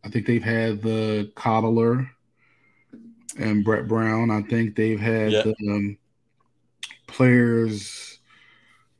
I 0.05 0.09
think 0.09 0.26
they've 0.26 0.43
had 0.43 0.82
the 0.82 1.30
Coddler 1.36 2.09
and 3.38 3.64
Brett 3.64 3.86
Brown. 3.86 4.30
I 4.30 4.43
think 4.43 4.74
they've 4.74 5.01
had 5.01 5.32
yeah. 5.32 5.43
the 5.43 5.55
um, 5.70 5.99
players 7.07 8.18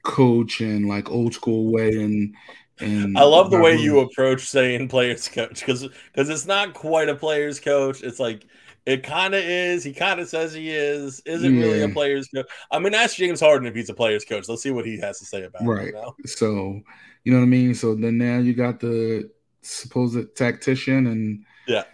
coach 0.03 0.61
and 0.61 0.89
like 0.89 1.11
old 1.11 1.35
school 1.35 1.73
way 1.73 1.91
and 1.91 2.35
and 2.83 3.17
I 3.19 3.23
love 3.23 3.51
the 3.51 3.59
way 3.59 3.77
you 3.77 4.01
approach 4.01 4.47
saying 4.47 4.89
players 4.89 5.29
coach 5.29 5.61
because 5.61 5.89
because 6.13 6.29
it's 6.29 6.47
not 6.47 6.75
quite 6.75 7.09
a 7.09 7.15
players 7.15 7.61
coach. 7.61 8.03
It's 8.03 8.21
like 8.21 8.47
it 8.85 9.03
kind 9.03 9.35
of 9.35 9.43
is. 9.43 9.85
He 9.85 9.93
kind 9.93 10.21
of 10.21 10.29
says 10.29 10.53
he 10.53 10.71
is. 10.71 11.21
Isn't 11.25 11.55
yeah. 11.55 11.63
really 11.63 11.83
a 11.83 11.89
player's 11.89 12.29
coach. 12.29 12.47
I 12.71 12.79
mean, 12.79 12.95
ask 12.95 13.17
James 13.17 13.41
Harden 13.41 13.69
if 13.69 13.75
he's 13.75 13.91
a 13.91 13.95
player's 13.95 14.25
coach. 14.25 14.49
Let's 14.49 14.63
see 14.63 14.73
what 14.73 14.87
he 14.87 14.99
has 15.01 15.19
to 15.21 15.25
say 15.25 15.45
about 15.45 15.65
right. 15.65 15.77
it. 15.77 15.81
Right. 15.81 15.87
You 15.87 15.93
know? 15.93 16.17
So, 16.25 16.81
you 17.25 17.33
know 17.33 17.39
what 17.39 17.45
I 17.45 17.49
mean? 17.49 17.75
So 17.75 17.95
then 17.95 18.19
now 18.19 18.39
you 18.39 18.55
got 18.55 18.81
the 18.81 19.31
supposed 19.63 20.35
tactician 20.35 21.07
and 21.07 21.45
yeah, 21.69 21.85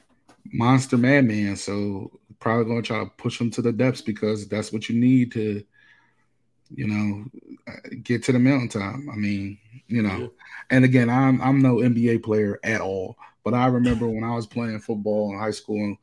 monster 0.53 0.97
madman. 0.97 1.57
So 1.57 2.11
probably 2.41 2.65
going 2.65 2.83
to 2.83 2.87
try 2.87 3.01
to 3.01 3.11
push 3.17 3.41
him 3.41 3.51
to 3.51 3.63
the 3.63 3.73
depths 3.73 4.01
because 4.01 4.49
that's 4.49 4.73
what 4.73 4.89
you 4.89 4.99
need 4.99 5.33
to, 5.33 5.63
you 6.75 6.87
know, 6.87 7.25
get 8.03 8.23
to 8.25 8.33
the 8.33 8.39
mountaintop. 8.39 8.95
I 8.95 9.17
mean, 9.17 9.59
you 9.87 10.03
know, 10.03 10.19
yeah. 10.19 10.27
and 10.71 10.85
again, 10.85 11.11
I'm 11.11 11.41
I'm 11.41 11.61
no 11.61 11.77
NBA 11.77 12.23
player 12.23 12.59
at 12.65 12.81
all. 12.81 13.17
But 13.45 13.55
I 13.55 13.67
remember 13.67 14.07
when 14.07 14.25
I 14.25 14.35
was 14.35 14.47
playing 14.47 14.79
football 14.81 15.33
in 15.33 15.39
high 15.39 15.53
school 15.53 15.77
and, 15.77 15.97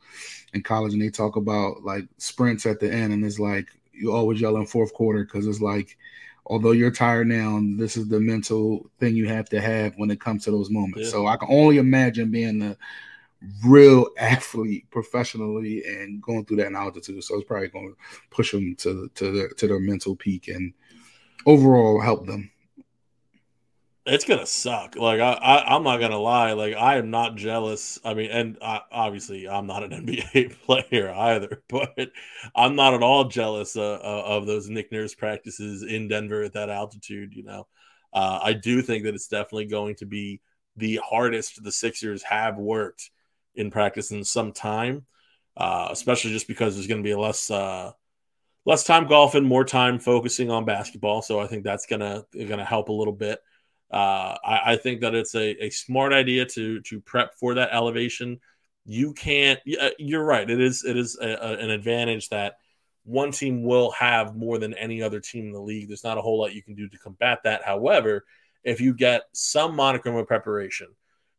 and 0.54 0.66
college, 0.66 0.94
and 0.94 1.02
they 1.02 1.10
talk 1.10 1.36
about 1.36 1.84
like 1.84 2.08
sprints 2.18 2.66
at 2.66 2.80
the 2.80 2.92
end, 2.92 3.14
and 3.14 3.24
it's 3.24 3.40
like 3.40 3.68
you 3.94 4.12
always 4.12 4.42
yell 4.42 4.58
in 4.58 4.66
fourth 4.66 4.94
quarter 4.94 5.24
because 5.24 5.46
it's 5.46 5.62
like, 5.62 5.98
although 6.48 6.72
you're 6.72 6.92
tired 6.92 7.28
now, 7.28 7.62
this 7.78 7.98
is 7.98 8.08
the 8.08 8.20
mental 8.20 8.90
thing 9.00 9.16
you 9.16 9.28
have 9.28 9.48
to 9.50 9.62
have 9.62 9.94
when 9.98 10.12
it 10.12 10.20
comes 10.20 10.44
to 10.46 10.52
those 10.52 10.70
moments. 10.70 11.06
Yeah. 11.06 11.12
So 11.12 11.28
I 11.28 11.38
can 11.38 11.50
only 11.52 11.78
imagine 11.78 12.32
being 12.32 12.60
the 12.60 12.78
real 13.66 14.08
athlete 14.18 14.90
professionally 14.92 15.84
and 15.86 16.22
going 16.22 16.46
through 16.46 16.58
that 16.58 16.68
in 16.68 16.76
altitude. 16.76 17.24
So 17.24 17.36
it's 17.36 17.46
probably 17.46 17.68
going 17.68 17.90
to 17.90 17.98
push 18.30 18.52
them 18.52 18.76
to 18.78 19.10
to 19.16 19.32
their 19.32 19.50
to 19.50 19.68
their 19.68 19.80
mental 19.80 20.16
peak 20.16 20.48
and 20.48 20.74
overall 21.46 22.02
help 22.02 22.26
them 22.26 22.52
it's 24.06 24.26
gonna 24.26 24.46
suck. 24.46 24.96
Like 24.96 25.20
I, 25.20 25.34
I, 25.34 25.76
am 25.76 25.84
not 25.84 26.00
gonna 26.00 26.20
lie. 26.20 26.54
Like 26.54 26.76
I 26.76 26.98
am 26.98 27.10
not 27.10 27.36
jealous. 27.36 28.00
I 28.06 28.14
mean, 28.14 28.30
and 28.30 28.58
I, 28.62 28.82
obviously 28.92 29.50
I'm 29.50 29.66
not 29.66 29.84
an 29.84 29.92
NBA 30.06 30.60
player 30.62 31.12
either, 31.12 31.64
but 31.70 32.12
I'm 32.56 32.76
not 32.76 32.94
at 32.94 33.02
all 33.02 33.26
jealous 33.26 33.76
uh, 33.76 34.00
uh, 34.04 34.24
of 34.26 34.46
those 34.46 34.70
Nick 34.70 34.92
Nurse 34.92 35.16
practices 35.16 35.84
in 35.84 36.08
Denver 36.08 36.44
at 36.44 36.54
that 36.54 36.70
altitude. 36.70 37.34
You 37.34 37.44
know, 37.44 37.68
uh, 38.14 38.40
I 38.44 38.54
do 38.54 38.82
think 38.82 39.06
that 39.06 39.16
it's 39.16 39.28
definitely 39.28 39.66
going 39.66 39.96
to 39.96 40.06
be 40.06 40.42
the 40.78 41.00
hardest 41.04 41.64
the 41.64 41.72
Sixers 41.72 42.22
have 42.24 42.58
worked 42.58 43.10
in 43.56 43.72
practice 43.72 44.12
in 44.12 44.24
some 44.24 44.52
time, 44.52 45.06
uh, 45.58 45.88
especially 45.92 46.32
just 46.32 46.48
because 46.48 46.76
there's 46.76 46.88
going 46.88 47.02
to 47.02 47.08
be 47.08 47.16
less 47.16 47.50
uh, 47.50 47.92
less 48.66 48.84
time 48.84 49.08
golfing, 49.08 49.44
more 49.44 49.64
time 49.64 50.00
focusing 50.00 50.50
on 50.50 50.66
basketball. 50.66 51.22
So 51.22 51.40
I 51.40 51.48
think 51.48 51.64
that's 51.64 51.86
gonna 51.86 52.26
gonna 52.34 52.66
help 52.66 52.90
a 52.90 52.94
little 52.94 53.14
bit. 53.14 53.40
Uh, 53.92 54.36
I, 54.44 54.74
I, 54.74 54.78
think 54.78 55.02
that 55.02 55.14
it's 55.14 55.36
a, 55.36 55.66
a 55.66 55.70
smart 55.70 56.12
idea 56.12 56.46
to 56.48 56.82
to 56.82 57.00
prep 57.00 57.36
for 57.36 57.54
that 57.54 57.70
elevation. 57.72 58.40
You 58.86 59.14
can't. 59.14 59.60
Uh, 59.80 59.92
you're 60.00 60.24
right. 60.24 60.50
It 60.50 60.60
is 60.60 60.84
it 60.84 60.98
is 60.98 61.18
a, 61.22 61.30
a, 61.30 61.58
an 61.58 61.70
advantage 61.70 62.30
that 62.30 62.56
one 63.04 63.32
team 63.32 63.64
will 63.64 63.92
have 63.92 64.36
more 64.36 64.58
than 64.58 64.74
any 64.74 65.02
other 65.02 65.20
team 65.20 65.46
in 65.46 65.52
the 65.54 65.62
league. 65.62 65.88
There's 65.88 66.04
not 66.04 66.18
a 66.18 66.22
whole 66.22 66.40
lot 66.40 66.56
you 66.56 66.64
can 66.64 66.74
do 66.74 66.90
to 66.90 66.98
combat 66.98 67.42
that. 67.44 67.64
However, 67.64 68.26
if 68.64 68.82
you 68.82 68.96
get 68.96 69.24
some 69.32 69.78
monicum 69.78 70.20
of 70.20 70.28
preparation, 70.28 70.88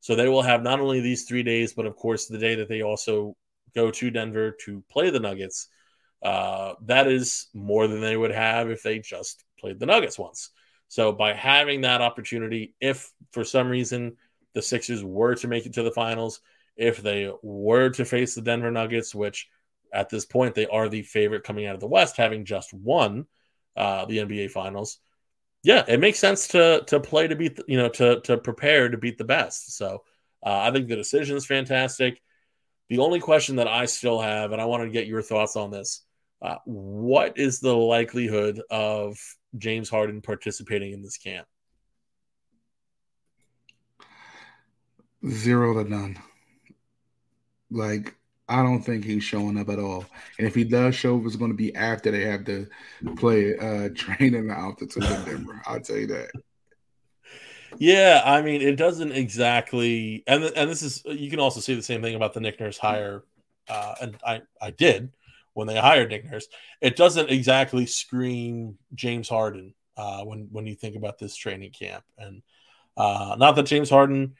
so 0.06 0.14
they 0.14 0.28
will 0.28 0.42
have 0.42 0.62
not 0.62 0.78
only 0.78 1.00
these 1.00 1.24
three 1.24 1.42
days, 1.42 1.72
but 1.72 1.84
of 1.84 1.96
course 1.96 2.26
the 2.26 2.38
day 2.38 2.54
that 2.54 2.68
they 2.68 2.80
also 2.80 3.36
go 3.74 3.90
to 3.90 4.08
Denver 4.08 4.52
to 4.64 4.84
play 4.88 5.10
the 5.10 5.18
Nuggets. 5.18 5.66
Uh, 6.22 6.74
that 6.82 7.08
is 7.08 7.48
more 7.52 7.88
than 7.88 8.00
they 8.00 8.16
would 8.16 8.30
have 8.30 8.70
if 8.70 8.84
they 8.84 9.00
just 9.00 9.42
played 9.58 9.80
the 9.80 9.86
Nuggets 9.86 10.16
once. 10.16 10.50
So 10.86 11.10
by 11.10 11.32
having 11.32 11.80
that 11.80 12.02
opportunity, 12.02 12.76
if 12.80 13.10
for 13.32 13.42
some 13.42 13.68
reason 13.68 14.16
the 14.54 14.62
Sixers 14.62 15.02
were 15.02 15.34
to 15.34 15.48
make 15.48 15.66
it 15.66 15.72
to 15.72 15.82
the 15.82 15.90
finals, 15.90 16.40
if 16.76 16.98
they 16.98 17.32
were 17.42 17.90
to 17.90 18.04
face 18.04 18.36
the 18.36 18.42
Denver 18.42 18.70
Nuggets, 18.70 19.12
which 19.12 19.48
at 19.92 20.08
this 20.08 20.24
point 20.24 20.54
they 20.54 20.68
are 20.68 20.88
the 20.88 21.02
favorite 21.02 21.42
coming 21.42 21.66
out 21.66 21.74
of 21.74 21.80
the 21.80 21.88
West, 21.88 22.16
having 22.16 22.44
just 22.44 22.72
won 22.72 23.26
uh, 23.76 24.04
the 24.04 24.18
NBA 24.18 24.52
Finals, 24.52 24.98
yeah, 25.66 25.84
it 25.88 25.98
makes 25.98 26.20
sense 26.20 26.46
to 26.48 26.84
to 26.86 27.00
play 27.00 27.26
to 27.26 27.34
beat, 27.34 27.56
the, 27.56 27.64
you 27.66 27.76
know, 27.76 27.88
to 27.88 28.20
to 28.20 28.38
prepare 28.38 28.88
to 28.88 28.96
beat 28.96 29.18
the 29.18 29.24
best. 29.24 29.76
So 29.76 30.04
uh, 30.44 30.60
I 30.60 30.70
think 30.70 30.86
the 30.86 30.94
decision 30.94 31.36
is 31.36 31.44
fantastic. 31.44 32.22
The 32.88 33.00
only 33.00 33.18
question 33.18 33.56
that 33.56 33.66
I 33.66 33.86
still 33.86 34.20
have, 34.20 34.52
and 34.52 34.62
I 34.62 34.66
want 34.66 34.84
to 34.84 34.90
get 34.90 35.08
your 35.08 35.22
thoughts 35.22 35.56
on 35.56 35.72
this, 35.72 36.04
uh, 36.40 36.58
what 36.66 37.36
is 37.36 37.58
the 37.58 37.74
likelihood 37.76 38.62
of 38.70 39.18
James 39.58 39.90
Harden 39.90 40.22
participating 40.22 40.92
in 40.92 41.02
this 41.02 41.16
camp? 41.16 41.48
Zero 45.28 45.82
to 45.82 45.90
none. 45.90 46.16
Like, 47.72 48.15
I 48.48 48.62
don't 48.62 48.82
think 48.82 49.04
he's 49.04 49.24
showing 49.24 49.58
up 49.58 49.68
at 49.68 49.78
all. 49.78 50.04
And 50.38 50.46
if 50.46 50.54
he 50.54 50.64
does 50.64 50.94
show 50.94 51.18
up, 51.18 51.26
it's 51.26 51.36
going 51.36 51.50
to 51.50 51.56
be 51.56 51.74
after 51.74 52.10
they 52.10 52.24
have 52.24 52.44
to 52.44 52.66
play 53.16 53.56
uh 53.58 53.88
train 53.94 54.34
in 54.34 54.48
the 54.48 54.54
altitude 54.54 55.02
Denver. 55.02 55.60
I'll 55.66 55.80
tell 55.80 55.96
you 55.96 56.06
that. 56.08 56.30
Yeah, 57.78 58.22
I 58.24 58.42
mean, 58.42 58.62
it 58.62 58.76
doesn't 58.76 59.12
exactly, 59.12 60.22
and 60.26 60.44
and 60.44 60.70
this 60.70 60.82
is 60.82 61.02
you 61.04 61.30
can 61.30 61.40
also 61.40 61.60
see 61.60 61.74
the 61.74 61.82
same 61.82 62.02
thing 62.02 62.14
about 62.14 62.32
the 62.32 62.40
Nick 62.40 62.58
Nurse 62.60 62.78
hire, 62.78 63.24
uh, 63.68 63.94
and 64.00 64.16
I 64.24 64.42
I 64.60 64.70
did 64.70 65.12
when 65.54 65.66
they 65.66 65.76
hired 65.76 66.10
Nick 66.10 66.30
Nurse. 66.30 66.46
It 66.80 66.96
doesn't 66.96 67.30
exactly 67.30 67.86
scream 67.86 68.78
James 68.94 69.28
Harden 69.28 69.74
uh, 69.96 70.24
when 70.24 70.48
when 70.52 70.66
you 70.66 70.74
think 70.74 70.96
about 70.96 71.18
this 71.18 71.36
training 71.36 71.72
camp, 71.72 72.04
and 72.18 72.42
uh, 72.96 73.36
not 73.38 73.56
that 73.56 73.66
James 73.66 73.90
Harden. 73.90 74.34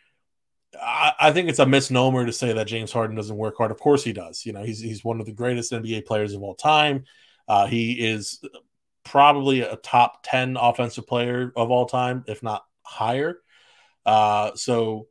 I, 0.80 1.32
think 1.32 1.48
it's 1.48 1.58
a 1.58 1.66
misnomer 1.66 2.26
to 2.26 2.32
say 2.32 2.52
that 2.52 2.66
James 2.66 2.92
Harden 2.92 3.16
doesn't 3.16 3.36
work 3.36 3.56
hard. 3.56 3.70
Of 3.70 3.78
course 3.78 4.04
he 4.04 4.12
does. 4.12 4.44
You 4.44 4.52
know, 4.52 4.62
he's 4.62 4.80
he's 4.80 5.04
one 5.04 5.20
of 5.20 5.26
the 5.26 5.32
greatest 5.32 5.72
NBA 5.72 6.06
players 6.06 6.34
of 6.34 6.42
all 6.42 6.54
time. 6.54 7.04
Uh, 7.48 7.66
he 7.66 7.92
is 7.92 8.40
probably 9.04 9.60
a 9.60 9.76
top 9.76 10.24
10 10.24 10.56
offensive 10.56 11.06
player 11.06 11.52
of 11.56 11.70
all 11.70 11.86
time, 11.86 12.24
if 12.26 12.42
not 12.42 12.64
higher. 12.82 13.38
Uh, 14.04 14.52
so 14.54 15.06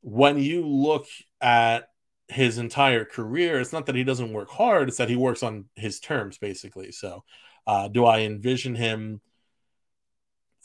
when 0.00 0.38
you 0.38 0.66
look 0.66 1.06
at 1.40 1.88
his 2.28 2.58
entire 2.58 3.04
career, 3.04 3.60
it's 3.60 3.72
not 3.72 3.86
that 3.86 3.94
he 3.94 4.04
doesn't 4.04 4.32
work 4.32 4.50
hard, 4.50 4.88
it's 4.88 4.98
that 4.98 5.08
he 5.08 5.16
works 5.16 5.42
on 5.42 5.66
his 5.76 6.00
terms, 6.00 6.38
basically. 6.38 6.92
So, 6.92 7.24
uh, 7.66 7.88
do 7.88 8.04
I 8.04 8.20
envision 8.20 8.74
him 8.74 9.20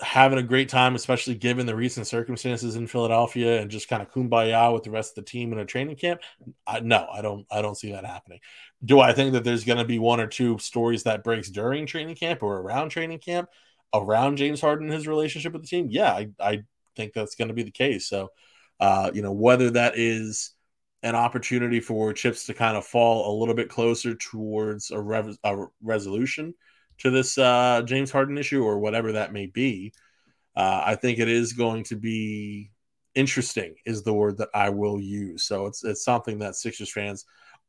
having 0.04 0.38
a 0.38 0.44
great 0.44 0.70
time, 0.70 0.96
especially 0.96 1.36
given 1.36 1.66
the 1.66 1.76
recent 1.76 2.08
circumstances 2.08 2.76
in 2.76 2.88
Philadelphia 2.88 3.62
and 3.62 3.72
just 3.72 3.88
kind 3.88 4.02
of 4.02 4.12
kumbaya 4.12 4.74
with 4.74 4.84
the 4.84 4.92
rest 4.92 5.18
of 5.18 5.24
the 5.24 5.30
team 5.30 5.54
in 5.54 5.60
a 5.60 5.66
training 5.66 5.96
camp? 5.96 6.22
I, 6.68 6.82
no, 6.82 7.08
I 7.12 7.22
don't. 7.22 7.46
I 7.50 7.62
don't 7.62 7.78
see 7.78 7.92
that 7.94 8.06
happening. 8.06 8.40
Do 8.84 9.00
I 9.00 9.14
think 9.14 9.34
that 9.34 9.44
there's 9.44 9.64
going 9.64 9.80
to 9.80 9.86
be 9.86 10.00
one 10.00 10.20
or 10.20 10.28
two 10.28 10.58
stories 10.60 11.04
that 11.04 11.24
breaks 11.24 11.50
during 11.50 11.86
training 11.86 12.16
camp 12.16 12.44
or 12.44 12.60
around 12.60 12.90
training 12.90 13.20
camp? 13.20 13.50
around 13.94 14.38
James 14.38 14.60
Harden 14.60 14.88
and 14.88 14.94
his 14.94 15.08
relationship 15.08 15.54
with 15.54 15.62
the 15.62 15.68
team, 15.68 15.88
yeah, 15.90 16.12
I, 16.12 16.30
I 16.40 16.64
think 16.96 17.14
that's 17.14 17.36
going 17.36 17.50
to 17.50 17.54
be 17.54 17.64
the 17.64 17.72
case. 17.72 18.08
So, 18.08 18.30
uh, 18.80 19.12
you 19.14 19.22
know, 19.22 19.32
whether 19.32 19.70
that 19.72 19.94
is 19.98 20.52
an 21.04 21.16
opportunity 21.16 21.80
for 21.80 22.14
chips 22.14 22.46
to 22.46 22.54
kind 22.54 22.76
of 22.78 22.86
fall 22.86 23.32
a 23.32 23.38
little 23.40 23.56
bit 23.56 23.70
closer 23.70 24.16
towards 24.16 24.90
a, 24.92 25.00
rev- 25.00 25.38
a 25.44 25.66
resolution 25.82 26.54
to 27.00 27.10
this 27.10 27.38
uh, 27.38 27.82
James 27.86 28.12
Harden 28.12 28.38
issue 28.38 28.64
or 28.64 28.80
whatever 28.80 29.14
that 29.14 29.34
may 29.34 29.48
be, 29.48 29.94
uh, 30.56 30.84
I 30.86 30.96
think 30.96 31.20
it 31.20 31.30
is 31.30 31.54
going 31.54 31.84
to 31.86 31.96
be 31.96 32.72
interesting 33.16 33.76
is 33.86 34.04
the 34.04 34.14
word 34.14 34.38
that 34.38 34.50
I 34.54 34.70
will 34.70 35.00
use. 35.00 35.44
So 35.44 35.68
it's 35.68 35.84
it's 35.84 36.04
something 36.04 36.40
that 36.40 36.56
Sixers 36.56 36.92
fans 36.92 37.26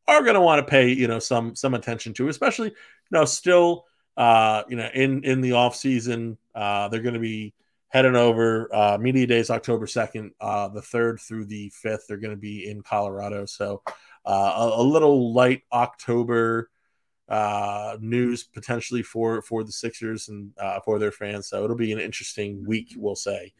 are 0.07 0.23
going 0.23 0.35
to 0.35 0.41
want 0.41 0.65
to 0.65 0.71
pay 0.71 0.93
you 0.93 1.09
know 1.09 1.19
some 1.19 1.55
some 1.55 1.75
attention 1.75 2.15
to, 2.15 2.29
especially 2.29 2.69
you 2.69 3.11
know 3.11 3.25
still 3.25 3.87
uh, 4.17 4.63
you 4.69 4.77
know, 4.77 4.89
in 4.95 5.25
in 5.25 5.41
the 5.41 5.53
off 5.53 5.75
season, 5.77 6.39
uh, 6.55 6.89
they're 6.89 7.03
going 7.03 7.15
to 7.15 7.21
be 7.21 7.55
heading 7.89 8.17
over. 8.17 8.69
Uh, 8.73 8.99
Media 8.99 9.27
Days 9.27 9.51
October 9.51 9.87
second, 9.87 10.33
uh, 10.41 10.69
the 10.69 10.83
third 10.83 11.21
through 11.21 11.47
the 11.47 11.71
fifth. 11.71 12.07
They're 12.09 12.17
going 12.19 12.35
to 12.35 12.41
be 12.41 12.69
in 12.69 12.83
Colorado, 12.83 13.47
so 13.47 13.83
uh, 14.25 14.55
a, 14.57 14.83
a 14.83 14.85
little 14.85 15.33
light 15.33 15.63
October 15.73 16.71
uh, 17.29 17.97
news 18.01 18.45
potentially 18.45 19.03
for 19.03 19.43
for 19.43 19.65
the 19.65 19.73
Sixers 19.73 20.29
and 20.29 20.53
uh, 20.59 20.81
for 20.85 20.99
their 20.99 21.13
fans. 21.13 21.49
So 21.49 21.65
it'll 21.65 21.77
be 21.77 21.93
an 21.93 22.01
interesting 22.01 22.65
week, 22.67 22.95
we'll 22.97 23.17
say, 23.17 23.53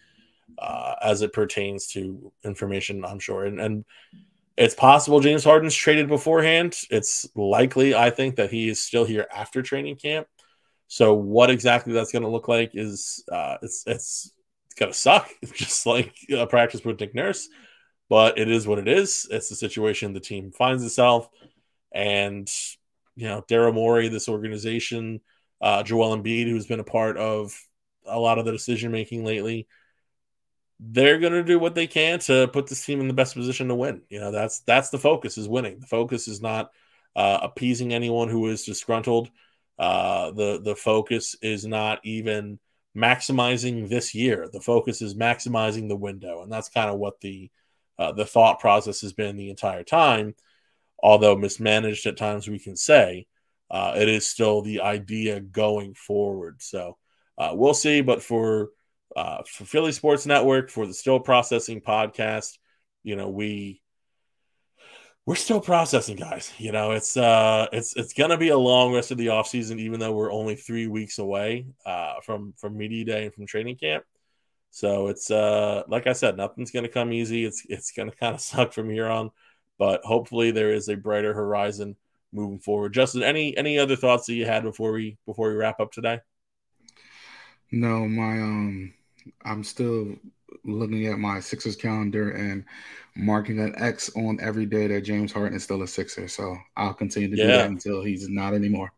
uh, 0.59 0.95
as 1.03 1.23
it 1.23 1.33
pertains 1.33 1.89
to 1.89 2.33
information. 2.45 3.05
I'm 3.05 3.19
sure, 3.19 3.45
and 3.45 3.61
and 3.61 3.85
it's 4.57 4.75
possible 4.75 5.21
James 5.21 5.45
Harden's 5.45 5.75
traded 5.75 6.09
beforehand. 6.09 6.77
It's 6.91 7.29
likely, 7.35 7.95
I 7.95 8.11
think, 8.11 8.37
that 8.37 8.51
he 8.51 8.69
is 8.69 8.81
still 8.81 9.05
here 9.05 9.27
after 9.35 9.63
training 9.63 9.97
camp. 9.97 10.29
So 10.87 11.15
what 11.15 11.51
exactly 11.51 11.93
that's 11.93 12.13
going 12.13 12.23
to 12.23 12.29
look 12.29 12.47
like 12.47 12.73
is 12.75 13.25
uh, 13.33 13.57
it's 13.63 13.85
it's 13.87 14.33
it's 14.67 14.75
going 14.75 14.93
to 14.93 14.99
suck, 14.99 15.31
just 15.55 15.87
like 15.87 16.15
a 16.31 16.47
practice 16.47 16.85
with 16.85 17.01
Nick 17.01 17.15
Nurse. 17.15 17.49
But 18.11 18.39
it 18.39 18.51
is 18.51 18.67
what 18.67 18.79
it 18.79 18.87
is. 18.87 19.27
It's 19.31 19.49
the 19.49 19.57
situation 19.57 20.13
the 20.13 20.21
team 20.21 20.53
finds 20.53 20.85
itself, 20.85 21.29
and 21.93 22.49
you 23.17 23.29
know 23.29 23.43
Daryl 23.49 23.75
Morey, 23.75 24.09
this 24.09 24.29
organization, 24.29 25.21
uh, 25.61 25.83
Joel 25.83 26.17
Embiid, 26.17 26.49
who's 26.49 26.67
been 26.67 26.81
a 26.81 26.85
part 26.85 27.17
of 27.17 27.59
a 28.07 28.19
lot 28.19 28.39
of 28.39 28.45
the 28.45 28.53
decision 28.53 28.93
making 28.93 29.25
lately. 29.25 29.67
They're 30.81 31.21
going 31.21 31.33
to 31.33 31.45
do 31.45 31.59
what 31.59 31.75
they 31.75 31.87
can 31.87 32.19
to 32.21 32.49
put 32.49 32.67
this 32.67 32.85
team 32.85 33.01
in 33.01 33.09
the 33.09 33.15
best 33.15 33.35
position 33.35 33.69
to 33.69 33.75
win. 33.75 34.03
You 34.09 34.21
know 34.21 34.31
that's 34.31 34.61
that's 34.61 34.91
the 34.91 34.99
focus 34.99 35.39
is 35.39 35.49
winning. 35.49 35.81
The 35.81 35.87
focus 35.87 36.29
is 36.29 36.41
not 36.41 36.71
uh, 37.17 37.39
appeasing 37.43 37.95
anyone 37.95 38.29
who 38.29 38.49
is 38.49 38.65
disgruntled 38.65 39.31
uh, 39.79 40.31
the 40.31 40.61
the 40.63 40.77
focus 40.77 41.37
is 41.43 41.67
not 41.67 42.01
even 42.05 42.59
maximizing 42.97 43.89
this 43.89 44.15
year. 44.15 44.49
The 44.53 44.61
focus 44.61 45.03
is 45.03 45.15
maximizing 45.15 45.89
the 45.89 45.97
window, 45.97 46.43
and 46.43 46.53
that's 46.53 46.69
kind 46.69 46.91
of 46.91 46.99
what 46.99 47.21
the 47.21 47.51
uh, 47.99 48.13
the 48.13 48.27
thought 48.27 48.61
process 48.61 49.01
has 49.01 49.13
been 49.13 49.37
the 49.37 49.51
entire 49.51 49.83
time. 49.83 50.35
Although 51.05 51.37
mismanaged 51.37 52.07
at 52.07 52.17
times, 52.17 52.49
we 52.49 52.59
can 52.59 52.77
say 52.77 53.27
uh, 53.71 53.93
it 53.97 54.09
is 54.09 54.27
still 54.27 54.63
the 54.63 54.81
idea 54.81 55.39
going 55.39 55.95
forward. 55.95 56.63
So 56.63 56.97
uh, 57.39 57.51
we'll 57.53 57.75
see. 57.75 58.01
But 58.01 58.23
for 58.23 58.71
uh, 59.15 59.43
for 59.47 59.65
Philly 59.65 59.93
Sports 59.93 60.27
Network, 60.27 60.71
for 60.71 60.87
the 60.87 60.95
Still 60.95 61.21
Processing 61.21 61.83
podcast, 61.83 62.59
you 63.05 63.15
know 63.15 63.29
we 63.29 63.81
we're 65.27 65.35
still 65.35 65.61
processing 65.61 66.17
guys 66.17 66.53
you 66.59 66.73
know 66.73 66.91
it's 66.91 67.17
uh 67.17 67.67
it's 67.73 67.95
it's 67.97 68.13
gonna 68.13 68.37
be 68.37 68.49
a 68.49 68.59
long 68.59 68.93
rest 68.93 69.11
of 69.11 69.19
the 69.19 69.29
offseason 69.29 69.79
even 69.79 70.01
though 70.01 70.13
we're 70.13 70.33
only 70.33 70.57
three 70.57 70.87
weeks 70.87 71.19
away 71.19 71.67
uh 71.87 72.15
from 72.23 72.53
from 72.57 72.77
media 72.77 73.05
day 73.05 73.25
and 73.25 73.35
from 73.35 73.47
training 73.47 73.77
camp 73.77 74.05
so 74.71 75.07
it's 75.07 75.31
uh 75.31 75.83
like 75.89 76.07
i 76.07 76.13
said 76.13 76.37
nothing's 76.37 76.71
gonna 76.71 76.89
come 76.89 77.13
easy 77.13 77.45
it's 77.45 77.65
it's 77.69 77.93
gonna 77.93 78.13
kind 78.21 78.35
of 78.35 78.41
suck 78.41 78.73
from 78.73 78.91
here 78.91 79.07
on 79.07 79.31
but 79.79 80.01
hopefully 80.05 80.51
there 80.51 80.73
is 80.73 80.89
a 80.89 80.97
brighter 80.97 81.35
horizon 81.35 81.97
moving 82.33 82.59
forward 82.59 82.93
justin 82.93 83.23
any 83.23 83.57
any 83.57 83.79
other 83.79 83.97
thoughts 83.97 84.27
that 84.27 84.35
you 84.35 84.45
had 84.45 84.63
before 84.63 84.93
we 84.93 85.17
before 85.27 85.49
we 85.49 85.55
wrap 85.55 85.81
up 85.81 85.93
today 85.93 86.19
no 87.71 88.07
my 88.09 88.33
um 88.33 88.93
i'm 89.45 89.63
still 89.63 90.17
looking 90.65 91.07
at 91.07 91.19
my 91.19 91.41
Sixers 91.41 91.77
calendar 91.77 92.31
and 92.31 92.65
marking 93.17 93.61
an 93.61 93.75
X 93.77 94.11
on 94.17 94.39
every 94.41 94.67
day 94.67 94.87
that 94.87 95.03
James 95.03 95.33
Harden 95.33 95.57
is 95.57 95.65
still 95.65 95.83
a 95.83 95.87
Sixer. 95.87 96.29
So 96.29 96.57
I'll 96.77 96.95
continue 96.95 97.31
to 97.31 97.37
yeah. 97.37 97.43
do 97.43 97.53
that 97.53 97.67
until 97.67 98.03
he's 98.03 98.29
not 98.29 98.55
anymore. 98.55 98.93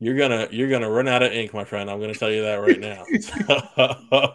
You're 0.00 0.16
gonna 0.16 0.46
you're 0.52 0.70
gonna 0.70 0.90
run 0.90 1.08
out 1.08 1.24
of 1.24 1.32
ink, 1.32 1.52
my 1.52 1.64
friend. 1.64 1.90
I'm 1.90 2.00
gonna 2.00 2.14
tell 2.14 2.30
you 2.30 2.42
that 2.42 2.56
right 2.56 2.78
now. 2.78 3.04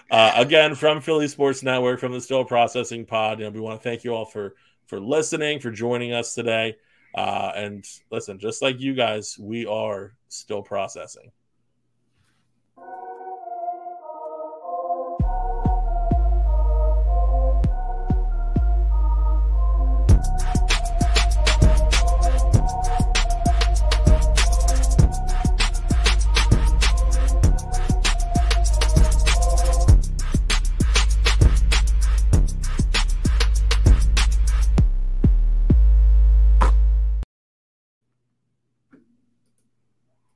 uh, 0.10 0.32
again, 0.34 0.74
from 0.74 1.00
Philly 1.00 1.28
Sports 1.28 1.62
Network, 1.62 2.00
from 2.00 2.12
the 2.12 2.20
Still 2.20 2.44
Processing 2.44 3.06
Pod, 3.06 3.38
you 3.38 3.44
know, 3.44 3.50
we 3.50 3.60
want 3.60 3.80
to 3.80 3.88
thank 3.88 4.02
you 4.02 4.12
all 4.12 4.24
for 4.24 4.56
for 4.86 5.00
listening, 5.00 5.60
for 5.60 5.70
joining 5.70 6.12
us 6.12 6.34
today. 6.34 6.76
Uh, 7.14 7.52
and 7.54 7.84
listen, 8.10 8.38
just 8.38 8.62
like 8.62 8.80
you 8.80 8.94
guys, 8.94 9.38
we 9.38 9.66
are 9.66 10.14
still 10.28 10.62
processing. 10.62 11.30